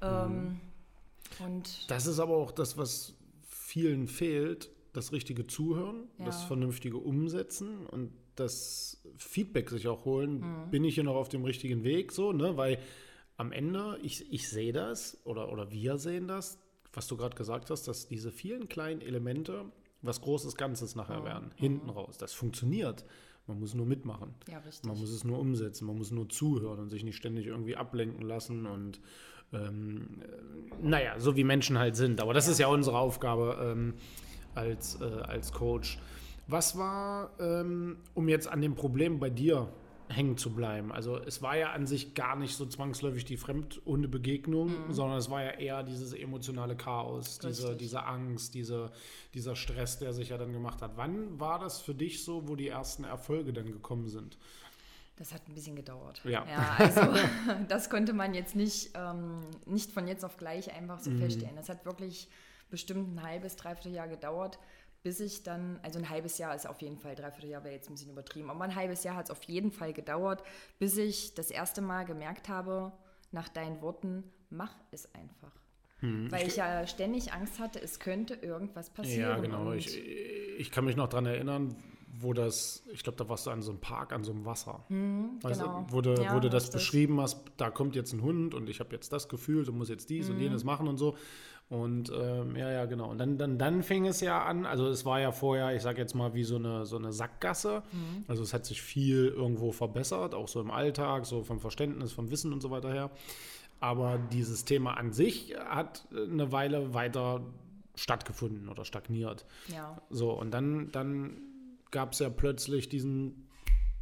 Ähm, 0.00 0.30
mhm. 0.30 0.60
und 1.44 1.90
das 1.90 2.06
ist 2.06 2.20
aber 2.20 2.36
auch 2.36 2.52
das, 2.52 2.78
was 2.78 3.14
vielen 3.48 4.06
fehlt, 4.06 4.70
das 4.92 5.12
richtige 5.12 5.46
Zuhören, 5.46 6.04
ja. 6.18 6.26
das 6.26 6.44
vernünftige 6.44 6.98
Umsetzen 6.98 7.84
und 7.86 8.12
das 8.36 9.02
Feedback 9.16 9.70
sich 9.70 9.88
auch 9.88 10.04
holen. 10.04 10.40
Mhm. 10.40 10.70
Bin 10.70 10.84
ich 10.84 10.94
hier 10.94 11.04
noch 11.04 11.16
auf 11.16 11.28
dem 11.28 11.44
richtigen 11.44 11.82
Weg? 11.82 12.12
So, 12.12 12.32
ne? 12.32 12.56
Weil 12.56 12.78
am 13.38 13.52
Ende, 13.52 13.98
ich, 14.02 14.30
ich 14.30 14.48
sehe 14.48 14.72
das 14.72 15.16
oder, 15.24 15.50
oder 15.50 15.70
wir 15.70 15.96
sehen 15.96 16.28
das, 16.28 16.58
was 16.92 17.06
du 17.06 17.16
gerade 17.16 17.36
gesagt 17.36 17.70
hast, 17.70 17.88
dass 17.88 18.08
diese 18.08 18.30
vielen 18.30 18.68
kleinen 18.68 19.00
Elemente 19.00 19.64
was 20.02 20.20
großes 20.20 20.56
Ganzes 20.56 20.94
nachher 20.94 21.24
werden, 21.24 21.50
hinten 21.56 21.88
raus. 21.88 22.18
Das 22.18 22.32
funktioniert. 22.32 23.04
Man 23.46 23.60
muss 23.60 23.74
nur 23.74 23.86
mitmachen. 23.86 24.34
Ja. 24.48 24.62
Man 24.84 24.98
muss 24.98 25.10
es 25.10 25.24
nur 25.24 25.38
umsetzen, 25.38 25.86
man 25.86 25.96
muss 25.96 26.10
nur 26.10 26.28
zuhören 26.28 26.80
und 26.80 26.90
sich 26.90 27.02
nicht 27.02 27.16
ständig 27.16 27.46
irgendwie 27.46 27.76
ablenken 27.76 28.26
lassen 28.26 28.66
und 28.66 29.00
ähm, 29.52 30.20
äh, 30.22 30.86
naja, 30.86 31.18
so 31.18 31.36
wie 31.36 31.44
Menschen 31.44 31.78
halt 31.78 31.96
sind. 31.96 32.20
Aber 32.20 32.34
das 32.34 32.46
ja. 32.46 32.52
ist 32.52 32.58
ja 32.58 32.66
unsere 32.66 32.98
Aufgabe 32.98 33.56
ähm, 33.60 33.94
als, 34.54 35.00
äh, 35.00 35.04
als 35.04 35.52
Coach. 35.52 35.98
Was 36.46 36.76
war, 36.76 37.30
ähm, 37.40 37.98
um 38.14 38.28
jetzt 38.28 38.48
an 38.48 38.60
dem 38.60 38.74
Problem 38.74 39.18
bei 39.18 39.30
dir 39.30 39.68
hängen 40.08 40.36
zu 40.36 40.54
bleiben. 40.54 40.92
Also 40.92 41.18
es 41.18 41.42
war 41.42 41.56
ja 41.56 41.72
an 41.72 41.86
sich 41.86 42.14
gar 42.14 42.36
nicht 42.36 42.56
so 42.56 42.66
zwangsläufig 42.66 43.24
die 43.24 43.36
Fremdhundebegegnung, 43.36 44.88
mhm. 44.88 44.92
sondern 44.92 45.18
es 45.18 45.30
war 45.30 45.42
ja 45.42 45.50
eher 45.50 45.82
dieses 45.82 46.12
emotionale 46.12 46.76
Chaos, 46.76 47.38
diese, 47.38 47.76
diese 47.76 48.04
Angst, 48.04 48.54
diese, 48.54 48.90
dieser 49.34 49.54
Stress, 49.56 49.98
der 49.98 50.12
sich 50.12 50.30
ja 50.30 50.38
dann 50.38 50.52
gemacht 50.52 50.82
hat. 50.82 50.92
Wann 50.96 51.38
war 51.38 51.58
das 51.58 51.80
für 51.80 51.94
dich 51.94 52.24
so, 52.24 52.48
wo 52.48 52.56
die 52.56 52.68
ersten 52.68 53.04
Erfolge 53.04 53.52
dann 53.52 53.66
gekommen 53.66 54.08
sind? 54.08 54.38
Das 55.16 55.34
hat 55.34 55.42
ein 55.48 55.54
bisschen 55.54 55.74
gedauert. 55.74 56.20
Ja. 56.24 56.46
ja 56.46 56.76
also 56.78 57.02
das 57.68 57.90
konnte 57.90 58.12
man 58.12 58.34
jetzt 58.34 58.54
nicht, 58.54 58.92
ähm, 58.94 59.40
nicht 59.66 59.90
von 59.90 60.06
jetzt 60.06 60.24
auf 60.24 60.36
gleich 60.36 60.72
einfach 60.72 61.00
so 61.00 61.10
mhm. 61.10 61.18
feststellen. 61.18 61.56
Das 61.56 61.68
hat 61.68 61.84
wirklich 61.84 62.28
bestimmt 62.70 63.14
ein 63.14 63.22
halbes, 63.22 63.56
dreiviertel 63.56 63.92
Jahr 63.92 64.08
gedauert 64.08 64.58
bis 65.08 65.20
ich 65.20 65.42
dann, 65.42 65.80
also 65.82 65.98
ein 65.98 66.10
halbes 66.10 66.36
Jahr 66.36 66.54
ist 66.54 66.66
auf 66.66 66.82
jeden 66.82 66.98
Fall, 66.98 67.14
dreiviertel 67.14 67.48
Jahr 67.48 67.64
wäre 67.64 67.72
jetzt 67.72 67.88
ein 67.88 67.94
bisschen 67.94 68.10
übertrieben, 68.10 68.50
aber 68.50 68.64
ein 68.64 68.74
halbes 68.74 69.04
Jahr 69.04 69.16
hat 69.16 69.24
es 69.24 69.30
auf 69.30 69.42
jeden 69.44 69.72
Fall 69.72 69.94
gedauert, 69.94 70.42
bis 70.78 70.98
ich 70.98 71.32
das 71.34 71.50
erste 71.50 71.80
Mal 71.80 72.04
gemerkt 72.04 72.50
habe, 72.50 72.92
nach 73.32 73.48
deinen 73.48 73.80
Worten, 73.80 74.22
mach 74.50 74.76
es 74.90 75.14
einfach. 75.14 75.52
Hm, 76.00 76.30
Weil 76.30 76.46
ich, 76.46 76.56
ja 76.56 76.86
ständig 76.86 77.32
Angst 77.32 77.58
hatte, 77.58 77.80
es 77.80 78.00
könnte 78.00 78.34
irgendwas 78.34 78.90
passieren. 78.90 79.30
Ja, 79.30 79.38
genau. 79.38 79.72
Ich, 79.72 79.96
ich 79.96 80.70
kann 80.70 80.84
mich 80.84 80.96
noch 80.96 81.08
daran 81.08 81.24
erinnern, 81.24 81.74
wo 82.20 82.32
das, 82.32 82.82
ich 82.92 83.02
glaube, 83.02 83.16
da 83.16 83.28
warst 83.28 83.46
du 83.46 83.50
an 83.50 83.62
so 83.62 83.70
einem 83.70 83.80
Park, 83.80 84.12
an 84.12 84.24
so 84.24 84.32
einem 84.32 84.44
Wasser. 84.44 84.84
Hm, 84.88 85.38
weißt 85.42 85.60
genau. 85.60 85.86
du, 85.88 85.92
wo 85.92 86.00
du, 86.00 86.14
ja, 86.14 86.34
wo 86.34 86.40
du 86.40 86.50
das 86.50 86.70
beschrieben 86.70 87.20
hast, 87.20 87.42
da 87.56 87.70
kommt 87.70 87.94
jetzt 87.94 88.12
ein 88.12 88.22
Hund 88.22 88.54
und 88.54 88.68
ich 88.68 88.80
habe 88.80 88.90
jetzt 88.92 89.12
das 89.12 89.28
Gefühl, 89.28 89.64
du 89.64 89.72
musst 89.72 89.90
jetzt 89.90 90.10
dies 90.10 90.28
hm. 90.28 90.34
und 90.34 90.40
jenes 90.40 90.64
machen 90.64 90.88
und 90.88 90.96
so. 90.98 91.16
Und 91.68 92.10
ähm, 92.10 92.56
ja, 92.56 92.70
ja, 92.70 92.86
genau. 92.86 93.10
Und 93.10 93.18
dann, 93.18 93.36
dann, 93.36 93.58
dann 93.58 93.82
fing 93.82 94.06
es 94.06 94.22
ja 94.22 94.42
an, 94.42 94.64
also 94.64 94.88
es 94.88 95.04
war 95.04 95.20
ja 95.20 95.32
vorher, 95.32 95.76
ich 95.76 95.82
sage 95.82 96.00
jetzt 96.00 96.14
mal, 96.14 96.32
wie 96.32 96.44
so 96.44 96.56
eine, 96.56 96.86
so 96.86 96.96
eine 96.96 97.12
Sackgasse. 97.12 97.82
Mhm. 97.92 98.24
Also 98.26 98.42
es 98.42 98.54
hat 98.54 98.64
sich 98.64 98.80
viel 98.80 99.26
irgendwo 99.26 99.70
verbessert, 99.72 100.34
auch 100.34 100.48
so 100.48 100.60
im 100.62 100.70
Alltag, 100.70 101.26
so 101.26 101.44
vom 101.44 101.60
Verständnis, 101.60 102.12
vom 102.12 102.30
Wissen 102.30 102.54
und 102.54 102.62
so 102.62 102.70
weiter 102.70 102.90
her. 102.90 103.10
Aber 103.80 104.18
dieses 104.32 104.64
Thema 104.64 104.94
an 104.94 105.12
sich 105.12 105.54
hat 105.58 106.08
eine 106.12 106.50
Weile 106.52 106.94
weiter 106.94 107.42
stattgefunden 107.94 108.68
oder 108.68 108.84
stagniert. 108.84 109.44
Ja. 109.68 110.00
So, 110.08 110.32
und 110.32 110.52
dann, 110.52 110.90
dann 110.90 111.36
gab 111.90 112.12
es 112.12 112.18
ja 112.18 112.30
plötzlich 112.30 112.88
diesen, 112.88 113.48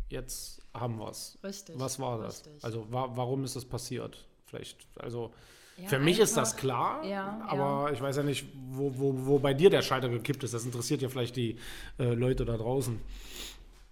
jetzt 0.08 0.62
haben 0.74 0.98
wir 0.98 1.08
es. 1.08 1.38
Richtig. 1.42 1.78
Was 1.78 1.98
war 1.98 2.20
das? 2.20 2.46
Richtig. 2.46 2.64
Also 2.64 2.86
wa 2.90 3.10
warum 3.14 3.44
ist 3.44 3.56
das 3.56 3.64
passiert? 3.64 4.26
Vielleicht, 4.46 4.86
also 4.98 5.32
ja, 5.78 5.88
Für 5.88 5.98
mich 5.98 6.18
ist 6.18 6.36
das 6.36 6.56
klar, 6.56 7.04
ja, 7.04 7.44
aber 7.46 7.88
ja. 7.88 7.92
ich 7.92 8.00
weiß 8.00 8.16
ja 8.16 8.22
nicht, 8.22 8.46
wo, 8.54 8.96
wo, 8.96 9.26
wo 9.26 9.38
bei 9.38 9.52
dir 9.52 9.68
der 9.68 9.82
Schalter 9.82 10.08
gekippt 10.08 10.42
ist. 10.42 10.54
Das 10.54 10.64
interessiert 10.64 11.02
ja 11.02 11.10
vielleicht 11.10 11.36
die 11.36 11.58
äh, 11.98 12.14
Leute 12.14 12.46
da 12.46 12.56
draußen. 12.56 12.98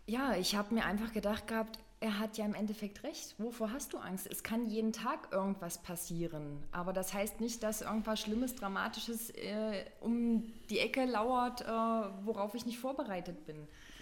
Ja, 0.06 0.34
ich 0.34 0.54
habe 0.56 0.74
mir 0.74 0.84
einfach 0.86 1.12
gedacht 1.12 1.46
gehabt, 1.46 1.78
er 2.04 2.18
hat 2.18 2.36
ja 2.36 2.44
im 2.44 2.54
Endeffekt 2.54 3.02
recht. 3.02 3.34
Wovor 3.38 3.72
hast 3.72 3.94
du 3.94 3.98
Angst? 3.98 4.28
Es 4.30 4.42
kann 4.42 4.68
jeden 4.68 4.92
Tag 4.92 5.32
irgendwas 5.32 5.78
passieren. 5.78 6.62
Aber 6.70 6.92
das 6.92 7.14
heißt 7.14 7.40
nicht, 7.40 7.62
dass 7.62 7.80
irgendwas 7.80 8.20
Schlimmes, 8.20 8.54
Dramatisches 8.54 9.30
äh, 9.30 9.86
um 10.02 10.52
die 10.68 10.80
Ecke 10.80 11.06
lauert, 11.06 11.62
äh, 11.62 11.66
worauf 11.66 12.54
ich 12.54 12.66
nicht 12.66 12.78
vorbereitet 12.78 13.46
bin. 13.46 13.56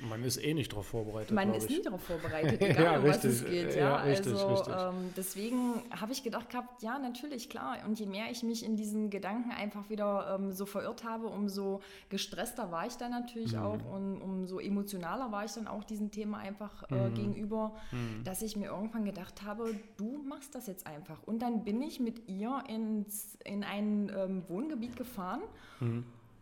Man 0.09 0.25
ist 0.25 0.43
eh 0.43 0.55
nicht 0.55 0.73
darauf 0.73 0.87
vorbereitet. 0.87 1.33
Man 1.33 1.55
ist 1.55 1.71
nie 1.71 1.83
darauf 1.83 2.03
vorbereitet, 2.03 2.61
egal 2.61 2.85
ja, 2.85 2.99
um 2.99 3.05
richtig, 3.05 3.31
was 3.31 3.41
es 3.41 3.45
geht. 3.45 3.75
Ja, 3.75 3.81
ja 3.81 3.97
richtig, 4.03 4.33
also 4.33 4.49
richtig. 4.49 4.75
Ähm, 4.77 5.13
deswegen 5.17 5.83
habe 5.91 6.13
ich 6.13 6.23
gedacht 6.23 6.51
gehabt, 6.51 6.83
ja, 6.83 6.99
natürlich, 6.99 7.49
klar. 7.49 7.79
Und 7.87 7.99
je 7.99 8.07
mehr 8.07 8.31
ich 8.31 8.43
mich 8.43 8.65
in 8.65 8.77
diesen 8.77 9.11
Gedanken 9.11 9.51
einfach 9.51 9.89
wieder 9.91 10.37
ähm, 10.39 10.53
so 10.53 10.67
verirrt 10.67 11.05
habe, 11.05 11.27
umso 11.27 11.81
gestresster 12.09 12.71
war 12.71 12.87
ich 12.87 12.97
dann 12.97 13.11
natürlich 13.11 13.53
mhm. 13.53 13.63
auch 13.63 13.93
und 13.93 14.21
umso 14.21 14.59
emotionaler 14.59 15.31
war 15.31 15.45
ich 15.45 15.53
dann 15.53 15.67
auch 15.67 15.85
diesem 15.85 16.11
Thema 16.11 16.39
einfach 16.39 16.91
äh, 16.91 17.09
mhm. 17.09 17.15
gegenüber, 17.15 17.75
mhm. 17.93 18.25
dass 18.25 18.43
ich 18.43 18.57
mir 18.57 18.67
irgendwann 18.67 19.05
gedacht 19.05 19.43
habe, 19.43 19.75
du 19.97 20.23
machst 20.29 20.55
das 20.55 20.67
jetzt 20.67 20.87
einfach. 20.87 21.23
Und 21.25 21.41
dann 21.43 21.65
bin 21.65 21.81
ich 21.83 22.01
mit 22.01 22.29
ihr 22.29 22.63
ins, 22.69 23.39
in 23.45 23.65
ein 23.65 24.11
ähm, 24.15 24.43
Wohngebiet 24.49 24.97
gefahren. 24.97 25.43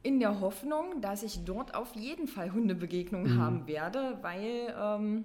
In 0.03 0.19
der 0.19 0.41
Hoffnung, 0.41 1.03
dass 1.03 1.23
ich 1.23 1.45
dort 1.45 1.75
auf 1.75 1.95
jeden 1.95 2.27
Fall 2.27 2.53
Hundebegegnungen 2.53 3.35
mhm. 3.35 3.41
haben 3.41 3.67
werde, 3.67 4.19
weil 4.23 4.75
ähm, 4.79 5.25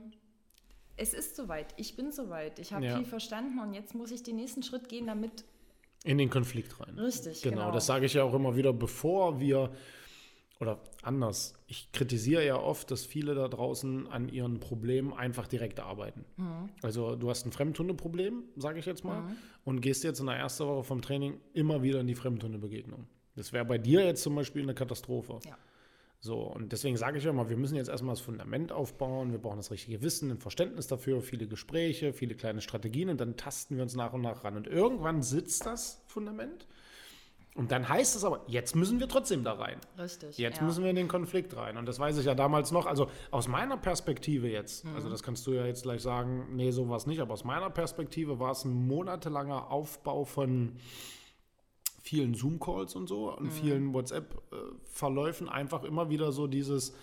es 0.98 1.14
ist 1.14 1.36
soweit, 1.36 1.74
ich 1.78 1.96
bin 1.96 2.12
soweit, 2.12 2.60
ich 2.60 2.74
habe 2.74 2.86
ja. 2.86 2.98
viel 2.98 3.06
verstanden 3.06 3.60
und 3.60 3.74
jetzt 3.74 3.96
muss 3.96 4.12
ich 4.12 4.24
den 4.24 4.36
nächsten 4.36 4.64
Schritt 4.64 4.90
gehen, 4.90 5.08
damit... 5.08 5.46
In 6.04 6.18
den 6.18 6.30
Konflikt 6.30 6.80
rein. 6.80 7.00
Richtig, 7.00 7.42
genau. 7.42 7.58
genau. 7.58 7.72
Das 7.72 7.86
sage 7.86 8.06
ich 8.06 8.14
ja 8.14 8.24
auch 8.24 8.34
immer 8.34 8.56
wieder, 8.56 8.74
bevor 8.74 9.40
wir, 9.40 9.72
oder 10.60 10.80
anders, 11.02 11.56
ich 11.68 11.92
kritisiere 11.92 12.46
ja 12.46 12.58
oft, 12.58 12.92
dass 12.92 13.06
viele 13.06 13.34
da 13.34 13.48
draußen 13.48 14.08
an 14.08 14.30
ihren 14.30 14.60
Problemen 14.60 15.14
einfach 15.14 15.48
direkt 15.48 15.80
arbeiten. 15.80 16.26
Mhm. 16.38 16.70
Also 16.82 17.16
du 17.16 17.30
hast 17.30 17.46
ein 17.46 17.52
Fremdhundeproblem, 17.52 18.44
sage 18.56 18.80
ich 18.80 18.86
jetzt 18.86 19.04
mal, 19.04 19.22
mhm. 19.22 19.38
und 19.64 19.82
gehst 19.82 20.04
jetzt 20.04 20.20
in 20.20 20.28
der 20.28 20.36
ersten 20.36 20.66
Woche 20.68 20.84
vom 20.84 21.02
Training 21.02 21.40
immer 21.54 21.82
wieder 21.82 22.02
in 22.02 22.08
die 22.08 22.16
Fremdhundebegegnung. 22.16 23.08
Das 23.36 23.54
wäre 23.54 23.66
bei 23.66 23.78
dir 23.78 24.06
jetzt 24.06 24.24
zum 24.24 24.36
Beispiel 24.36 24.64
eine 24.64 24.74
Katastrophe. 24.74 25.40
Ja. 25.46 25.58
So, 26.20 26.40
und 26.40 26.72
deswegen 26.72 26.98
sage 26.98 27.20
ich 27.20 27.26
immer, 27.26 27.50
wir 27.50 27.58
müssen 27.58 27.76
jetzt 27.76 27.90
erstmal 27.90 28.16
das 28.16 28.22
Fundament 28.22 28.72
aufbauen, 28.72 29.32
wir 29.32 29.38
brauchen 29.38 29.58
das 29.58 29.70
richtige 29.70 30.02
Wissen, 30.02 30.32
ein 30.32 30.40
Verständnis 30.40 30.88
dafür, 30.88 31.22
viele 31.22 31.46
Gespräche, 31.46 32.14
viele 32.14 32.34
kleine 32.34 32.62
Strategien 32.62 33.10
und 33.10 33.22
dann 33.22 33.38
tasten 33.38 33.76
wir 33.76 33.84
uns 33.84 33.96
nach 33.96 34.14
und 34.14 34.22
nach 34.22 34.44
ran. 34.44 34.58
Und 34.58 34.66
irgendwann 34.66 35.22
sitzt 35.22 35.66
das 35.66 36.02
Fundament 36.08 36.66
und 37.56 37.72
dann 37.72 37.88
heißt 37.88 38.18
es 38.18 38.26
aber, 38.26 38.42
jetzt 38.48 38.76
müssen 38.76 39.00
wir 39.00 39.08
trotzdem 39.08 39.46
da 39.46 39.54
rein. 39.54 39.80
Richtig. 39.98 40.38
Jetzt 40.38 40.58
ja. 40.58 40.64
müssen 40.64 40.84
wir 40.84 40.90
in 40.90 40.98
den 40.98 41.08
Konflikt 41.08 41.56
rein. 41.56 41.78
Und 41.78 41.86
das 41.86 42.00
weiß 42.00 42.18
ich 42.18 42.26
ja 42.26 42.36
damals 42.36 42.72
noch. 42.72 42.86
Also 42.86 43.10
aus 43.32 43.48
meiner 43.48 43.78
Perspektive 43.78 44.50
jetzt, 44.50 44.84
mhm. 44.84 44.96
also 44.96 45.10
das 45.10 45.24
kannst 45.24 45.48
du 45.48 45.54
ja 45.54 45.66
jetzt 45.66 45.84
gleich 45.84 46.02
sagen, 46.02 46.48
nee, 46.52 46.72
so 46.72 46.90
war 46.90 46.98
es 46.98 47.08
nicht, 47.08 47.22
aber 47.22 47.34
aus 47.34 47.46
meiner 47.46 47.70
Perspektive 47.70 48.40
war 48.40 48.52
es 48.52 48.66
ein 48.66 48.88
monatelanger 48.88 49.72
Aufbau 49.72 50.26
von 50.26 50.74
vielen 52.06 52.36
Zoom-Calls 52.36 52.96
und 52.96 53.08
so 53.08 53.36
und 53.36 53.46
mhm. 53.46 53.52
vielen 53.52 53.94
WhatsApp-Verläufen 53.94 55.50
einfach 55.50 55.84
immer 55.84 56.10
wieder 56.12 56.32
so 56.32 56.46
dieses, 56.46 56.94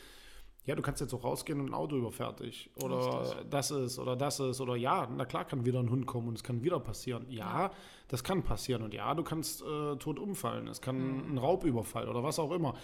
ja, 0.65 0.77
du 0.77 0.83
kannst 0.83 1.01
jetzt 1.01 1.13
auch 1.13 1.25
rausgehen 1.25 1.59
und 1.59 1.71
ein 1.71 1.75
Auto 1.75 1.97
überfertig. 1.97 2.71
Oder 2.77 3.23
Richtig. 3.23 3.51
das 3.51 3.73
ist, 3.73 3.99
oder 3.99 4.15
das 4.15 4.39
ist, 4.39 4.61
oder 4.61 4.77
ja, 4.77 5.09
na 5.15 5.25
klar 5.25 5.45
kann 5.45 5.67
wieder 5.67 5.81
ein 5.81 5.91
Hund 5.91 6.07
kommen 6.07 6.29
und 6.29 6.37
es 6.37 6.45
kann 6.45 6.63
wieder 6.63 6.79
passieren. 6.79 7.27
Ja, 7.29 7.65
ja. 7.65 7.71
das 8.07 8.23
kann 8.23 8.45
passieren. 8.45 8.83
Und 8.83 8.95
ja, 8.95 9.13
du 9.15 9.25
kannst 9.25 9.63
äh, 9.63 9.97
tot 9.97 10.21
umfallen. 10.21 10.69
Es 10.69 10.81
kann 10.81 10.97
mhm. 10.97 11.35
ein 11.35 11.39
Raubüberfall 11.39 12.09
oder 12.09 12.23
was 12.23 12.39
auch 12.39 12.53
immer. 12.53 12.75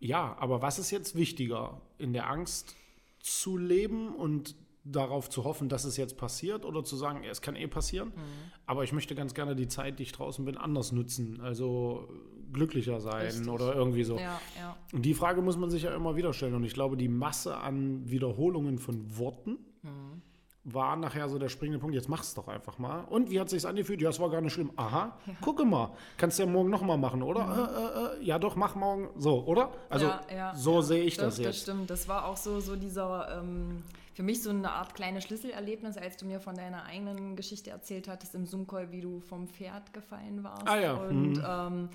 Ja, 0.00 0.36
aber 0.40 0.62
was 0.62 0.80
ist 0.80 0.90
jetzt 0.90 1.14
wichtiger? 1.14 1.80
In 1.96 2.12
der 2.12 2.28
Angst 2.28 2.74
zu 3.20 3.56
leben 3.56 4.08
und 4.16 4.56
darauf 4.84 5.30
zu 5.30 5.44
hoffen, 5.44 5.68
dass 5.68 5.84
es 5.84 5.96
jetzt 5.96 6.16
passiert 6.18 6.64
oder 6.64 6.84
zu 6.84 6.96
sagen, 6.96 7.24
es 7.24 7.40
kann 7.40 7.56
eh 7.56 7.66
passieren. 7.66 8.08
Mhm. 8.08 8.20
Aber 8.66 8.84
ich 8.84 8.92
möchte 8.92 9.14
ganz 9.14 9.34
gerne 9.34 9.56
die 9.56 9.68
Zeit, 9.68 9.98
die 9.98 10.04
ich 10.04 10.12
draußen 10.12 10.44
bin, 10.44 10.58
anders 10.58 10.92
nutzen. 10.92 11.40
Also 11.40 12.08
glücklicher 12.52 13.00
sein 13.00 13.26
Richtig. 13.26 13.48
oder 13.48 13.74
irgendwie 13.74 14.04
so. 14.04 14.16
Ja, 14.16 14.40
ja. 14.58 14.76
Und 14.92 15.02
die 15.02 15.14
Frage 15.14 15.42
muss 15.42 15.56
man 15.56 15.70
sich 15.70 15.84
ja 15.84 15.94
immer 15.94 16.16
wieder 16.16 16.32
stellen. 16.32 16.54
Und 16.54 16.64
ich 16.64 16.74
glaube, 16.74 16.96
die 16.96 17.08
Masse 17.08 17.56
an 17.56 18.08
Wiederholungen 18.08 18.78
von 18.78 19.18
Worten 19.18 19.58
mhm. 19.82 20.22
war 20.64 20.96
nachher 20.96 21.30
so 21.30 21.38
der 21.38 21.48
springende 21.48 21.78
Punkt. 21.78 21.94
Jetzt 21.94 22.10
mach's 22.10 22.34
doch 22.34 22.48
einfach 22.48 22.78
mal. 22.78 23.04
Und 23.04 23.30
wie 23.30 23.40
hat 23.40 23.48
sich's 23.48 23.64
angefühlt? 23.64 24.02
Ja, 24.02 24.10
es 24.10 24.20
war 24.20 24.28
gar 24.28 24.42
nicht 24.42 24.52
schlimm. 24.52 24.70
Aha, 24.76 25.18
ja. 25.26 25.32
gucke 25.40 25.64
mal. 25.64 25.92
Kannst 26.18 26.38
du 26.38 26.42
ja 26.42 26.48
morgen 26.48 26.68
nochmal 26.68 26.98
machen, 26.98 27.22
oder? 27.22 27.46
Mhm. 27.46 27.52
Äh, 27.52 27.62
äh, 27.62 28.20
äh, 28.20 28.24
ja, 28.24 28.38
doch, 28.38 28.54
mach 28.54 28.74
morgen. 28.74 29.08
So, 29.16 29.44
oder? 29.46 29.72
Also, 29.88 30.10
so 30.54 30.82
sehe 30.82 31.04
ich 31.04 31.16
das, 31.16 31.36
das, 31.36 31.38
jetzt. 31.38 31.48
Das 31.48 31.62
stimmt. 31.62 31.88
Das 31.88 32.06
war 32.06 32.26
auch 32.26 32.36
so, 32.36 32.60
so 32.60 32.76
dieser. 32.76 33.40
Ähm 33.40 33.82
für 34.14 34.22
mich 34.22 34.42
so 34.42 34.50
eine 34.50 34.70
Art 34.70 34.94
kleines 34.94 35.24
Schlüsselerlebnis, 35.24 35.96
als 35.96 36.16
du 36.16 36.24
mir 36.24 36.40
von 36.40 36.54
deiner 36.54 36.84
eigenen 36.84 37.36
Geschichte 37.36 37.70
erzählt 37.70 38.08
hattest 38.08 38.34
im 38.34 38.46
Zoom-Call, 38.46 38.92
wie 38.92 39.00
du 39.00 39.20
vom 39.20 39.48
Pferd 39.48 39.92
gefallen 39.92 40.44
warst. 40.44 40.66
Ah 40.66 40.80
ja. 40.80 40.94
Und 40.94 41.32
mhm. 41.32 41.44
ähm, 41.46 41.88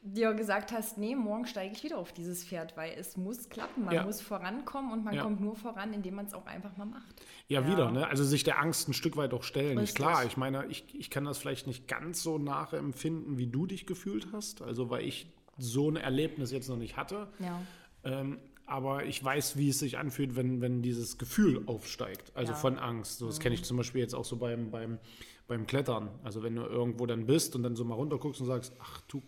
dir 0.00 0.34
gesagt 0.34 0.72
hast, 0.72 0.98
nee, 0.98 1.14
morgen 1.14 1.46
steige 1.46 1.74
ich 1.74 1.82
wieder 1.84 1.98
auf 1.98 2.12
dieses 2.12 2.44
Pferd, 2.44 2.76
weil 2.76 2.92
es 2.96 3.16
muss 3.16 3.48
klappen, 3.48 3.84
man 3.84 3.94
ja. 3.94 4.04
muss 4.04 4.20
vorankommen 4.20 4.92
und 4.92 5.04
man 5.04 5.14
ja. 5.14 5.22
kommt 5.22 5.40
nur 5.40 5.56
voran, 5.56 5.92
indem 5.92 6.14
man 6.14 6.26
es 6.26 6.32
auch 6.32 6.46
einfach 6.46 6.76
mal 6.76 6.86
macht. 6.86 7.22
Ja, 7.48 7.60
ja, 7.60 7.68
wieder, 7.68 7.90
ne? 7.90 8.06
Also 8.06 8.24
sich 8.24 8.44
der 8.44 8.60
Angst 8.60 8.88
ein 8.88 8.94
Stück 8.94 9.16
weit 9.16 9.34
auch 9.34 9.42
stellen. 9.42 9.78
Richtig. 9.78 9.96
Klar, 9.96 10.24
ich 10.24 10.36
meine, 10.36 10.64
ich, 10.66 10.94
ich 10.94 11.10
kann 11.10 11.24
das 11.24 11.38
vielleicht 11.38 11.66
nicht 11.66 11.86
ganz 11.88 12.22
so 12.22 12.38
nachempfinden, 12.38 13.36
wie 13.36 13.48
du 13.48 13.66
dich 13.66 13.86
gefühlt 13.86 14.28
hast, 14.32 14.62
also 14.62 14.90
weil 14.90 15.04
ich 15.04 15.32
so 15.58 15.90
ein 15.90 15.96
Erlebnis 15.96 16.50
jetzt 16.50 16.68
noch 16.68 16.76
nicht 16.76 16.96
hatte. 16.96 17.28
Ja. 17.38 17.60
Ähm, 18.04 18.38
aber 18.66 19.04
ich 19.04 19.22
weiß, 19.22 19.56
wie 19.56 19.68
es 19.68 19.78
sich 19.78 19.98
anfühlt, 19.98 20.36
wenn, 20.36 20.60
wenn 20.60 20.82
dieses 20.82 21.18
Gefühl 21.18 21.62
aufsteigt, 21.66 22.32
also 22.34 22.52
ja. 22.52 22.58
von 22.58 22.78
Angst. 22.78 23.18
So, 23.18 23.26
das 23.26 23.38
mhm. 23.38 23.42
kenne 23.42 23.54
ich 23.54 23.64
zum 23.64 23.76
Beispiel 23.76 24.00
jetzt 24.00 24.14
auch 24.14 24.24
so 24.24 24.36
beim, 24.36 24.70
beim, 24.70 24.98
beim 25.46 25.66
Klettern. 25.66 26.08
Also 26.24 26.42
wenn 26.42 26.56
du 26.56 26.62
irgendwo 26.62 27.06
dann 27.06 27.26
bist 27.26 27.54
und 27.54 27.62
dann 27.62 27.76
so 27.76 27.84
mal 27.84 27.94
runterguckst 27.94 28.40
und 28.40 28.46
sagst, 28.46 28.72
ach 28.80 29.00
du 29.08 29.22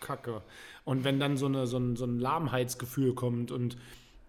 Kacke. 0.00 0.42
Und 0.84 1.04
wenn 1.04 1.18
dann 1.18 1.36
so, 1.36 1.46
eine, 1.46 1.66
so, 1.66 1.78
ein, 1.78 1.96
so 1.96 2.04
ein 2.04 2.18
Lahmheitsgefühl 2.18 3.14
kommt 3.14 3.50
und 3.50 3.78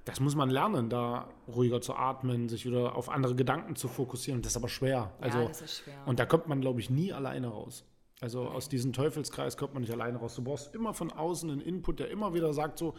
das 0.06 0.20
muss 0.20 0.36
man 0.36 0.50
lernen, 0.50 0.90
da 0.90 1.30
ruhiger 1.48 1.82
zu 1.82 1.96
atmen, 1.96 2.50
sich 2.50 2.66
wieder 2.66 2.96
auf 2.96 3.10
andere 3.10 3.36
Gedanken 3.36 3.76
zu 3.76 3.88
fokussieren. 3.88 4.42
Das 4.42 4.54
ist 4.54 4.58
aber 4.58 4.68
schwer. 4.68 5.14
Also, 5.20 5.40
ja, 5.40 5.48
das 5.48 5.62
ist 5.62 5.78
schwer. 5.78 5.96
Und 6.06 6.20
da 6.20 6.26
kommt 6.26 6.48
man, 6.48 6.62
glaube 6.62 6.80
ich, 6.80 6.90
nie 6.90 7.14
alleine 7.14 7.48
raus. 7.48 7.86
Also 8.20 8.48
aus 8.48 8.70
diesem 8.70 8.94
Teufelskreis 8.94 9.58
kommt 9.58 9.74
man 9.74 9.82
nicht 9.82 9.92
alleine 9.92 10.18
raus. 10.18 10.36
Du 10.36 10.44
brauchst 10.44 10.74
immer 10.76 10.94
von 10.94 11.12
außen 11.12 11.50
einen 11.50 11.62
Input, 11.62 12.00
der 12.00 12.10
immer 12.10 12.34
wieder 12.34 12.54
sagt 12.54 12.80
so, 12.80 12.94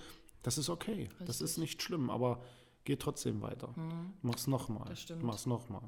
das 0.44 0.59
ist 0.59 0.68
okay, 0.68 1.09
Richtig. 1.09 1.26
das 1.26 1.40
ist 1.40 1.59
nicht 1.59 1.83
schlimm, 1.83 2.11
aber 2.11 2.40
geh 2.85 2.96
trotzdem 2.96 3.40
weiter. 3.42 3.68
Mhm. 3.76 4.12
Mach's 4.22 4.46
nochmal. 4.46 4.87
Das 4.88 5.00
stimmt. 5.00 5.22
Mach's 5.22 5.46
nochmal. 5.46 5.83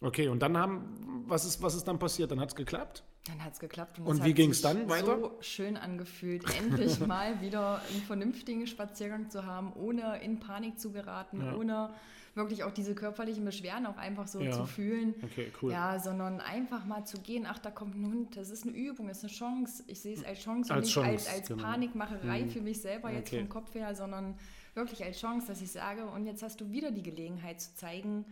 Okay, 0.00 0.28
und 0.28 0.40
dann 0.40 0.56
haben, 0.56 1.24
was 1.26 1.44
ist, 1.44 1.62
was 1.62 1.74
ist 1.74 1.84
dann 1.84 1.98
passiert? 1.98 2.30
Dann 2.30 2.40
hat 2.40 2.48
es 2.48 2.54
geklappt? 2.54 3.04
Dann 3.26 3.44
hat 3.44 3.52
es 3.52 3.60
geklappt. 3.60 3.98
Und, 3.98 4.06
und 4.06 4.24
wie 4.24 4.32
ging 4.32 4.50
es 4.50 4.62
dann 4.62 4.88
weiter? 4.88 5.18
so 5.20 5.36
schön 5.40 5.76
angefühlt, 5.76 6.42
endlich 6.56 6.98
mal 7.06 7.42
wieder 7.42 7.82
einen 7.90 8.02
vernünftigen 8.02 8.66
Spaziergang 8.66 9.28
zu 9.28 9.44
haben, 9.44 9.74
ohne 9.74 10.22
in 10.22 10.40
Panik 10.40 10.80
zu 10.80 10.90
geraten, 10.90 11.42
ja. 11.42 11.54
ohne 11.54 11.90
wirklich 12.40 12.64
auch 12.64 12.72
diese 12.72 12.94
körperlichen 12.94 13.44
Beschwerden 13.44 13.86
auch 13.86 13.96
einfach 13.96 14.26
so 14.26 14.40
ja. 14.40 14.50
zu 14.50 14.64
fühlen. 14.64 15.14
Okay, 15.22 15.52
cool. 15.62 15.72
Ja, 15.72 15.98
sondern 15.98 16.40
einfach 16.40 16.84
mal 16.84 17.04
zu 17.04 17.20
gehen, 17.20 17.46
ach, 17.48 17.58
da 17.58 17.70
kommt 17.70 17.94
ein 17.94 18.06
Hund, 18.06 18.36
das 18.36 18.50
ist 18.50 18.66
eine 18.66 18.76
Übung, 18.76 19.08
das 19.08 19.18
ist 19.18 19.24
eine 19.24 19.32
Chance. 19.32 19.84
Ich 19.86 20.00
sehe 20.00 20.14
es 20.14 20.24
als 20.24 20.40
Chance 20.40 20.72
als 20.72 20.78
und 20.78 20.84
nicht 20.84 20.94
Chance, 20.94 21.10
als, 21.10 21.28
als 21.28 21.48
genau. 21.48 21.62
Panikmacherei 21.62 22.44
mhm. 22.44 22.50
für 22.50 22.60
mich 22.60 22.80
selber 22.80 23.08
okay. 23.08 23.18
jetzt 23.18 23.34
vom 23.34 23.48
Kopf 23.48 23.74
her, 23.74 23.94
sondern 23.94 24.34
wirklich 24.74 25.04
als 25.04 25.20
Chance, 25.20 25.46
dass 25.46 25.60
ich 25.60 25.70
sage, 25.70 26.06
und 26.06 26.26
jetzt 26.26 26.42
hast 26.42 26.60
du 26.60 26.70
wieder 26.70 26.90
die 26.90 27.02
Gelegenheit 27.02 27.60
zu 27.60 27.74
zeigen, 27.74 28.24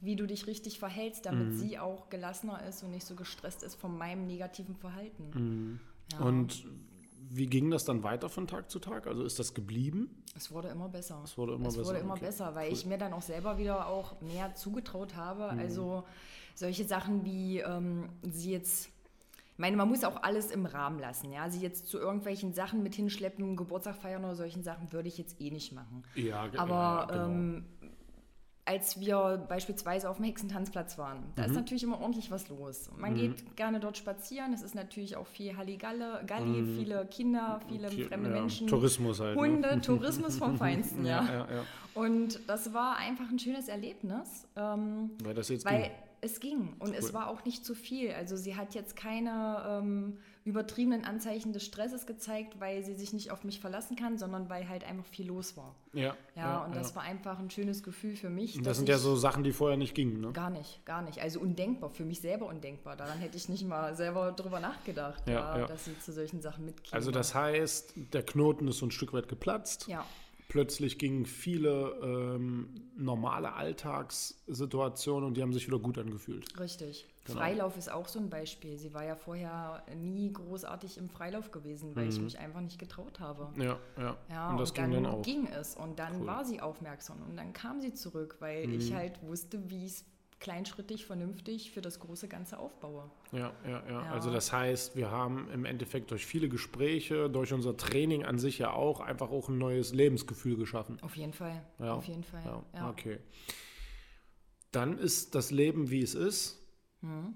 wie 0.00 0.16
du 0.16 0.26
dich 0.26 0.46
richtig 0.46 0.78
verhältst, 0.78 1.26
damit 1.26 1.48
mhm. 1.48 1.56
sie 1.56 1.78
auch 1.78 2.08
gelassener 2.08 2.64
ist 2.66 2.82
und 2.82 2.90
nicht 2.90 3.06
so 3.06 3.14
gestresst 3.14 3.62
ist 3.62 3.74
von 3.74 3.96
meinem 3.96 4.26
negativen 4.26 4.74
Verhalten. 4.74 5.30
Mhm. 5.34 5.80
Ja. 6.12 6.20
Und 6.20 6.64
wie 7.32 7.46
ging 7.46 7.70
das 7.70 7.84
dann 7.84 8.02
weiter 8.02 8.28
von 8.28 8.48
Tag 8.48 8.70
zu 8.70 8.80
Tag? 8.80 9.06
Also 9.06 9.22
ist 9.22 9.38
das 9.38 9.54
geblieben? 9.54 10.22
Es 10.36 10.50
wurde 10.50 10.68
immer 10.68 10.88
besser. 10.88 11.20
Es 11.24 11.38
wurde 11.38 11.54
immer 11.54 11.68
es 11.68 11.76
besser. 11.76 11.88
Wurde 11.88 12.00
immer 12.00 12.14
okay. 12.14 12.26
besser, 12.26 12.54
weil 12.56 12.68
cool. 12.68 12.74
ich 12.74 12.86
mir 12.86 12.98
dann 12.98 13.12
auch 13.12 13.22
selber 13.22 13.56
wieder 13.56 13.86
auch 13.86 14.20
mehr 14.20 14.54
zugetraut 14.56 15.14
habe. 15.14 15.52
Mhm. 15.54 15.60
Also 15.60 16.04
solche 16.56 16.84
Sachen 16.84 17.24
wie 17.24 17.60
ähm, 17.60 18.08
sie 18.22 18.50
jetzt. 18.50 18.90
Ich 19.52 19.58
meine, 19.62 19.76
man 19.76 19.88
muss 19.88 20.04
auch 20.04 20.22
alles 20.22 20.50
im 20.50 20.66
Rahmen 20.66 20.98
lassen. 20.98 21.30
Ja, 21.32 21.50
sie 21.50 21.60
jetzt 21.60 21.86
zu 21.86 21.98
irgendwelchen 21.98 22.52
Sachen 22.52 22.82
mit 22.82 22.94
hinschleppen, 22.94 23.56
Geburtstag 23.56 23.96
feiern 23.96 24.24
oder 24.24 24.34
solchen 24.34 24.62
Sachen 24.64 24.90
würde 24.90 25.08
ich 25.08 25.18
jetzt 25.18 25.40
eh 25.40 25.50
nicht 25.50 25.72
machen. 25.72 26.02
Ja, 26.16 26.48
Aber 26.56 26.74
ja, 26.74 27.04
genau. 27.04 27.26
ähm, 27.26 27.64
als 28.70 29.00
wir 29.00 29.44
beispielsweise 29.48 30.08
auf 30.08 30.18
dem 30.18 30.26
Hexentanzplatz 30.26 30.96
waren. 30.96 31.24
Da 31.34 31.42
mhm. 31.42 31.48
ist 31.48 31.54
natürlich 31.56 31.82
immer 31.82 32.00
ordentlich 32.00 32.30
was 32.30 32.48
los. 32.48 32.88
Man 32.96 33.14
mhm. 33.14 33.16
geht 33.16 33.56
gerne 33.56 33.80
dort 33.80 33.96
spazieren. 33.96 34.52
Es 34.52 34.62
ist 34.62 34.76
natürlich 34.76 35.16
auch 35.16 35.26
viel 35.26 35.56
Halligalle, 35.56 36.22
Galli, 36.24 36.62
mhm. 36.62 36.76
viele 36.78 37.04
Kinder, 37.06 37.60
viele 37.68 37.88
okay, 37.88 38.04
fremde 38.04 38.30
ja. 38.30 38.40
Menschen. 38.40 38.68
Tourismus 38.68 39.18
halt. 39.18 39.34
Ne? 39.34 39.42
Hunde, 39.42 39.74
ne? 39.74 39.80
Tourismus 39.82 40.38
vom 40.38 40.56
Feinsten, 40.56 41.04
ja. 41.04 41.24
Ja, 41.24 41.48
ja. 41.52 41.64
Und 41.94 42.38
das 42.46 42.72
war 42.72 42.96
einfach 42.96 43.28
ein 43.28 43.40
schönes 43.40 43.66
Erlebnis. 43.66 44.46
Ähm, 44.54 45.10
weil 45.24 45.34
das 45.34 45.48
jetzt 45.48 45.64
weil 45.64 45.82
ging. 45.82 45.90
es 46.20 46.38
ging 46.38 46.68
und 46.78 46.90
cool. 46.90 46.94
es 46.96 47.12
war 47.12 47.28
auch 47.28 47.44
nicht 47.44 47.64
zu 47.64 47.74
viel. 47.74 48.12
Also 48.12 48.36
sie 48.36 48.54
hat 48.54 48.76
jetzt 48.76 48.94
keine 48.94 49.64
ähm, 49.68 50.18
übertriebenen 50.50 51.04
Anzeichen 51.04 51.52
des 51.52 51.64
Stresses 51.64 52.06
gezeigt, 52.06 52.60
weil 52.60 52.84
sie 52.84 52.94
sich 52.94 53.12
nicht 53.12 53.30
auf 53.30 53.44
mich 53.44 53.60
verlassen 53.60 53.96
kann, 53.96 54.18
sondern 54.18 54.50
weil 54.50 54.68
halt 54.68 54.84
einfach 54.84 55.06
viel 55.06 55.26
los 55.26 55.56
war. 55.56 55.74
Ja. 55.92 56.02
Ja, 56.02 56.14
ja 56.36 56.64
und 56.64 56.76
das 56.76 56.94
war 56.94 57.02
einfach 57.02 57.38
ein 57.38 57.50
schönes 57.50 57.82
Gefühl 57.82 58.16
für 58.16 58.30
mich. 58.30 58.56
Und 58.56 58.66
das 58.66 58.76
sind 58.76 58.88
ja 58.88 58.98
so 58.98 59.16
Sachen, 59.16 59.44
die 59.44 59.52
vorher 59.52 59.76
nicht 59.76 59.94
gingen, 59.94 60.20
ne? 60.20 60.32
Gar 60.32 60.50
nicht, 60.50 60.84
gar 60.84 61.02
nicht. 61.02 61.20
Also 61.20 61.40
undenkbar, 61.40 61.90
für 61.90 62.04
mich 62.04 62.20
selber 62.20 62.46
undenkbar. 62.46 62.96
Daran 62.96 63.18
hätte 63.18 63.36
ich 63.36 63.48
nicht 63.48 63.66
mal 63.66 63.94
selber 63.94 64.32
drüber 64.32 64.60
nachgedacht, 64.60 65.26
ja, 65.26 65.58
ja, 65.58 65.66
dass 65.66 65.84
sie 65.86 65.98
zu 65.98 66.12
solchen 66.12 66.42
Sachen 66.42 66.64
mitkäme. 66.64 66.92
Also 66.92 67.10
das 67.10 67.34
heißt, 67.34 67.94
der 68.12 68.22
Knoten 68.22 68.68
ist 68.68 68.78
so 68.78 68.86
ein 68.86 68.90
Stück 68.90 69.12
weit 69.12 69.28
geplatzt. 69.28 69.86
Ja. 69.88 70.04
Plötzlich 70.50 70.98
gingen 70.98 71.26
viele 71.26 71.96
ähm, 72.02 72.74
normale 72.96 73.52
Alltagssituationen 73.52 75.28
und 75.28 75.36
die 75.36 75.42
haben 75.42 75.52
sich 75.52 75.68
wieder 75.68 75.78
gut 75.78 75.96
angefühlt. 75.96 76.58
Richtig. 76.58 77.06
Genau. 77.24 77.38
Freilauf 77.38 77.76
ist 77.76 77.88
auch 77.88 78.08
so 78.08 78.18
ein 78.18 78.30
Beispiel. 78.30 78.76
Sie 78.76 78.92
war 78.92 79.04
ja 79.04 79.14
vorher 79.14 79.84
nie 79.94 80.32
großartig 80.32 80.98
im 80.98 81.08
Freilauf 81.08 81.52
gewesen, 81.52 81.94
weil 81.94 82.06
mhm. 82.06 82.10
ich 82.10 82.20
mich 82.20 82.38
einfach 82.40 82.62
nicht 82.62 82.80
getraut 82.80 83.20
habe. 83.20 83.48
Ja, 83.62 83.78
ja. 83.96 84.16
ja 84.28 84.50
und 84.50 84.58
das 84.58 84.70
und 84.70 84.74
ging 84.74 84.90
dann, 84.90 85.04
dann 85.04 85.14
auch. 85.14 85.22
ging 85.22 85.46
es 85.46 85.76
und 85.76 86.00
dann 86.00 86.22
cool. 86.22 86.26
war 86.26 86.44
sie 86.44 86.60
aufmerksam 86.60 87.18
und 87.28 87.36
dann 87.36 87.52
kam 87.52 87.80
sie 87.80 87.94
zurück, 87.94 88.38
weil 88.40 88.66
mhm. 88.66 88.74
ich 88.74 88.92
halt 88.92 89.22
wusste, 89.22 89.70
wie 89.70 89.86
es 89.86 90.04
kleinschrittig, 90.40 91.06
vernünftig 91.06 91.70
für 91.70 91.82
das 91.82 92.00
große 92.00 92.26
Ganze 92.26 92.58
aufbaue. 92.58 93.10
Ja, 93.30 93.52
ja, 93.64 93.70
ja, 93.70 93.88
ja. 93.88 94.12
Also 94.12 94.32
das 94.32 94.52
heißt, 94.52 94.96
wir 94.96 95.10
haben 95.10 95.50
im 95.52 95.66
Endeffekt 95.66 96.10
durch 96.10 96.26
viele 96.26 96.48
Gespräche, 96.48 97.28
durch 97.28 97.52
unser 97.52 97.76
Training 97.76 98.24
an 98.24 98.38
sich 98.38 98.58
ja 98.58 98.72
auch 98.72 99.00
einfach 99.00 99.30
auch 99.30 99.48
ein 99.48 99.58
neues 99.58 99.92
Lebensgefühl 99.92 100.56
geschaffen. 100.56 100.98
Auf 101.02 101.14
jeden 101.16 101.34
Fall. 101.34 101.62
Ja. 101.78 101.94
Auf 101.94 102.06
jeden 102.06 102.24
Fall. 102.24 102.42
Ja. 102.44 102.64
Ja. 102.74 102.90
Okay. 102.90 103.18
Dann 104.72 104.98
ist 104.98 105.34
das 105.34 105.50
Leben, 105.50 105.90
wie 105.90 106.02
es 106.02 106.14
ist. 106.14 106.58
Mhm. 107.02 107.34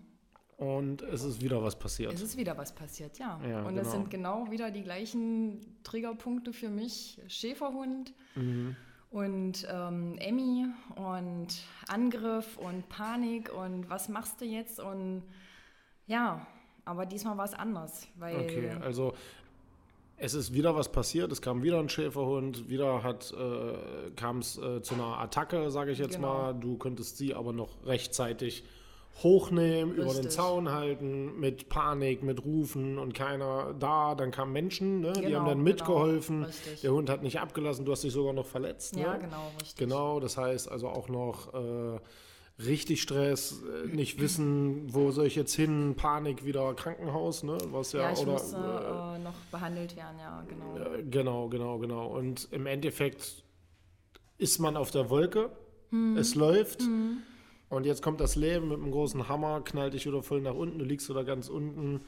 Und 0.56 1.02
es 1.02 1.24
ist 1.24 1.42
wieder 1.42 1.62
was 1.62 1.78
passiert. 1.78 2.12
Es 2.12 2.22
ist 2.22 2.36
wieder 2.36 2.56
was 2.56 2.74
passiert, 2.74 3.18
ja. 3.18 3.40
Ja, 3.46 3.62
und 3.62 3.74
genau. 3.74 3.82
es 3.82 3.90
sind 3.90 4.08
genau 4.08 4.50
wieder 4.50 4.70
die 4.70 4.82
gleichen 4.82 5.82
Triggerpunkte 5.82 6.52
für 6.52 6.70
mich. 6.70 7.20
Schäferhund 7.26 8.14
Mhm. 8.36 8.76
Und 9.14 9.66
ähm, 9.70 10.16
Emmy 10.18 10.66
und 10.96 11.46
Angriff 11.86 12.58
und 12.58 12.88
Panik 12.88 13.52
und 13.54 13.88
was 13.88 14.08
machst 14.08 14.40
du 14.40 14.44
jetzt? 14.44 14.80
Und 14.80 15.22
ja, 16.08 16.44
aber 16.84 17.06
diesmal 17.06 17.36
war 17.36 17.44
es 17.44 17.54
anders. 17.54 18.08
Weil 18.16 18.40
Okay, 18.40 18.70
also 18.82 19.14
es 20.16 20.34
ist 20.34 20.52
wieder 20.52 20.74
was 20.74 20.90
passiert, 20.90 21.30
es 21.30 21.40
kam 21.40 21.62
wieder 21.62 21.78
ein 21.78 21.88
Schäferhund, 21.88 22.68
wieder 22.68 23.04
äh, 23.04 24.10
kam 24.16 24.38
es 24.38 24.58
äh, 24.58 24.82
zu 24.82 24.94
einer 24.94 25.20
Attacke, 25.20 25.70
sage 25.70 25.92
ich 25.92 25.98
jetzt 25.98 26.16
genau. 26.16 26.34
mal. 26.34 26.52
Du 26.52 26.76
könntest 26.76 27.16
sie 27.16 27.34
aber 27.34 27.52
noch 27.52 27.86
rechtzeitig 27.86 28.64
hochnehmen, 29.22 29.92
Richtig. 29.92 30.04
über 30.04 30.22
den 30.22 30.30
Zaun 30.30 30.72
halten, 30.72 31.38
mit 31.38 31.68
Panik, 31.68 32.22
mit 32.22 32.44
Rufen 32.44 32.98
und 32.98 33.14
keiner 33.14 33.74
da. 33.78 34.14
Dann 34.14 34.30
kamen 34.30 34.52
Menschen, 34.52 35.00
ne? 35.00 35.12
genau, 35.12 35.28
die 35.28 35.36
haben 35.36 35.46
dann 35.46 35.58
genau. 35.58 35.70
mitgeholfen. 35.70 36.40
Genau. 36.42 36.80
Der 36.82 36.92
Hund 36.92 37.10
hat 37.10 37.22
nicht 37.22 37.40
abgelassen, 37.40 37.84
du 37.84 37.92
hast 37.92 38.02
dich 38.02 38.12
sogar 38.12 38.32
noch 38.32 38.46
verletzt. 38.46 38.96
Ja, 38.96 39.14
ne? 39.14 39.20
genau, 39.20 39.50
richtig. 39.60 39.76
Genau, 39.76 40.20
das 40.20 40.36
heißt 40.36 40.70
also 40.70 40.88
auch 40.88 41.08
noch 41.08 41.54
äh, 41.54 42.00
richtig 42.62 43.02
Stress, 43.02 43.62
äh, 43.62 43.94
nicht 43.94 44.20
wissen, 44.20 44.92
wo 44.92 45.12
soll 45.12 45.26
ich 45.26 45.36
jetzt 45.36 45.54
hin, 45.54 45.94
Panik, 45.96 46.44
wieder 46.44 46.74
Krankenhaus, 46.74 47.44
ne? 47.44 47.56
Was 47.70 47.92
ja, 47.92 48.00
ja 48.00 48.12
ich 48.12 48.18
oder, 48.18 48.32
musste 48.32 48.56
äh, 48.56 49.18
noch 49.20 49.34
behandelt 49.52 49.96
werden, 49.96 50.18
ja, 50.18 50.44
genau. 50.48 51.02
genau, 51.08 51.48
genau, 51.48 51.78
genau. 51.78 52.06
Und 52.08 52.48
im 52.50 52.66
Endeffekt 52.66 53.44
ist 54.38 54.58
man 54.58 54.76
auf 54.76 54.90
der 54.90 55.08
Wolke, 55.08 55.50
hm. 55.90 56.16
es 56.16 56.34
läuft. 56.34 56.82
Hm 56.82 57.22
und 57.68 57.86
jetzt 57.86 58.02
kommt 58.02 58.20
das 58.20 58.36
Leben 58.36 58.68
mit 58.68 58.78
einem 58.78 58.90
großen 58.90 59.28
Hammer, 59.28 59.60
knallt 59.62 59.94
dich 59.94 60.06
wieder 60.06 60.22
voll 60.22 60.40
nach 60.40 60.54
unten, 60.54 60.78
du 60.78 60.84
liegst 60.84 61.08
wieder 61.08 61.24
ganz 61.24 61.48
unten. 61.48 62.02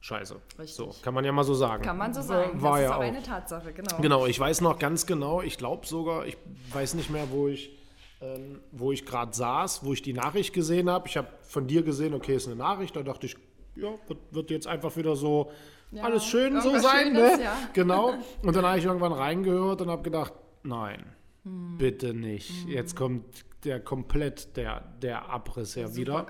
Scheiße. 0.00 0.36
Richtig. 0.58 0.76
So, 0.76 0.94
kann 1.02 1.12
man 1.12 1.24
ja 1.24 1.32
mal 1.32 1.42
so 1.42 1.54
sagen. 1.54 1.82
Kann 1.82 1.98
man 1.98 2.14
so 2.14 2.22
sagen. 2.22 2.62
War 2.62 2.72
das 2.72 2.80
ja 2.80 2.86
ist 2.86 2.92
aber 2.92 3.04
auch. 3.04 3.08
eine 3.08 3.22
Tatsache, 3.22 3.72
genau. 3.72 3.96
Genau, 4.00 4.26
ich 4.26 4.38
weiß 4.38 4.60
noch 4.60 4.78
ganz 4.78 5.06
genau, 5.06 5.42
ich 5.42 5.58
glaube 5.58 5.86
sogar, 5.86 6.24
ich 6.26 6.36
weiß 6.72 6.94
nicht 6.94 7.10
mehr, 7.10 7.28
wo 7.32 7.48
ich, 7.48 7.76
ähm, 8.20 8.60
ich 8.92 9.04
gerade 9.04 9.34
saß, 9.34 9.84
wo 9.84 9.92
ich 9.92 10.02
die 10.02 10.12
Nachricht 10.12 10.52
gesehen 10.52 10.88
habe. 10.88 11.08
Ich 11.08 11.16
habe 11.16 11.28
von 11.42 11.66
dir 11.66 11.82
gesehen, 11.82 12.14
okay, 12.14 12.36
ist 12.36 12.46
eine 12.46 12.54
Nachricht, 12.54 12.94
da 12.94 13.02
dachte 13.02 13.26
ich, 13.26 13.36
ja, 13.74 13.90
wird, 14.06 14.18
wird 14.30 14.50
jetzt 14.50 14.68
einfach 14.68 14.96
wieder 14.96 15.16
so 15.16 15.50
ja, 15.90 16.04
alles 16.04 16.24
schön 16.24 16.60
so 16.60 16.78
sein. 16.78 17.14
Schönes, 17.14 17.38
ne? 17.38 17.44
ja. 17.44 17.56
Genau. 17.72 18.14
Und 18.42 18.54
dann 18.54 18.64
habe 18.64 18.78
ich 18.78 18.84
irgendwann 18.84 19.12
reingehört 19.12 19.80
und 19.80 19.90
habe 19.90 20.02
gedacht, 20.02 20.32
nein, 20.62 21.04
hm. 21.44 21.78
bitte 21.78 22.14
nicht. 22.14 22.64
Hm. 22.64 22.70
Jetzt 22.70 22.96
kommt 22.96 23.44
der 23.64 23.80
komplett 23.80 24.56
der, 24.56 24.80
der 25.02 25.28
Abriss 25.28 25.74
ja 25.74 25.94
wieder. 25.94 26.26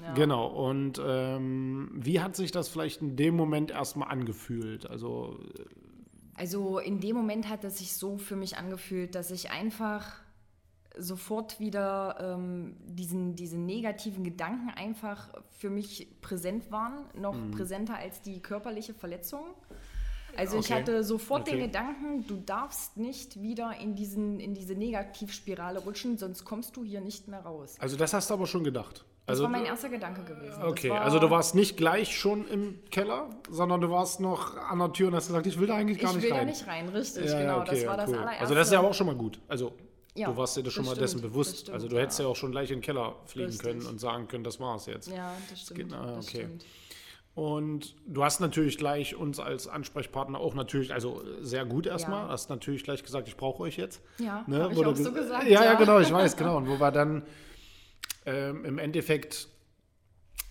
Ja. 0.00 0.12
Genau, 0.14 0.46
und 0.46 1.00
ähm, 1.04 1.90
wie 1.94 2.20
hat 2.20 2.36
sich 2.36 2.50
das 2.50 2.68
vielleicht 2.68 3.00
in 3.02 3.16
dem 3.16 3.36
Moment 3.36 3.70
erstmal 3.70 4.10
angefühlt? 4.10 4.88
Also, 4.90 5.38
also 6.34 6.78
in 6.78 7.00
dem 7.00 7.16
Moment 7.16 7.48
hat 7.48 7.64
es 7.64 7.78
sich 7.78 7.94
so 7.94 8.18
für 8.18 8.36
mich 8.36 8.58
angefühlt, 8.58 9.14
dass 9.14 9.30
ich 9.30 9.50
einfach 9.50 10.20
sofort 10.98 11.60
wieder 11.60 12.16
ähm, 12.20 12.76
diesen, 12.84 13.36
diese 13.36 13.58
negativen 13.58 14.24
Gedanken 14.24 14.70
einfach 14.70 15.28
für 15.58 15.70
mich 15.70 16.08
präsent 16.20 16.70
waren, 16.70 17.04
noch 17.14 17.36
mhm. 17.36 17.50
präsenter 17.50 17.96
als 17.96 18.22
die 18.22 18.40
körperliche 18.40 18.94
Verletzung. 18.94 19.44
Also 20.36 20.58
okay. 20.58 20.66
ich 20.66 20.72
hatte 20.72 21.04
sofort 21.04 21.42
okay. 21.42 21.52
den 21.52 21.60
Gedanken, 21.66 22.26
du 22.26 22.36
darfst 22.36 22.96
nicht 22.96 23.40
wieder 23.40 23.74
in, 23.80 23.94
diesen, 23.94 24.40
in 24.40 24.54
diese 24.54 24.74
Negativspirale 24.74 25.80
rutschen, 25.80 26.18
sonst 26.18 26.44
kommst 26.44 26.76
du 26.76 26.84
hier 26.84 27.00
nicht 27.00 27.28
mehr 27.28 27.40
raus. 27.40 27.76
Also 27.78 27.96
das 27.96 28.12
hast 28.12 28.30
du 28.30 28.34
aber 28.34 28.46
schon 28.46 28.64
gedacht. 28.64 29.04
Das 29.26 29.42
war 29.42 29.48
mein 29.48 29.64
erster 29.64 29.88
Gedanke 29.88 30.22
gewesen. 30.22 30.62
Okay, 30.62 30.90
also 30.90 31.18
du 31.18 31.30
warst 31.30 31.56
nicht 31.56 31.76
gleich 31.76 32.16
schon 32.16 32.46
im 32.46 32.78
Keller, 32.90 33.28
sondern 33.50 33.80
du 33.80 33.90
warst 33.90 34.20
noch 34.20 34.56
an 34.56 34.78
der 34.78 34.92
Tür 34.92 35.08
und 35.08 35.16
hast 35.16 35.26
gesagt, 35.26 35.48
ich 35.48 35.58
will 35.58 35.66
da 35.66 35.74
eigentlich 35.74 35.98
gar 35.98 36.12
nicht 36.12 36.18
rein. 36.18 36.24
Ich 36.24 36.30
will 36.30 36.38
da 36.38 36.44
nicht 36.44 36.66
rein, 36.68 36.88
richtig, 36.90 37.26
ja, 37.26 37.40
genau. 37.40 37.60
Okay, 37.60 37.70
das 37.72 37.86
war 37.86 37.96
das 37.96 38.12
allererste. 38.12 38.40
Also 38.40 38.54
das 38.54 38.66
ist 38.68 38.72
ja 38.72 38.78
aber 38.78 38.90
auch 38.90 38.94
schon 38.94 39.08
mal 39.08 39.16
gut. 39.16 39.40
Also 39.48 39.72
ja, 40.14 40.30
du 40.30 40.36
warst 40.36 40.56
dir 40.56 40.62
das 40.62 40.72
schon 40.72 40.84
mal 40.84 40.92
stimmt, 40.92 41.02
dessen 41.02 41.20
bewusst. 41.22 41.58
Stimmt, 41.58 41.74
also 41.74 41.88
du 41.88 41.98
hättest 41.98 42.20
ja. 42.20 42.24
ja 42.24 42.30
auch 42.30 42.36
schon 42.36 42.52
gleich 42.52 42.70
in 42.70 42.76
den 42.76 42.82
Keller 42.82 43.16
fliegen 43.26 43.48
Richtig. 43.48 43.66
können 43.66 43.86
und 43.86 44.00
sagen 44.00 44.28
können, 44.28 44.44
das 44.44 44.60
war's 44.60 44.86
jetzt. 44.86 45.08
Ja, 45.08 45.32
das 45.50 45.60
stimmt. 45.60 45.90
Das, 45.92 45.98
ah, 45.98 46.18
okay. 46.18 46.46
Das 46.56 46.66
und 47.36 47.94
du 48.06 48.24
hast 48.24 48.40
natürlich 48.40 48.78
gleich 48.78 49.14
uns 49.14 49.38
als 49.38 49.68
Ansprechpartner 49.68 50.40
auch 50.40 50.54
natürlich, 50.54 50.94
also 50.94 51.22
sehr 51.42 51.66
gut 51.66 51.86
erstmal, 51.86 52.24
ja. 52.24 52.30
hast 52.30 52.48
natürlich 52.48 52.82
gleich 52.82 53.04
gesagt, 53.04 53.28
ich 53.28 53.36
brauche 53.36 53.62
euch 53.62 53.76
jetzt. 53.76 54.00
Ja, 54.16 54.42
ne? 54.46 54.62
habe 54.62 54.72
ich 54.72 54.86
auch 54.86 54.96
so 54.96 55.12
gesagt. 55.12 55.44
Ja, 55.44 55.62
ja, 55.62 55.64
ja, 55.64 55.74
genau, 55.74 56.00
ich 56.00 56.10
weiß, 56.10 56.34
genau. 56.38 56.56
Und 56.56 56.66
wo 56.66 56.80
wir 56.80 56.90
dann 56.90 57.24
ähm, 58.24 58.64
im 58.64 58.78
Endeffekt 58.78 59.48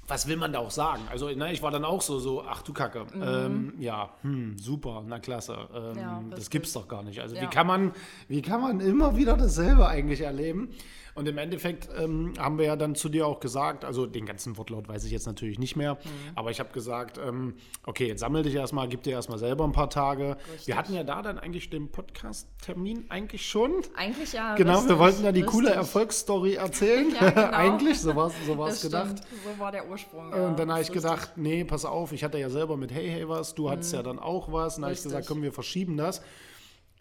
was 0.07 0.27
will 0.27 0.37
man 0.37 0.53
da 0.53 0.59
auch 0.59 0.69
sagen? 0.69 1.01
Also, 1.09 1.31
ne, 1.31 1.51
ich 1.51 1.63
war 1.63 1.71
dann 1.71 1.83
auch 1.83 2.03
so, 2.03 2.19
so, 2.19 2.43
ach 2.43 2.61
du 2.61 2.73
Kacke, 2.73 3.07
mhm. 3.11 3.23
ähm, 3.23 3.73
ja, 3.79 4.11
hm, 4.21 4.55
super, 4.59 5.03
na 5.03 5.17
klasse, 5.17 5.57
ähm, 5.73 5.97
ja, 5.97 6.23
das 6.29 6.51
gibt's 6.51 6.73
doch 6.73 6.87
gar 6.87 7.01
nicht. 7.01 7.19
Also, 7.21 7.35
ja. 7.35 7.41
wie 7.41 7.47
kann 7.47 7.65
man, 7.65 7.91
wie 8.27 8.43
kann 8.43 8.61
man 8.61 8.79
immer 8.79 9.17
wieder 9.17 9.35
dasselbe 9.35 9.87
eigentlich 9.87 10.21
erleben? 10.21 10.69
Und 11.15 11.29
im 11.29 11.37
Endeffekt 11.37 11.87
ähm, 11.97 12.33
haben 12.37 12.57
wir 12.57 12.65
ja 12.65 12.75
dann 12.75 12.93
zu 12.93 13.07
dir 13.07 13.25
auch 13.25 13.39
gesagt, 13.39 13.85
also 13.85 14.05
den 14.05 14.25
ganzen 14.25 14.57
Wortlaut 14.57 14.89
weiß 14.89 15.05
ich 15.05 15.11
jetzt 15.13 15.25
natürlich 15.25 15.57
nicht 15.59 15.77
mehr, 15.77 15.93
mhm. 15.93 16.09
aber 16.35 16.51
ich 16.51 16.59
habe 16.59 16.73
gesagt, 16.73 17.17
ähm, 17.17 17.55
okay, 17.85 18.07
jetzt 18.07 18.19
sammel 18.19 18.43
dich 18.43 18.53
erstmal, 18.53 18.89
gib 18.89 19.03
dir 19.03 19.11
erstmal 19.11 19.39
selber 19.39 19.63
ein 19.63 19.71
paar 19.71 19.89
Tage. 19.89 20.35
Richtig. 20.51 20.67
Wir 20.67 20.75
hatten 20.75 20.93
ja 20.93 21.05
da 21.05 21.21
dann 21.21 21.39
eigentlich 21.39 21.69
den 21.69 21.89
Podcast-Termin 21.89 23.05
eigentlich 23.07 23.47
schon. 23.47 23.81
Eigentlich 23.95 24.33
ja. 24.33 24.55
Genau, 24.55 24.73
richtig, 24.73 24.89
wir 24.89 24.99
wollten 24.99 25.23
ja 25.23 25.31
die 25.31 25.39
richtig. 25.39 25.53
coole 25.53 25.69
Erfolgsstory 25.69 26.55
erzählen. 26.55 27.15
ja, 27.21 27.29
genau. 27.29 27.47
eigentlich, 27.51 28.01
so 28.01 28.13
war 28.13 28.27
es 28.27 28.33
so 28.45 28.57
war's 28.57 28.81
gedacht. 28.81 29.15
So 29.45 29.57
war 29.57 29.71
der 29.71 29.89
Ursprung. 29.89 30.31
Ja, 30.31 30.47
und 30.47 30.59
dann 30.59 30.69
habe 30.69 30.81
ich 30.81 30.91
gedacht, 30.91 31.37
nee, 31.37 31.63
pass 31.63 31.85
auf, 31.85 32.11
ich 32.11 32.25
hatte 32.25 32.39
ja 32.39 32.49
selber 32.49 32.75
mit 32.75 32.91
Hey 32.91 33.09
Hey 33.09 33.29
was, 33.29 33.55
du 33.55 33.67
mhm. 33.67 33.69
hattest 33.69 33.93
ja 33.93 34.03
dann 34.03 34.19
auch 34.19 34.51
was. 34.51 34.75
Und 34.75 34.81
dann 34.81 34.89
habe 34.89 34.97
ich 34.97 35.03
gesagt, 35.03 35.27
komm, 35.27 35.41
wir 35.43 35.53
verschieben 35.53 35.95
das. 35.95 36.21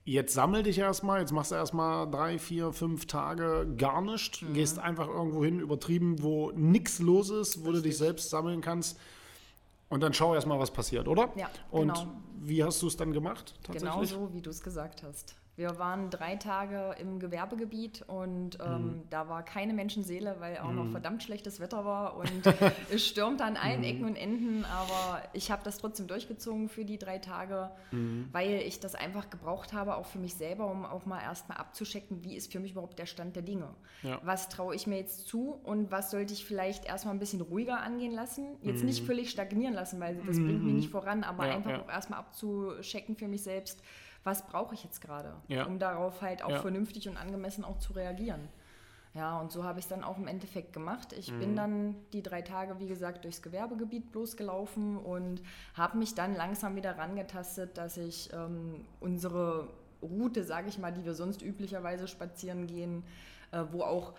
Jetzt 0.07 0.35
sammel 0.35 0.63
dich 0.63 0.79
erstmal, 0.79 1.21
jetzt 1.21 1.33
machst 1.33 1.51
du 1.51 1.55
erstmal 1.55 2.11
drei, 2.11 2.39
vier, 2.39 2.73
fünf 2.73 3.07
Tage 3.07 3.67
gar 3.79 4.03
nichts, 4.03 4.43
mhm. 4.43 4.53
gehst 4.53 4.79
einfach 4.79 5.09
irgendwo 5.09 5.43
hin, 5.43 5.61
übertrieben, 5.61 6.23
wo 6.23 6.51
nichts 6.53 6.99
los 6.99 7.31
ist, 7.31 7.65
wo 7.65 7.71
Richtig. 7.71 7.83
du 7.83 7.89
dich 7.89 7.99
selbst 7.99 8.29
sammeln 8.29 8.61
kannst. 8.61 8.99
Und 9.89 10.03
dann 10.03 10.13
schau 10.13 10.35
erstmal, 10.35 10.59
was 10.59 10.71
passiert, 10.71 11.09
oder? 11.09 11.33
Ja. 11.37 11.49
Und 11.71 11.95
genau. 11.95 12.13
wie 12.41 12.63
hast 12.63 12.83
du 12.83 12.87
es 12.89 12.97
dann 12.97 13.13
gemacht? 13.13 13.55
Genau 13.73 14.05
so, 14.05 14.33
wie 14.35 14.43
du 14.43 14.51
es 14.51 14.63
gesagt 14.63 15.03
hast. 15.03 15.37
Wir 15.57 15.79
waren 15.79 16.11
drei 16.11 16.35
Tage 16.35 16.97
im 16.99 17.21
Gewerbegebiet 17.21 18.03
und 18.09 18.59
ähm, 18.61 18.87
mhm. 18.87 19.03
da 19.11 19.29
war 19.29 19.45
keine 19.45 19.73
Menschenseele, 19.73 20.37
weil 20.41 20.59
auch 20.59 20.71
mhm. 20.71 20.77
noch 20.77 20.91
verdammt 20.91 21.23
schlechtes 21.23 21.61
Wetter 21.61 21.85
war 21.85 22.17
und 22.19 22.43
es 22.91 23.07
stürmte 23.07 23.45
an 23.45 23.57
allen 23.57 23.79
mhm. 23.79 23.85
Ecken 23.85 24.05
und 24.05 24.17
Enden. 24.17 24.65
Aber 24.65 25.23
ich 25.33 25.53
habe 25.53 25.63
das 25.63 25.79
trotzdem 25.79 26.09
durchgezogen 26.09 26.69
für 26.69 26.85
die 26.85 26.99
drei 26.99 27.19
Tage, 27.19 27.71
mhm. 27.93 28.29
weil 28.33 28.63
ich 28.67 28.81
das 28.81 28.97
einfach 28.97 29.31
gebraucht 29.31 29.73
habe, 29.73 29.95
auch 29.95 30.07
für 30.07 30.19
mich 30.19 30.35
selber, 30.35 30.69
um 30.69 30.85
auch 30.85 31.07
mal 31.07 31.23
erstmal 31.23 31.59
abzuschecken, 31.59 32.25
wie 32.25 32.35
ist 32.35 32.51
für 32.51 32.59
mich 32.59 32.73
überhaupt 32.73 32.99
der 32.99 33.07
Stand 33.07 33.37
der 33.37 33.45
Dinge. 33.45 33.69
Ja. 34.03 34.21
Was 34.25 34.49
traue 34.49 34.75
ich 34.75 34.89
mir 34.89 34.97
jetzt 34.97 35.29
zu 35.29 35.61
und 35.63 35.93
was 35.93 36.11
sollte 36.11 36.33
ich 36.33 36.45
vielleicht 36.45 36.85
erstmal 36.85 37.15
ein 37.15 37.21
bisschen 37.21 37.41
ruhiger 37.41 37.81
angehen 37.81 38.13
lassen? 38.13 38.57
Jetzt 38.63 38.83
nicht 38.83 39.03
mhm. 39.03 39.07
völlig 39.07 39.31
stagnieren 39.31 39.75
lassen, 39.75 40.01
weil 40.01 40.17
das 40.27 40.37
bringt 40.37 40.65
mich 40.65 40.73
mhm. 40.73 40.77
nicht 40.79 40.91
voran, 40.91 41.23
aber 41.23 41.47
ja, 41.47 41.55
einfach 41.55 41.71
ja. 41.71 41.81
auch 41.81 41.89
erstmal 41.89 42.19
abzuschecken 42.19 43.15
für 43.15 43.29
mich 43.29 43.45
selbst 43.45 43.81
was 44.25 44.47
brauche 44.47 44.75
ich 44.75 44.83
jetzt 44.83 45.01
gerade, 45.01 45.37
ja. 45.49 45.65
um 45.65 45.79
darauf 45.79 46.23
halt 46.23 46.43
auch 46.43 46.51
ja. 46.51 46.61
vernünftig 46.61 47.09
und 47.09 47.17
angemessen 47.17 47.65
auch 47.65 47.79
zu 47.79 47.93
reagieren. 47.93 48.49
Ja, 49.15 49.39
und 49.39 49.53
so 49.53 49.63
habe 49.63 49.79
ich 49.79 49.85
es 49.85 49.89
dann 49.89 50.03
auch 50.03 50.19
im 50.19 50.27
Endeffekt 50.27 50.73
gemacht. 50.73 51.13
Ich 51.13 51.31
mhm. 51.31 51.39
bin 51.39 51.57
dann 51.57 51.97
die 52.13 52.23
drei 52.23 52.43
Tage, 52.43 52.81
wie 52.81 52.89
gesagt, 52.89 53.23
durchs 53.23 53.43
Gewerbegebiet 53.43 54.11
bloßgelaufen 54.11 54.97
und 54.97 55.41
habe 55.75 55.99
mich 55.99 56.17
dann 56.17 56.35
langsam 56.35 56.75
wieder 56.75 56.99
rangetastet, 56.99 57.79
dass 57.79 57.97
ich 57.97 58.33
ähm, 58.33 58.85
unsere 58.99 59.69
Route, 60.03 60.43
sage 60.43 60.69
ich 60.69 60.79
mal, 60.79 60.93
die 60.93 61.05
wir 61.05 61.15
sonst 61.15 61.43
üblicherweise 61.43 62.09
spazieren 62.09 62.67
gehen, 62.67 63.05
äh, 63.53 63.63
wo 63.71 63.83
auch 63.83 64.15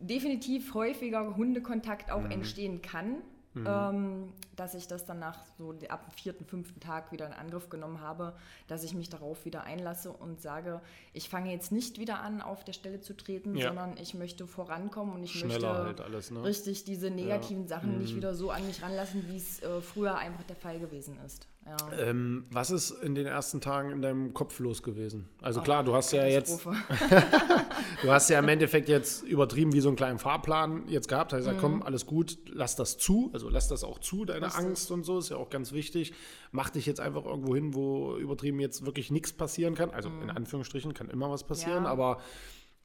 definitiv 0.00 0.74
häufiger 0.74 1.36
Hundekontakt 1.36 2.10
auch 2.10 2.22
mhm. 2.22 2.32
entstehen 2.32 2.82
kann, 2.82 3.22
Mhm. 3.54 3.66
Ähm, 3.68 4.32
dass 4.56 4.74
ich 4.74 4.88
das 4.88 5.04
dann 5.04 5.20
nach 5.20 5.38
so 5.58 5.74
ab 5.88 6.04
dem 6.04 6.12
vierten, 6.12 6.44
fünften 6.44 6.80
Tag 6.80 7.12
wieder 7.12 7.26
in 7.26 7.32
Angriff 7.32 7.68
genommen 7.68 8.00
habe, 8.00 8.34
dass 8.66 8.82
ich 8.82 8.94
mich 8.94 9.08
darauf 9.08 9.44
wieder 9.44 9.64
einlasse 9.64 10.10
und 10.10 10.40
sage, 10.40 10.80
ich 11.12 11.28
fange 11.28 11.52
jetzt 11.52 11.70
nicht 11.70 11.98
wieder 11.98 12.20
an, 12.20 12.40
auf 12.40 12.64
der 12.64 12.72
Stelle 12.72 13.00
zu 13.00 13.16
treten, 13.16 13.56
ja. 13.56 13.68
sondern 13.68 13.96
ich 13.96 14.14
möchte 14.14 14.46
vorankommen 14.46 15.14
und 15.14 15.22
ich 15.22 15.32
Schneller 15.32 15.72
möchte 15.72 15.84
halt 15.84 16.00
alles, 16.00 16.30
ne? 16.30 16.42
richtig 16.42 16.84
diese 16.84 17.10
negativen 17.10 17.64
ja. 17.64 17.68
Sachen 17.68 17.92
mhm. 17.92 17.98
nicht 17.98 18.16
wieder 18.16 18.34
so 18.34 18.50
an 18.50 18.66
mich 18.66 18.82
ranlassen, 18.82 19.24
wie 19.28 19.36
es 19.36 19.62
äh, 19.62 19.80
früher 19.80 20.16
einfach 20.16 20.44
der 20.44 20.56
Fall 20.56 20.78
gewesen 20.80 21.18
ist. 21.24 21.46
Ja. 21.66 21.98
Ähm, 21.98 22.44
was 22.50 22.70
ist 22.70 22.90
in 22.90 23.14
den 23.14 23.26
ersten 23.26 23.60
Tagen 23.60 23.90
in 23.90 24.02
deinem 24.02 24.34
Kopf 24.34 24.58
los 24.58 24.82
gewesen? 24.82 25.28
Also 25.40 25.62
klar, 25.62 25.82
du 25.82 25.94
hast 25.94 26.12
ja 26.12 26.26
jetzt, 26.26 26.66
du 28.02 28.10
hast 28.10 28.28
ja 28.28 28.38
im 28.38 28.48
Endeffekt 28.48 28.88
jetzt 28.88 29.22
übertrieben 29.22 29.72
wie 29.72 29.80
so 29.80 29.88
einen 29.88 29.96
kleinen 29.96 30.18
Fahrplan 30.18 30.86
jetzt 30.88 31.08
gehabt. 31.08 31.32
Hast 31.32 31.38
gesagt, 31.38 31.56
mhm. 31.56 31.62
komm, 31.62 31.82
alles 31.82 32.04
gut, 32.04 32.36
lass 32.52 32.76
das 32.76 32.98
zu. 32.98 33.30
Also 33.32 33.48
lass 33.48 33.68
das 33.68 33.82
auch 33.82 33.98
zu, 33.98 34.26
deine 34.26 34.46
Richtig. 34.46 34.64
Angst 34.64 34.90
und 34.90 35.04
so 35.04 35.18
ist 35.18 35.30
ja 35.30 35.36
auch 35.36 35.48
ganz 35.48 35.72
wichtig. 35.72 36.12
Mach 36.52 36.68
dich 36.68 36.84
jetzt 36.84 37.00
einfach 37.00 37.24
irgendwo 37.24 37.54
hin, 37.54 37.74
wo 37.74 38.16
übertrieben 38.16 38.60
jetzt 38.60 38.84
wirklich 38.84 39.10
nichts 39.10 39.32
passieren 39.32 39.74
kann. 39.74 39.90
Also 39.90 40.10
mhm. 40.10 40.22
in 40.22 40.30
Anführungsstrichen 40.30 40.92
kann 40.92 41.08
immer 41.08 41.30
was 41.30 41.44
passieren, 41.44 41.84
ja. 41.84 41.90
aber 41.90 42.20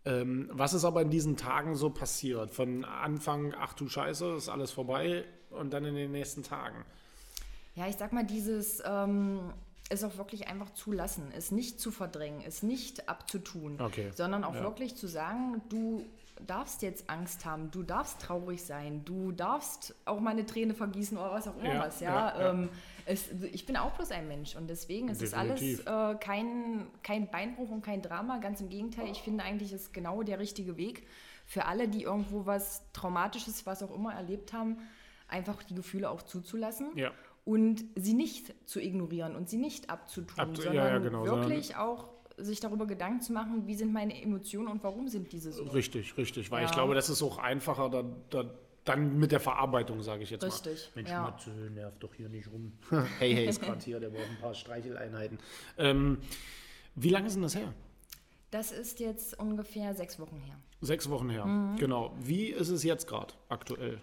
ähm, 0.06 0.50
was 0.54 0.74
ist 0.74 0.86
aber 0.86 1.02
in 1.02 1.10
diesen 1.10 1.36
Tagen 1.36 1.76
so 1.76 1.90
passiert? 1.90 2.54
Von 2.54 2.86
Anfang, 2.86 3.54
ach 3.60 3.74
du 3.74 3.90
Scheiße, 3.90 4.36
ist 4.36 4.48
alles 4.48 4.72
vorbei 4.72 5.26
und 5.50 5.74
dann 5.74 5.84
in 5.84 5.96
den 5.96 6.12
nächsten 6.12 6.44
Tagen? 6.44 6.86
Ja, 7.80 7.88
ich 7.88 7.96
sag 7.96 8.12
mal, 8.12 8.26
dieses 8.26 8.84
ähm, 8.86 9.54
es 9.90 10.04
auch 10.04 10.18
wirklich 10.18 10.50
einfach 10.50 10.70
zulassen, 10.72 11.32
es 11.36 11.50
nicht 11.50 11.80
zu 11.80 11.92
verdrängen, 11.92 12.42
es 12.46 12.62
nicht 12.62 13.08
abzutun, 13.08 13.80
okay. 13.80 14.12
sondern 14.14 14.44
auch 14.44 14.56
ja. 14.56 14.64
wirklich 14.64 14.98
zu 14.98 15.08
sagen, 15.08 15.62
du 15.70 16.06
darfst 16.46 16.82
jetzt 16.82 17.10
Angst 17.10 17.46
haben, 17.46 17.72
du 17.72 17.84
darfst 17.84 18.22
traurig 18.22 18.64
sein, 18.64 19.04
du 19.06 19.32
darfst 19.32 19.96
auch 20.04 20.20
mal 20.20 20.32
eine 20.32 20.46
Träne 20.46 20.74
vergießen 20.74 21.18
oder 21.18 21.32
was 21.32 21.48
auch 21.48 21.58
immer 21.58 21.74
ja, 21.74 21.80
was, 21.80 22.00
ja. 22.02 22.14
ja, 22.14 22.40
ja. 22.40 22.50
Ähm, 22.52 22.70
es, 23.06 23.32
ich 23.54 23.66
bin 23.66 23.78
auch 23.78 23.92
bloß 23.92 24.12
ein 24.12 24.28
Mensch 24.28 24.56
und 24.56 24.70
deswegen 24.70 25.08
ist 25.08 25.22
Definitiv. 25.22 25.80
es 25.80 25.88
alles 25.88 26.16
äh, 26.16 26.20
kein, 26.20 26.88
kein 27.02 27.32
Beinbruch 27.32 27.70
und 27.70 27.82
kein 27.82 28.02
Drama, 28.02 28.40
ganz 28.40 28.60
im 28.60 28.70
Gegenteil, 28.70 29.08
ich 29.10 29.22
finde 29.22 29.46
eigentlich 29.46 29.72
ist 29.72 29.94
genau 29.94 30.22
der 30.22 30.40
richtige 30.40 30.76
Weg 30.76 31.08
für 31.46 31.66
alle, 31.66 31.88
die 31.88 32.04
irgendwo 32.04 32.46
was 32.46 32.84
Traumatisches, 32.92 33.66
was 33.66 33.82
auch 33.84 33.96
immer 33.96 34.14
erlebt 34.14 34.52
haben, 34.52 34.78
einfach 35.30 35.64
die 35.64 35.76
Gefühle 35.76 36.10
auch 36.10 36.22
zuzulassen. 36.22 36.90
Ja 36.96 37.12
und 37.50 37.84
sie 37.96 38.14
nicht 38.14 38.54
zu 38.70 38.80
ignorieren 38.80 39.36
und 39.36 39.50
sie 39.50 39.58
nicht 39.58 39.90
abzutun, 39.90 40.38
Ab, 40.38 40.50
sondern 40.54 40.76
ja, 40.76 40.88
ja, 40.88 40.98
genau, 41.00 41.26
wirklich 41.26 41.70
sondern 41.70 41.88
auch 41.88 42.12
sich 42.38 42.60
darüber 42.60 42.86
Gedanken 42.86 43.22
zu 43.22 43.34
machen, 43.34 43.66
wie 43.66 43.74
sind 43.74 43.92
meine 43.92 44.22
Emotionen 44.22 44.68
und 44.68 44.84
warum 44.84 45.08
sind 45.08 45.32
diese 45.32 45.52
so. 45.52 45.64
Richtig, 45.64 46.16
richtig, 46.16 46.52
weil 46.52 46.62
ja. 46.62 46.68
ich 46.68 46.72
glaube, 46.72 46.94
das 46.94 47.10
ist 47.10 47.24
auch 47.24 47.40
einfacher, 47.40 47.90
da, 47.90 48.04
da, 48.30 48.54
dann 48.86 49.18
mit 49.18 49.32
der 49.32 49.40
Verarbeitung, 49.40 50.04
sage 50.04 50.22
ich 50.22 50.30
jetzt 50.30 50.44
richtig, 50.44 50.64
mal. 50.64 50.72
Richtig. 50.74 50.96
Mensch, 50.96 51.10
ja. 51.10 51.24
Matze, 51.24 51.50
nerv 51.50 51.98
doch 51.98 52.14
hier 52.14 52.30
nicht 52.30 52.52
rum. 52.52 52.72
hey, 53.18 53.34
hey, 53.34 53.48
ist 53.48 53.64
gerade 53.64 53.84
hier, 53.84 54.00
der 54.00 54.10
braucht 54.10 54.30
ein 54.30 54.40
paar 54.40 54.54
Streicheleinheiten. 54.54 55.40
Ähm, 55.80 56.20
wie 56.94 57.10
lange 57.10 57.32
sind 57.32 57.42
das 57.42 57.56
her? 57.56 57.74
Das 58.52 58.72
ist 58.72 59.00
jetzt 59.00 59.40
ungefähr 59.40 59.96
sechs 59.96 60.20
Wochen 60.20 60.40
her. 60.46 60.60
Sechs 60.82 61.10
Wochen 61.10 61.32
her, 61.32 61.46
mhm. 61.46 61.78
genau. 61.78 62.16
Wie 62.22 62.50
ist 62.50 62.70
es 62.70 62.84
jetzt 62.84 63.08
gerade 63.08 63.34
aktuell? 63.50 64.00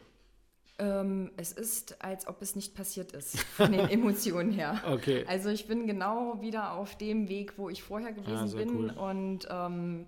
Ähm, 0.79 1.31
es 1.37 1.53
ist, 1.53 2.05
als 2.05 2.27
ob 2.29 2.43
es 2.43 2.55
nicht 2.55 2.75
passiert 2.75 3.12
ist, 3.12 3.39
von 3.41 3.73
den 3.73 3.81
Emotionen 3.89 4.53
her. 4.53 4.83
Okay. 4.87 5.25
Also 5.27 5.49
ich 5.49 5.67
bin 5.67 5.87
genau 5.87 6.41
wieder 6.43 6.73
auf 6.73 6.97
dem 6.99 7.29
Weg, 7.29 7.55
wo 7.57 7.71
ich 7.71 7.83
vorher 7.83 8.12
gewesen 8.12 8.49
ja, 8.49 8.57
bin. 8.57 8.77
Cool. 8.77 8.91
Und 8.91 9.49
ähm, 9.51 10.07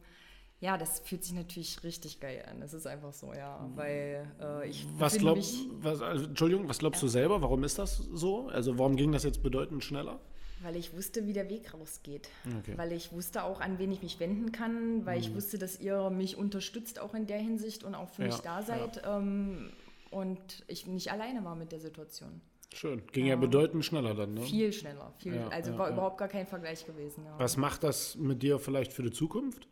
ja, 0.60 0.76
das 0.76 1.00
fühlt 1.00 1.24
sich 1.24 1.34
natürlich 1.34 1.82
richtig 1.84 2.20
geil 2.20 2.44
an. 2.50 2.60
Es 2.62 2.74
ist 2.74 2.86
einfach 2.86 3.12
so, 3.12 3.32
ja. 3.32 3.66
Weil 3.76 4.26
äh, 4.40 4.68
ich. 4.68 4.86
Was 4.98 5.16
glaubst 5.16 5.56
was, 5.80 6.02
also, 6.02 6.24
Entschuldigung, 6.26 6.68
was 6.68 6.78
glaubst 6.78 7.00
ja. 7.00 7.06
du 7.06 7.10
selber? 7.10 7.40
Warum 7.40 7.64
ist 7.64 7.78
das 7.78 7.96
so? 7.96 8.48
Also 8.48 8.78
warum 8.78 8.96
ging 8.96 9.12
das 9.12 9.22
jetzt 9.22 9.42
bedeutend 9.42 9.84
schneller? 9.84 10.20
Weil 10.62 10.74
ich 10.74 10.92
wusste, 10.92 11.26
wie 11.26 11.32
der 11.32 11.48
Weg 11.48 11.72
rausgeht. 11.72 12.28
Okay. 12.58 12.72
Weil 12.76 12.90
ich 12.92 13.12
wusste 13.12 13.44
auch, 13.44 13.60
an 13.60 13.78
wen 13.78 13.92
ich 13.92 14.02
mich 14.02 14.18
wenden 14.18 14.50
kann, 14.50 15.06
weil 15.06 15.18
mhm. 15.18 15.22
ich 15.22 15.34
wusste, 15.34 15.58
dass 15.58 15.78
ihr 15.78 16.10
mich 16.10 16.36
unterstützt, 16.36 16.98
auch 16.98 17.14
in 17.14 17.28
der 17.28 17.38
Hinsicht 17.38 17.84
und 17.84 17.94
auch 17.94 18.08
für 18.08 18.22
ja, 18.22 18.28
mich 18.28 18.38
da 18.38 18.62
seid. 18.62 18.96
Ja. 18.96 19.18
Ähm, 19.18 19.70
und 20.10 20.64
ich 20.66 20.86
nicht 20.86 21.10
alleine 21.12 21.44
war 21.44 21.54
mit 21.54 21.72
der 21.72 21.80
Situation. 21.80 22.40
Schön. 22.74 23.06
Ging 23.12 23.26
ja, 23.26 23.34
ja 23.34 23.36
bedeutend 23.36 23.84
schneller 23.84 24.14
dann, 24.14 24.34
ne? 24.34 24.42
Viel 24.42 24.72
schneller. 24.72 25.12
Viel, 25.18 25.36
ja, 25.36 25.48
also 25.48 25.72
ja, 25.72 25.78
war 25.78 25.90
überhaupt 25.90 26.18
gar 26.18 26.28
kein 26.28 26.46
Vergleich 26.46 26.84
gewesen. 26.84 27.24
Was 27.38 27.56
macht 27.56 27.82
das 27.82 28.16
mit 28.16 28.42
dir 28.42 28.58
vielleicht 28.58 28.92
für 28.92 29.02
die 29.02 29.10
Zukunft? 29.10 29.66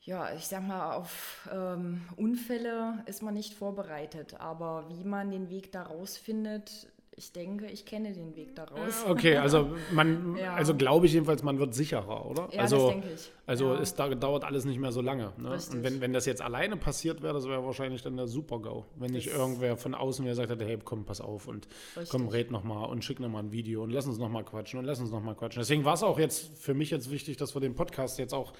Ja, 0.00 0.34
ich 0.34 0.46
sag 0.46 0.66
mal, 0.66 0.96
auf 0.96 1.48
ähm, 1.50 2.02
Unfälle 2.16 3.02
ist 3.06 3.22
man 3.22 3.34
nicht 3.34 3.54
vorbereitet, 3.54 4.34
aber 4.38 4.86
wie 4.90 5.04
man 5.04 5.30
den 5.30 5.48
Weg 5.48 5.72
da 5.72 5.82
rausfindet, 5.82 6.92
ich 7.16 7.32
denke, 7.32 7.66
ich 7.66 7.86
kenne 7.86 8.12
den 8.12 8.34
Weg 8.34 8.56
daraus. 8.56 9.04
Okay, 9.06 9.36
also 9.36 9.70
man, 9.92 10.36
ja. 10.36 10.54
also 10.54 10.74
glaube 10.74 11.06
ich 11.06 11.12
jedenfalls, 11.12 11.42
man 11.42 11.58
wird 11.58 11.74
sicherer, 11.74 12.26
oder? 12.26 12.48
Ja, 12.52 12.62
also, 12.62 12.76
das 12.76 12.88
denke 12.88 13.08
ich. 13.14 13.32
Also 13.46 13.74
ja. 13.74 13.80
es 13.80 13.94
dauert 13.94 14.44
alles 14.44 14.64
nicht 14.64 14.80
mehr 14.80 14.90
so 14.90 15.00
lange. 15.00 15.32
Ne? 15.36 15.52
Und 15.52 15.82
wenn, 15.84 16.00
wenn 16.00 16.12
das 16.12 16.26
jetzt 16.26 16.42
alleine 16.42 16.76
passiert 16.76 17.22
wäre, 17.22 17.34
das 17.34 17.46
wäre 17.46 17.64
wahrscheinlich 17.64 18.02
dann 18.02 18.16
der 18.16 18.26
Super-GAU. 18.26 18.84
Wenn 18.96 19.12
nicht 19.12 19.28
irgendwer 19.28 19.76
von 19.76 19.94
außen 19.94 20.24
mir 20.24 20.34
sagt 20.34 20.50
hätte, 20.50 20.64
hey, 20.64 20.78
komm, 20.82 21.04
pass 21.04 21.20
auf 21.20 21.46
und 21.46 21.68
Richtig. 21.96 22.10
komm, 22.10 22.28
red 22.28 22.50
nochmal 22.50 22.88
und 22.88 23.04
schick 23.04 23.20
nochmal 23.20 23.44
ein 23.44 23.52
Video 23.52 23.82
und 23.84 23.90
lass 23.90 24.06
uns 24.06 24.18
nochmal 24.18 24.44
quatschen 24.44 24.78
und 24.80 24.84
lass 24.84 24.98
uns 24.98 25.10
nochmal 25.10 25.36
quatschen. 25.36 25.60
Deswegen 25.60 25.84
war 25.84 25.94
es 25.94 26.02
auch 26.02 26.18
jetzt 26.18 26.58
für 26.58 26.74
mich 26.74 26.90
jetzt 26.90 27.10
wichtig, 27.10 27.36
dass 27.36 27.54
wir 27.54 27.60
den 27.60 27.74
Podcast 27.74 28.18
jetzt 28.18 28.34
auch 28.34 28.54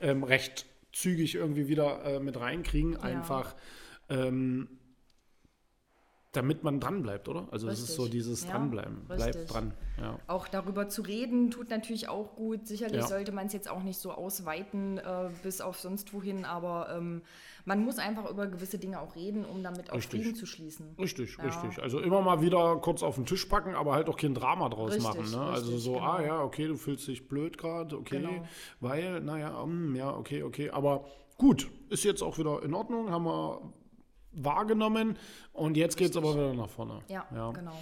ähm, 0.00 0.24
recht 0.24 0.66
zügig 0.92 1.34
irgendwie 1.34 1.68
wieder 1.68 2.04
äh, 2.04 2.20
mit 2.20 2.38
reinkriegen. 2.38 2.96
Einfach 2.96 3.54
ähm, 4.08 4.68
damit 6.32 6.64
man 6.64 6.80
dranbleibt, 6.80 7.28
oder? 7.28 7.46
Also 7.50 7.68
richtig. 7.68 7.84
es 7.84 7.90
ist 7.90 7.96
so 7.96 8.08
dieses 8.08 8.44
ja, 8.44 8.52
Dranbleiben. 8.52 9.04
Bleibt 9.04 9.52
dran. 9.52 9.74
Ja. 10.00 10.18
Auch 10.26 10.48
darüber 10.48 10.88
zu 10.88 11.02
reden 11.02 11.50
tut 11.50 11.68
natürlich 11.68 12.08
auch 12.08 12.34
gut. 12.36 12.66
Sicherlich 12.66 13.02
ja. 13.02 13.06
sollte 13.06 13.32
man 13.32 13.48
es 13.48 13.52
jetzt 13.52 13.70
auch 13.70 13.82
nicht 13.82 13.98
so 13.98 14.12
ausweiten 14.12 14.96
äh, 14.96 15.28
bis 15.42 15.60
auf 15.60 15.78
sonst 15.78 16.14
wohin, 16.14 16.46
aber 16.46 16.88
ähm, 16.96 17.20
man 17.66 17.84
muss 17.84 17.98
einfach 17.98 18.30
über 18.30 18.46
gewisse 18.46 18.78
Dinge 18.78 19.00
auch 19.00 19.14
reden, 19.14 19.44
um 19.44 19.62
damit 19.62 19.90
auch 19.90 19.96
richtig. 19.96 20.22
Frieden 20.22 20.34
zu 20.34 20.46
schließen. 20.46 20.94
Richtig, 20.98 21.38
richtig. 21.38 21.82
Also 21.82 22.00
immer 22.00 22.22
mal 22.22 22.40
wieder 22.40 22.76
kurz 22.78 23.02
auf 23.02 23.16
den 23.16 23.26
Tisch 23.26 23.44
packen, 23.44 23.74
aber 23.74 23.92
halt 23.92 24.08
auch 24.08 24.16
kein 24.16 24.34
Drama 24.34 24.70
draus 24.70 24.92
richtig, 24.92 25.04
machen. 25.04 25.30
Ne? 25.30 25.38
also 25.38 25.76
so, 25.76 25.92
genau. 25.92 26.04
ah 26.04 26.22
ja, 26.22 26.42
okay, 26.42 26.66
du 26.66 26.76
fühlst 26.76 27.06
dich 27.08 27.28
blöd 27.28 27.58
gerade, 27.58 27.98
okay, 27.98 28.20
genau. 28.20 28.46
weil, 28.80 29.20
naja, 29.20 29.60
um, 29.60 29.94
ja, 29.94 30.16
okay, 30.16 30.42
okay, 30.42 30.70
aber 30.70 31.04
gut, 31.36 31.70
ist 31.90 32.04
jetzt 32.04 32.22
auch 32.22 32.38
wieder 32.38 32.62
in 32.62 32.72
Ordnung, 32.72 33.10
haben 33.10 33.24
wir 33.24 33.60
wahrgenommen 34.32 35.18
und 35.52 35.76
jetzt 35.76 35.96
geht 35.96 36.10
es 36.10 36.16
aber 36.16 36.34
wieder 36.34 36.54
nach 36.54 36.68
vorne. 36.68 37.00
Ja, 37.08 37.26
ja, 37.34 37.50
genau. 37.52 37.76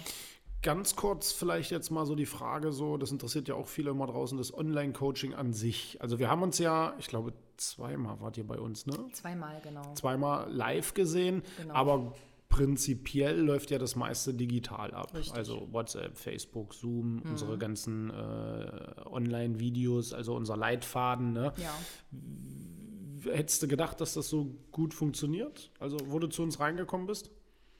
Ganz 0.61 0.95
kurz 0.95 1.31
vielleicht 1.31 1.71
jetzt 1.71 1.89
mal 1.89 2.05
so 2.05 2.13
die 2.13 2.27
Frage, 2.27 2.71
so, 2.71 2.97
das 2.97 3.11
interessiert 3.11 3.47
ja 3.47 3.55
auch 3.55 3.67
viele 3.67 3.89
immer 3.91 4.05
draußen, 4.05 4.37
das 4.37 4.53
Online-Coaching 4.53 5.33
an 5.33 5.53
sich. 5.53 5.99
Also 6.01 6.19
wir 6.19 6.29
haben 6.29 6.43
uns 6.43 6.59
ja, 6.59 6.93
ich 6.99 7.07
glaube, 7.07 7.33
zweimal 7.57 8.21
wart 8.21 8.37
ihr 8.37 8.45
bei 8.45 8.59
uns, 8.59 8.85
ne? 8.85 8.93
Zweimal, 9.11 9.59
genau. 9.63 9.93
Zweimal 9.95 10.51
live 10.51 10.93
gesehen, 10.93 11.41
genau. 11.57 11.73
aber 11.73 12.13
prinzipiell 12.47 13.39
läuft 13.39 13.71
ja 13.71 13.79
das 13.79 13.95
meiste 13.95 14.35
digital 14.35 14.93
ab. 14.93 15.15
Richtig. 15.15 15.33
Also 15.33 15.67
WhatsApp, 15.71 16.15
Facebook, 16.15 16.75
Zoom, 16.75 17.15
mhm. 17.15 17.31
unsere 17.31 17.57
ganzen 17.57 18.11
äh, 18.11 19.01
Online-Videos, 19.05 20.13
also 20.13 20.35
unser 20.35 20.57
Leitfaden. 20.57 21.33
Ne? 21.33 21.53
Ja 21.57 21.73
hättest 23.23 23.63
du 23.63 23.67
gedacht, 23.67 24.01
dass 24.01 24.13
das 24.13 24.27
so 24.29 24.55
gut 24.71 24.93
funktioniert? 24.93 25.71
Also, 25.79 25.97
wo 26.07 26.19
du 26.19 26.27
zu 26.27 26.43
uns 26.43 26.59
reingekommen 26.59 27.07
bist? 27.07 27.31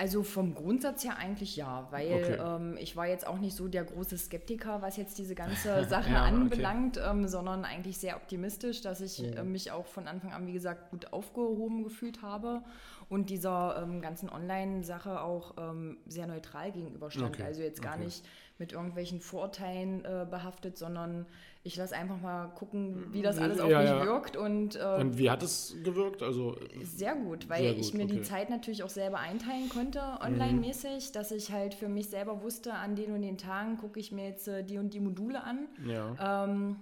Also 0.01 0.23
vom 0.23 0.56
Grundsatz 0.56 1.04
her 1.04 1.17
eigentlich 1.17 1.56
ja, 1.58 1.88
weil 1.91 2.12
okay. 2.12 2.38
ähm, 2.43 2.75
ich 2.80 2.95
war 2.95 3.06
jetzt 3.06 3.27
auch 3.27 3.38
nicht 3.38 3.56
so 3.56 3.67
der 3.67 3.84
große 3.84 4.17
Skeptiker, 4.17 4.82
was 4.82 4.97
jetzt 4.97 5.19
diese 5.19 5.36
ganze 5.36 5.86
Sache 5.89 6.13
ja, 6.13 6.23
anbelangt, 6.23 6.97
okay. 6.97 7.08
ähm, 7.08 7.27
sondern 7.27 7.65
eigentlich 7.65 7.99
sehr 7.99 8.15
optimistisch, 8.15 8.82
dass 8.82 8.99
ich 8.99 9.23
äh, 9.23 9.43
mich 9.43 9.69
auch 9.69 9.86
von 9.86 10.08
Anfang 10.08 10.34
an, 10.34 10.47
wie 10.47 10.54
gesagt, 10.54 10.89
gut 10.89 11.13
aufgehoben 11.13 11.84
gefühlt 11.84 12.23
habe 12.23 12.63
und 13.10 13.30
dieser 13.30 13.84
ähm, 13.84 14.01
ganzen 14.01 14.32
Online-Sache 14.32 15.21
auch 15.21 15.54
ähm, 15.60 15.97
sehr 16.08 16.25
neutral 16.25 16.71
gegenüberstand. 16.71 17.36
Okay. 17.36 17.43
Also 17.43 17.62
jetzt 17.62 17.84
gar 17.84 17.97
nicht 17.97 18.25
mit 18.58 18.71
irgendwelchen 18.71 19.21
Vorurteilen 19.21 20.04
äh, 20.04 20.25
behaftet, 20.27 20.80
sondern 20.80 21.27
ich 21.63 21.76
lasse 21.76 21.95
einfach 21.95 22.19
mal 22.19 22.47
gucken, 22.56 23.13
wie 23.13 23.21
das 23.21 23.38
alles 23.38 23.60
auf 23.60 23.69
ja, 23.69 23.82
mich 23.82 23.89
ja. 23.89 24.04
wirkt. 24.04 24.36
Und, 24.36 24.76
äh, 24.76 24.97
und 25.00 25.17
wie 25.17 25.30
hat 25.30 25.43
es 25.43 25.76
gewirkt? 25.84 26.24
Also, 26.24 26.58
sehr 26.82 27.15
gut, 27.15 27.50
weil 27.50 27.62
sehr 27.62 27.74
gut, 27.74 27.82
ich 27.82 27.93
mir 27.93 28.06
okay. 28.06 28.13
die 28.13 28.21
Zeit 28.24 28.50
natürlich 28.50 28.84
auch 28.84 28.89
selber 28.89 29.19
einteilen 29.19 29.69
konnte, 29.69 30.02
online-mäßig, 30.21 31.10
mhm. 31.10 31.13
dass 31.13 31.32
ich 31.32 31.52
halt 31.52 31.76
für 31.76 31.88
mich 31.88 32.10
selber 32.10 32.41
wusste, 32.41 32.74
an 32.74 32.95
den 32.95 33.13
und 33.13 33.21
den 33.21 33.38
Tagen 33.38 33.78
gucke 33.78 34.00
ich 34.00 34.12
mir 34.12 34.26
jetzt 34.26 34.47
äh, 34.47 34.63
die 34.63 34.80
und 34.80 34.93
die 34.93 35.00
Module 35.00 35.43
an. 35.43 35.67
Ja. 35.86 36.45
Ähm, 36.45 36.78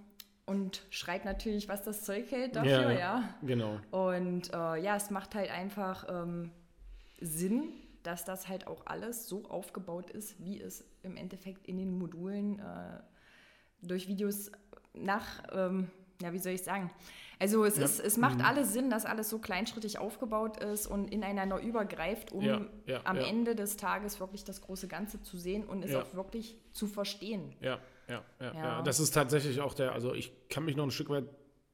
und 0.45 0.81
schreibe 0.89 1.25
natürlich, 1.25 1.67
was 1.67 1.83
das 1.83 2.03
Zeug 2.03 2.31
hält 2.31 2.55
dafür, 2.55 2.91
ja. 2.91 2.99
ja. 2.99 3.35
Genau. 3.43 3.79
Und 3.91 4.51
äh, 4.51 4.81
ja, 4.81 4.95
es 4.95 5.11
macht 5.11 5.35
halt 5.35 5.51
einfach 5.51 6.07
ähm, 6.09 6.51
Sinn, 7.19 7.73
dass 8.01 8.23
das 8.23 8.47
halt 8.47 8.65
auch 8.65 8.85
alles 8.85 9.27
so 9.27 9.45
aufgebaut 9.45 10.09
ist, 10.09 10.43
wie 10.43 10.59
es 10.59 10.85
im 11.03 11.17
Endeffekt 11.17 11.67
in 11.67 11.77
den 11.77 11.99
Modulen 11.99 12.59
äh, 12.59 12.99
durch 13.81 14.07
Videos 14.07 14.51
nach, 14.93 15.43
ähm, 15.51 15.89
ja, 16.21 16.33
wie 16.33 16.39
soll 16.39 16.53
ich 16.53 16.63
sagen? 16.63 16.91
Also 17.39 17.63
es, 17.63 17.77
ja. 17.77 17.85
ist, 17.85 18.01
es 18.01 18.17
macht 18.17 18.39
mhm. 18.39 18.45
alles 18.45 18.73
Sinn, 18.73 18.89
dass 18.89 19.05
alles 19.05 19.29
so 19.29 19.39
kleinschrittig 19.39 19.97
aufgebaut 19.97 20.57
ist 20.61 20.87
und 20.87 21.09
ineinander 21.09 21.61
übergreift, 21.61 22.33
um 22.33 22.43
ja, 22.43 22.61
ja, 22.85 22.99
am 23.05 23.15
Ende 23.15 23.55
des 23.55 23.77
Tages 23.77 24.19
wirklich 24.19 24.43
das 24.43 24.61
große 24.61 24.89
Ganze 24.89 25.21
zu 25.21 25.37
sehen 25.37 25.63
und 25.63 25.83
es 25.83 25.95
auch 25.95 26.13
wirklich 26.13 26.57
zu 26.73 26.87
verstehen. 26.87 27.55
Ja, 27.61 27.79
ja, 28.09 28.23
ja, 28.41 28.53
ja. 28.53 28.81
Das 28.81 28.99
ist 28.99 29.11
tatsächlich 29.11 29.61
auch 29.61 29.73
der, 29.73 29.93
also 29.93 30.13
ich 30.13 30.49
kann 30.49 30.65
mich 30.65 30.75
noch 30.75 30.83
ein 30.83 30.91
Stück 30.91 31.09
weit 31.09 31.25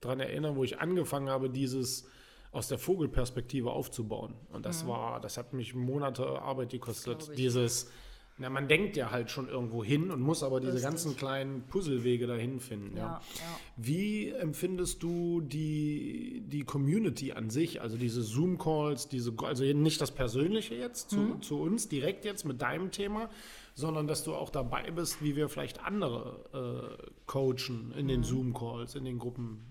daran 0.01 0.19
erinnern, 0.19 0.55
wo 0.55 0.63
ich 0.63 0.79
angefangen 0.79 1.29
habe, 1.29 1.49
dieses 1.49 2.07
aus 2.51 2.67
der 2.67 2.77
Vogelperspektive 2.77 3.71
aufzubauen. 3.71 4.35
Und 4.49 4.65
das 4.65 4.83
mhm. 4.83 4.89
war, 4.89 5.19
das 5.19 5.37
hat 5.37 5.53
mich 5.53 5.73
Monate 5.73 6.41
Arbeit 6.41 6.69
gekostet. 6.69 7.37
Dieses 7.37 7.91
na, 8.37 8.49
man 8.49 8.67
denkt 8.67 8.97
ja 8.97 9.11
halt 9.11 9.31
schon 9.31 9.47
irgendwo 9.47 9.81
hin 9.81 10.11
und 10.11 10.19
muss 10.19 10.43
aber 10.43 10.59
diese 10.59 10.73
Richtig. 10.73 10.89
ganzen 10.89 11.15
kleinen 11.15 11.63
Puzzlewege 11.67 12.27
dahin 12.27 12.59
finden. 12.59 12.97
Ja, 12.97 13.03
ja. 13.03 13.21
ja. 13.35 13.59
Wie 13.77 14.29
empfindest 14.29 15.01
du 15.03 15.39
die, 15.39 16.43
die 16.45 16.65
Community 16.65 17.31
an 17.31 17.49
sich, 17.49 17.81
also 17.81 17.95
diese 17.95 18.23
Zoom-Calls, 18.23 19.07
diese, 19.07 19.33
also 19.41 19.63
nicht 19.63 20.01
das 20.01 20.11
Persönliche 20.11 20.75
jetzt 20.75 21.11
zu, 21.11 21.19
mhm. 21.19 21.41
zu, 21.41 21.61
uns 21.61 21.87
direkt 21.87 22.25
jetzt 22.25 22.43
mit 22.43 22.61
deinem 22.61 22.91
Thema, 22.91 23.29
sondern 23.73 24.05
dass 24.05 24.25
du 24.25 24.35
auch 24.35 24.49
dabei 24.49 24.91
bist, 24.91 25.23
wie 25.23 25.37
wir 25.37 25.47
vielleicht 25.47 25.81
andere 25.81 26.99
äh, 26.99 27.11
coachen 27.27 27.93
in 27.97 28.03
mhm. 28.03 28.09
den 28.09 28.23
Zoom-Calls, 28.23 28.95
in 28.95 29.05
den 29.05 29.17
Gruppen? 29.17 29.61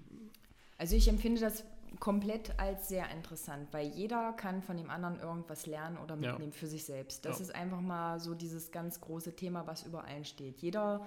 Also 0.79 0.97
ich 0.97 1.07
empfinde 1.09 1.43
das 1.43 1.65
komplett 2.01 2.59
als 2.59 2.89
sehr 2.89 3.11
interessant, 3.11 3.69
weil 3.73 3.87
jeder 3.89 4.33
kann 4.33 4.63
von 4.63 4.77
dem 4.77 4.91
anderen 4.91 5.21
irgendwas 5.21 5.67
lernen 5.67 5.99
oder 5.99 6.17
mitnehmen 6.17 6.53
ja. 6.53 6.59
für 6.59 6.67
sich 6.67 6.85
selbst. 6.85 7.25
Das 7.25 7.39
ja. 7.39 7.45
ist 7.45 7.55
einfach 7.55 7.81
mal 7.81 8.21
so 8.21 8.35
dieses 8.35 8.71
ganz 8.71 9.01
große 9.01 9.37
Thema, 9.37 9.67
was 9.67 9.85
über 9.85 10.05
allen 10.05 10.25
steht. 10.25 10.59
Jeder 10.61 11.07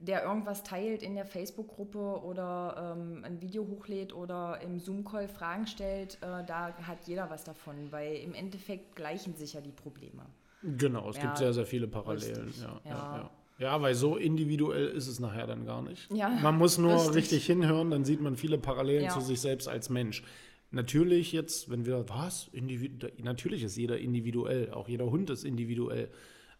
der 0.00 0.24
irgendwas 0.24 0.62
teilt 0.62 1.02
in 1.02 1.14
der 1.14 1.26
Facebook-Gruppe 1.26 2.22
oder 2.24 2.96
ähm, 2.96 3.22
ein 3.22 3.40
Video 3.42 3.66
hochlädt 3.66 4.14
oder 4.14 4.58
im 4.62 4.78
Zoom-Call 4.78 5.28
Fragen 5.28 5.66
stellt, 5.66 6.14
äh, 6.22 6.42
da 6.46 6.74
hat 6.86 7.06
jeder 7.06 7.28
was 7.28 7.44
davon, 7.44 7.92
weil 7.92 8.16
im 8.16 8.32
Endeffekt 8.32 8.96
gleichen 8.96 9.34
sich 9.36 9.52
ja 9.52 9.60
die 9.60 9.72
Probleme. 9.72 10.24
Genau, 10.62 11.10
es 11.10 11.16
ja, 11.16 11.22
gibt 11.22 11.38
sehr, 11.38 11.52
sehr 11.52 11.66
viele 11.66 11.86
Parallelen. 11.86 12.52
Ja, 12.60 12.80
ja. 12.84 13.30
Ja, 13.60 13.66
ja, 13.66 13.82
weil 13.82 13.94
so 13.94 14.16
individuell 14.16 14.88
ist 14.88 15.06
es 15.06 15.20
nachher 15.20 15.46
dann 15.46 15.66
gar 15.66 15.82
nicht. 15.82 16.10
Ja, 16.12 16.30
man 16.42 16.56
muss 16.56 16.78
nur 16.78 16.94
richtig. 16.94 17.14
richtig 17.14 17.46
hinhören, 17.46 17.90
dann 17.90 18.04
sieht 18.04 18.20
man 18.20 18.36
viele 18.36 18.58
Parallelen 18.58 19.10
zu 19.10 19.20
sich 19.20 19.40
selbst 19.40 19.68
als 19.68 19.90
Mensch. 19.90 20.24
Natürlich 20.72 21.32
jetzt, 21.32 21.68
wenn 21.68 21.84
wir, 21.84 22.08
was? 22.08 22.48
Individu 22.52 23.08
natürlich 23.22 23.62
ist 23.62 23.76
jeder 23.76 23.98
individuell, 23.98 24.70
auch 24.70 24.88
jeder 24.88 25.10
Hund 25.10 25.28
ist 25.30 25.44
individuell. 25.44 26.10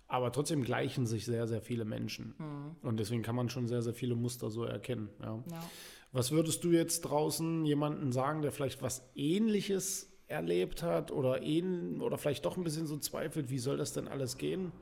Aber 0.09 0.33
trotzdem 0.33 0.65
gleichen 0.65 1.07
sich 1.07 1.25
sehr, 1.25 1.47
sehr 1.47 1.63
viele 1.63 1.85
Menschen. 1.85 2.35
Mhm. 2.37 2.89
Und 2.89 2.99
deswegen 2.99 3.23
kann 3.23 3.37
man 3.37 3.49
schon 3.49 3.69
sehr, 3.69 3.81
sehr 3.81 3.95
viele 3.95 4.17
Muster 4.17 4.51
so 4.51 4.65
erkennen. 4.65 5.09
Ja. 5.23 5.43
ja. 5.51 5.71
Was 6.11 6.33
würdest 6.33 6.65
du 6.65 6.73
jetzt 6.73 7.03
draußen 7.03 7.65
jemanden 7.65 8.11
sagen, 8.11 8.43
der 8.43 8.51
vielleicht 8.51 8.83
was 8.83 9.09
Ähnliches 9.15 10.11
erlebt 10.27 10.83
hat 10.83 11.13
oder, 11.13 11.43
ähn 11.43 12.01
oder 12.01 12.19
vielleicht 12.19 12.45
doch 12.45 12.57
ein 12.57 12.65
bisschen 12.65 12.87
so 12.87 12.97
zweifelt, 12.97 13.51
wie 13.51 13.59
soll 13.59 13.77
das 13.77 13.93
denn 13.93 14.09
alles 14.09 14.37
gehen? 14.37 14.73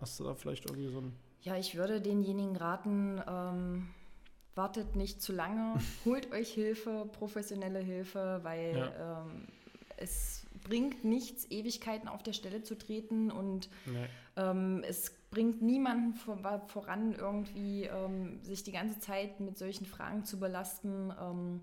Hast 0.00 0.18
du 0.18 0.24
da 0.24 0.34
vielleicht 0.34 0.68
irgendwie 0.68 0.88
so 0.88 0.98
ein. 0.98 1.12
Ja, 1.44 1.56
ich 1.58 1.76
würde 1.76 2.00
denjenigen 2.00 2.56
raten, 2.56 3.20
ähm, 3.28 3.88
wartet 4.54 4.96
nicht 4.96 5.20
zu 5.20 5.32
lange, 5.32 5.74
holt 6.06 6.32
euch 6.32 6.50
Hilfe, 6.52 7.06
professionelle 7.12 7.80
Hilfe, 7.80 8.40
weil 8.42 8.76
ja. 8.76 9.20
ähm, 9.20 9.46
es 9.98 10.46
bringt 10.62 11.04
nichts, 11.04 11.50
Ewigkeiten 11.50 12.08
auf 12.08 12.22
der 12.22 12.32
Stelle 12.32 12.62
zu 12.62 12.76
treten 12.76 13.30
und 13.30 13.68
nee. 13.84 14.06
ähm, 14.36 14.82
es 14.88 15.12
bringt 15.30 15.60
niemanden 15.60 16.14
vor, 16.14 16.38
voran, 16.68 17.12
irgendwie 17.12 17.84
ähm, 17.84 18.42
sich 18.42 18.62
die 18.62 18.72
ganze 18.72 18.98
Zeit 18.98 19.38
mit 19.40 19.58
solchen 19.58 19.84
Fragen 19.84 20.24
zu 20.24 20.40
belasten. 20.40 21.12
Ähm, 21.20 21.60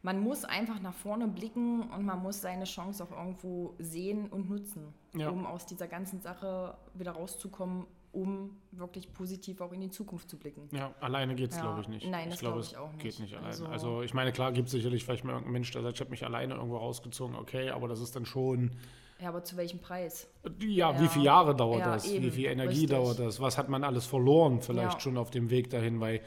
man 0.00 0.20
muss 0.20 0.46
einfach 0.46 0.80
nach 0.80 0.94
vorne 0.94 1.28
blicken 1.28 1.82
und 1.90 2.06
man 2.06 2.22
muss 2.22 2.40
seine 2.40 2.64
Chance 2.64 3.04
auch 3.04 3.10
irgendwo 3.10 3.74
sehen 3.78 4.28
und 4.28 4.48
nutzen, 4.48 4.94
ja. 5.14 5.28
um 5.28 5.44
aus 5.44 5.66
dieser 5.66 5.88
ganzen 5.88 6.22
Sache 6.22 6.78
wieder 6.94 7.10
rauszukommen 7.10 7.84
um 8.12 8.56
wirklich 8.72 9.12
positiv 9.12 9.60
auch 9.60 9.72
in 9.72 9.80
die 9.80 9.90
Zukunft 9.90 10.30
zu 10.30 10.38
blicken. 10.38 10.68
Ja, 10.72 10.94
alleine 11.00 11.34
geht 11.34 11.50
es, 11.50 11.56
ja. 11.56 11.62
glaube 11.62 11.82
ich, 11.82 11.88
nicht. 11.88 12.08
Nein, 12.08 12.30
das 12.30 12.40
glaube 12.40 12.60
glaub 12.60 12.70
ich 12.70 12.76
auch 12.76 12.92
nicht. 12.92 13.02
Geht 13.02 13.20
nicht 13.20 13.34
alleine. 13.34 13.48
Also, 13.48 13.66
also 13.66 14.02
ich 14.02 14.14
meine, 14.14 14.32
klar 14.32 14.52
gibt 14.52 14.66
es 14.66 14.72
sicherlich 14.72 15.04
vielleicht 15.04 15.24
mal 15.24 15.32
irgendeinen 15.32 15.52
Mensch, 15.52 15.70
der 15.70 15.82
sagt, 15.82 15.94
ich 15.94 16.00
habe 16.00 16.10
mich 16.10 16.24
alleine 16.24 16.54
irgendwo 16.54 16.78
rausgezogen, 16.78 17.36
okay, 17.36 17.70
aber 17.70 17.88
das 17.88 18.00
ist 18.00 18.16
dann 18.16 18.24
schon. 18.24 18.72
Ja, 19.20 19.28
aber 19.30 19.42
zu 19.42 19.56
welchem 19.56 19.80
Preis? 19.80 20.28
Ja, 20.60 20.92
ja. 20.92 21.00
wie 21.00 21.08
viele 21.08 21.24
Jahre 21.24 21.54
dauert 21.54 21.80
ja, 21.80 21.94
das? 21.94 22.10
Eben, 22.10 22.24
wie 22.24 22.30
viel 22.30 22.46
Energie 22.46 22.80
richtig. 22.80 22.90
dauert 22.90 23.18
das? 23.18 23.40
Was 23.40 23.58
hat 23.58 23.68
man 23.68 23.84
alles 23.84 24.06
verloren 24.06 24.60
vielleicht 24.60 25.02
schon 25.02 25.18
auf 25.18 25.30
dem 25.30 25.50
Weg 25.50 25.70
dahin? 25.70 26.00
Weil 26.00 26.22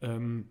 ähm, 0.00 0.48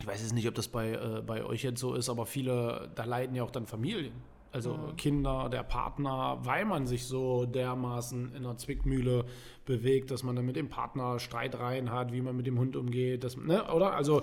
ich 0.00 0.06
weiß 0.06 0.22
jetzt 0.22 0.32
nicht, 0.32 0.48
ob 0.48 0.54
das 0.54 0.68
bei, 0.68 0.92
äh, 0.92 1.22
bei 1.24 1.44
euch 1.44 1.62
jetzt 1.62 1.78
so 1.78 1.94
ist, 1.94 2.08
aber 2.08 2.24
viele, 2.24 2.90
da 2.94 3.04
leiden 3.04 3.36
ja 3.36 3.44
auch 3.44 3.50
dann 3.50 3.66
Familien. 3.66 4.14
Also 4.52 4.74
mhm. 4.74 4.96
Kinder, 4.96 5.48
der 5.48 5.62
Partner, 5.62 6.38
weil 6.42 6.64
man 6.64 6.86
sich 6.86 7.06
so 7.06 7.46
dermaßen 7.46 8.34
in 8.34 8.44
einer 8.44 8.56
Zwickmühle 8.56 9.24
bewegt, 9.64 10.10
dass 10.10 10.22
man 10.22 10.34
dann 10.34 10.46
mit 10.46 10.56
dem 10.56 10.68
Partner 10.68 11.18
Streitreihen 11.18 11.90
hat, 11.92 12.12
wie 12.12 12.20
man 12.20 12.36
mit 12.36 12.46
dem 12.46 12.58
Hund 12.58 12.76
umgeht, 12.76 13.22
das, 13.22 13.36
ne, 13.36 13.72
oder? 13.72 13.94
Also 13.94 14.22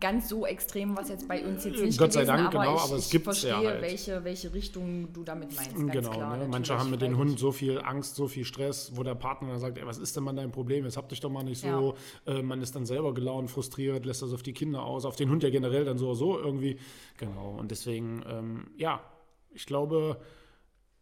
ganz 0.00 0.28
so 0.28 0.46
extrem, 0.46 0.96
was 0.96 1.08
jetzt 1.08 1.28
bei 1.28 1.44
uns 1.44 1.64
jetzt 1.64 1.80
nicht 1.80 1.98
Gott 1.98 2.12
sei 2.12 2.22
gewesen, 2.22 2.36
Dank, 2.36 2.54
aber 2.54 2.64
genau, 2.64 2.76
ich, 2.76 2.82
aber 2.82 2.96
es 2.96 3.10
gibt 3.10 3.24
verstehe, 3.24 3.50
ja 3.50 3.62
halt. 3.62 3.82
welche, 3.82 4.24
welche 4.24 4.52
Richtung 4.52 5.12
du 5.12 5.24
damit 5.24 5.54
meinst. 5.54 5.74
genau, 5.74 6.10
klar, 6.10 6.36
ne? 6.36 6.48
manche 6.48 6.78
haben 6.78 6.90
mit 6.90 7.02
den 7.02 7.16
Hunden 7.16 7.36
so 7.36 7.52
viel 7.52 7.80
Angst, 7.80 8.16
so 8.16 8.28
viel 8.28 8.44
Stress, 8.44 8.92
wo 8.94 9.02
der 9.02 9.14
Partner 9.14 9.48
dann 9.50 9.60
sagt, 9.60 9.78
ey, 9.78 9.86
was 9.86 9.98
ist 9.98 10.16
denn 10.16 10.24
mal 10.24 10.34
dein 10.34 10.52
Problem? 10.52 10.84
Jetzt 10.84 10.96
habt 10.96 11.12
dich 11.12 11.20
doch 11.20 11.30
mal 11.30 11.44
nicht 11.44 11.60
so. 11.60 11.94
Ja. 12.26 12.34
Äh, 12.34 12.42
man 12.42 12.60
ist 12.62 12.74
dann 12.76 12.86
selber 12.86 13.14
gelaunt, 13.14 13.50
frustriert, 13.50 14.04
lässt 14.04 14.22
das 14.22 14.32
auf 14.32 14.42
die 14.42 14.52
Kinder 14.52 14.82
aus, 14.82 15.04
auf 15.04 15.16
den 15.16 15.30
Hund 15.30 15.42
ja 15.42 15.50
generell 15.50 15.84
dann 15.84 15.98
so 15.98 16.06
oder 16.06 16.16
so 16.16 16.38
irgendwie. 16.38 16.78
Genau, 17.16 17.56
und 17.58 17.70
deswegen, 17.70 18.22
ähm, 18.28 18.66
ja, 18.76 19.00
ich 19.56 19.66
glaube, 19.66 20.20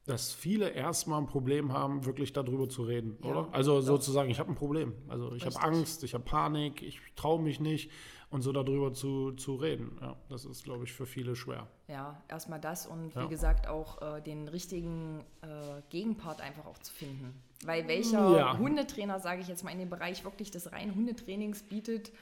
dass 0.07 0.33
viele 0.33 0.71
erstmal 0.71 1.21
ein 1.21 1.27
Problem 1.27 1.73
haben, 1.73 2.05
wirklich 2.05 2.33
darüber 2.33 2.69
zu 2.69 2.83
reden, 2.83 3.19
ja, 3.23 3.31
oder? 3.31 3.49
Also 3.53 3.81
sozusagen, 3.81 4.31
ich 4.31 4.39
habe 4.39 4.51
ein 4.53 4.55
Problem. 4.55 4.93
Also 5.09 5.35
ich 5.35 5.45
habe 5.47 5.61
Angst, 5.63 6.05
ich 6.05 6.15
habe 6.15 6.25
Panik, 6.25 6.83
ich 6.83 7.01
traue 7.17 7.41
mich 7.43 7.59
nicht 7.59 7.91
und 8.31 8.43
so 8.43 8.53
darüber 8.53 8.93
zu, 8.93 9.33
zu 9.33 9.55
reden. 9.55 9.99
Ja, 10.01 10.17
das 10.29 10.45
ist, 10.45 10.65
glaube 10.65 10.85
ich, 10.85 10.93
für 10.93 11.07
viele 11.07 11.37
schwer. 11.37 11.69
Ja, 11.89 12.23
erstmal 12.29 12.61
das 12.61 12.87
und 12.87 13.15
ja. 13.15 13.25
wie 13.25 13.29
gesagt 13.29 13.67
auch 13.67 14.03
äh, 14.03 14.21
den 14.21 14.49
richtigen 14.49 15.25
äh, 15.41 15.81
Gegenpart 15.89 16.41
einfach 16.41 16.67
auch 16.67 16.79
zu 16.79 16.93
finden. 16.93 17.43
Weil 17.65 17.89
welcher. 17.89 18.59
Hundetrainer, 18.59 19.21
sage 19.21 19.41
ich 19.41 19.49
jetzt 19.49 19.65
mal, 19.65 19.71
in 19.71 19.79
dem 19.79 19.91
Bereich 19.91 20.23
wirklich 20.25 20.51
des 20.51 20.71
reinen 20.73 20.95
Hundetrainings 20.95 21.63
bietet, 21.63 22.13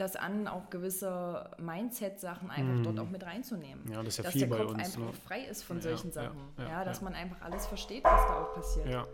das 0.00 0.16
an, 0.16 0.48
auch 0.48 0.70
gewisse 0.70 1.50
Mindset-Sachen 1.58 2.50
einfach 2.50 2.74
mm. 2.74 2.82
dort 2.82 2.98
auch 3.00 3.10
mit 3.10 3.24
reinzunehmen. 3.24 3.84
Ja, 3.90 4.02
das 4.02 4.08
ist 4.08 4.16
ja 4.18 4.24
dass 4.24 4.32
viel 4.32 4.40
der 4.42 4.48
bei 4.48 4.58
Kopf 4.58 4.70
uns, 4.70 4.84
einfach 4.84 5.00
ne? 5.00 5.12
frei 5.26 5.40
ist 5.42 5.62
von 5.62 5.76
ja, 5.76 5.82
solchen 5.82 6.12
Sachen. 6.12 6.38
Ja, 6.58 6.68
ja, 6.68 6.84
dass 6.84 7.02
man 7.02 7.14
einfach 7.14 7.40
alles 7.42 7.66
versteht, 7.66 8.04
was 8.04 8.26
da 8.26 8.42
auch 8.42 8.54
passiert. 8.54 8.88
Ja. 8.88 9.06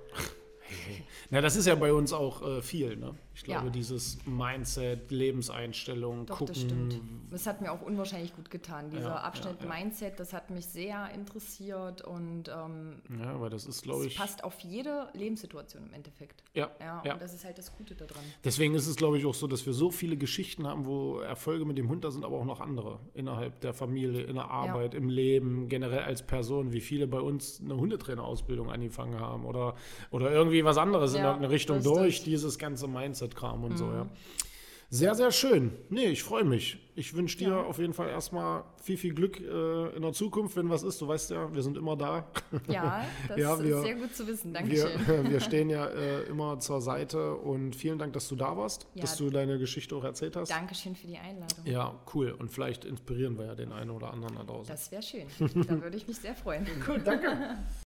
Na, 1.30 1.40
das 1.40 1.56
ist 1.56 1.66
ja 1.66 1.74
bei 1.74 1.92
uns 1.92 2.12
auch 2.12 2.42
äh, 2.42 2.62
viel, 2.62 2.96
ne? 2.96 3.14
Ich 3.34 3.44
glaube, 3.44 3.66
ja. 3.66 3.70
dieses 3.70 4.16
Mindset, 4.24 5.10
Lebenseinstellung, 5.10 6.24
Doch, 6.24 6.38
gucken. 6.38 6.54
Das 6.54 6.62
stimmt. 6.62 7.00
Das 7.30 7.46
hat 7.46 7.60
mir 7.60 7.70
auch 7.70 7.82
unwahrscheinlich 7.82 8.34
gut 8.34 8.50
getan. 8.50 8.88
Dieser 8.90 9.08
ja, 9.08 9.16
Abschnitt 9.16 9.58
ja, 9.60 9.68
Mindset, 9.68 10.18
das 10.18 10.32
hat 10.32 10.48
mich 10.48 10.64
sehr 10.64 11.10
interessiert 11.14 12.00
und 12.00 12.48
ähm, 12.48 13.02
ja, 13.20 13.34
aber 13.34 13.50
das 13.50 13.66
ist, 13.66 13.82
glaube 13.82 14.06
ich. 14.06 14.16
passt 14.16 14.42
auf 14.42 14.58
jede 14.60 15.08
Lebenssituation 15.12 15.84
im 15.86 15.92
Endeffekt. 15.92 16.42
Ja. 16.54 16.70
ja. 16.80 17.12
Und 17.12 17.20
das 17.20 17.34
ist 17.34 17.44
halt 17.44 17.58
das 17.58 17.76
Gute 17.76 17.94
daran. 17.94 18.22
Deswegen 18.42 18.74
ist 18.74 18.86
es, 18.86 18.96
glaube 18.96 19.18
ich, 19.18 19.26
auch 19.26 19.34
so, 19.34 19.46
dass 19.46 19.66
wir 19.66 19.74
so 19.74 19.90
viele 19.90 20.16
Geschichten 20.16 20.66
haben, 20.66 20.86
wo 20.86 21.18
Erfolge 21.18 21.66
mit 21.66 21.76
dem 21.76 21.90
Hund 21.90 22.04
da 22.04 22.10
sind, 22.10 22.24
aber 22.24 22.38
auch 22.38 22.46
noch 22.46 22.60
andere. 22.60 23.00
Innerhalb 23.12 23.60
der 23.60 23.74
Familie, 23.74 24.22
in 24.22 24.36
der 24.36 24.50
Arbeit, 24.50 24.94
im 24.94 25.10
Leben, 25.10 25.68
generell 25.68 26.04
als 26.04 26.26
Person, 26.26 26.72
wie 26.72 26.80
viele 26.80 27.06
bei 27.06 27.20
uns 27.20 27.60
eine 27.60 27.76
Hundetrainerausbildung 27.76 28.70
angefangen 28.70 29.20
haben 29.20 29.44
oder, 29.44 29.74
oder 30.10 30.32
irgendwie 30.32 30.55
was 30.64 30.78
anderes 30.78 31.14
in 31.14 31.22
irgendeine 31.22 31.50
Richtung 31.50 31.82
durch 31.82 32.22
dieses 32.22 32.59
ganze 32.59 32.88
Mindset-Kram 32.88 33.64
und 33.64 33.72
mhm. 33.72 33.76
so, 33.76 33.84
ja. 33.86 34.07
Sehr, 34.88 35.16
sehr 35.16 35.32
schön. 35.32 35.72
Nee, 35.90 36.07
ich 36.07 36.22
freue 36.22 36.44
mich. 36.44 36.78
Ich 36.94 37.14
wünsche 37.14 37.36
dir 37.36 37.48
ja. 37.48 37.62
auf 37.62 37.78
jeden 37.78 37.92
Fall 37.92 38.09
erstmal 38.09 38.64
viel, 38.80 38.96
viel 38.96 39.14
Glück 39.14 39.40
äh, 39.40 39.96
in 39.96 40.02
der 40.02 40.12
Zukunft, 40.12 40.57
wenn 40.57 40.70
was 40.70 40.84
ist. 40.84 41.00
Du 41.00 41.09
weißt 41.09 41.32
ja, 41.32 41.52
wir 41.52 41.62
sind 41.62 41.76
immer 41.76 41.96
da. 41.96 42.26
Ja, 42.68 43.04
das 43.28 43.38
ja, 43.38 43.62
wir, 43.62 43.76
ist 43.76 43.82
sehr 43.82 43.94
gut 43.96 44.14
zu 44.14 44.26
wissen. 44.26 44.54
Dankeschön. 44.54 45.07
Wir, 45.07 45.30
wir 45.30 45.40
stehen 45.40 45.70
ja 45.70 45.86
äh, 45.86 46.22
immer 46.24 46.59
zur 46.61 46.80
Seite 46.80 47.34
und 47.34 47.74
vielen 47.74 47.98
Dank, 47.98 48.12
dass 48.12 48.28
du 48.28 48.36
da 48.36 48.57
warst, 48.57 48.86
ja. 48.94 49.02
dass 49.02 49.16
du 49.16 49.28
deine 49.28 49.59
Geschichte 49.59 49.94
auch 49.94 50.04
erzählt 50.04 50.36
hast. 50.36 50.50
Dankeschön 50.50 50.94
für 50.94 51.07
die 51.07 51.18
Einladung. 51.18 51.64
Ja, 51.64 51.98
cool. 52.14 52.30
Und 52.30 52.50
vielleicht 52.50 52.84
inspirieren 52.84 53.36
wir 53.38 53.46
ja 53.46 53.54
den 53.54 53.72
einen 53.72 53.90
oder 53.90 54.12
anderen 54.12 54.36
da 54.36 54.44
draußen. 54.44 54.68
Das 54.68 54.90
wäre 54.90 55.02
schön. 55.02 55.26
da 55.38 55.82
würde 55.82 55.96
ich 55.96 56.07
mich 56.07 56.18
sehr 56.18 56.34
freuen. 56.34 56.66
Cool, 56.86 57.00
danke. 57.04 57.59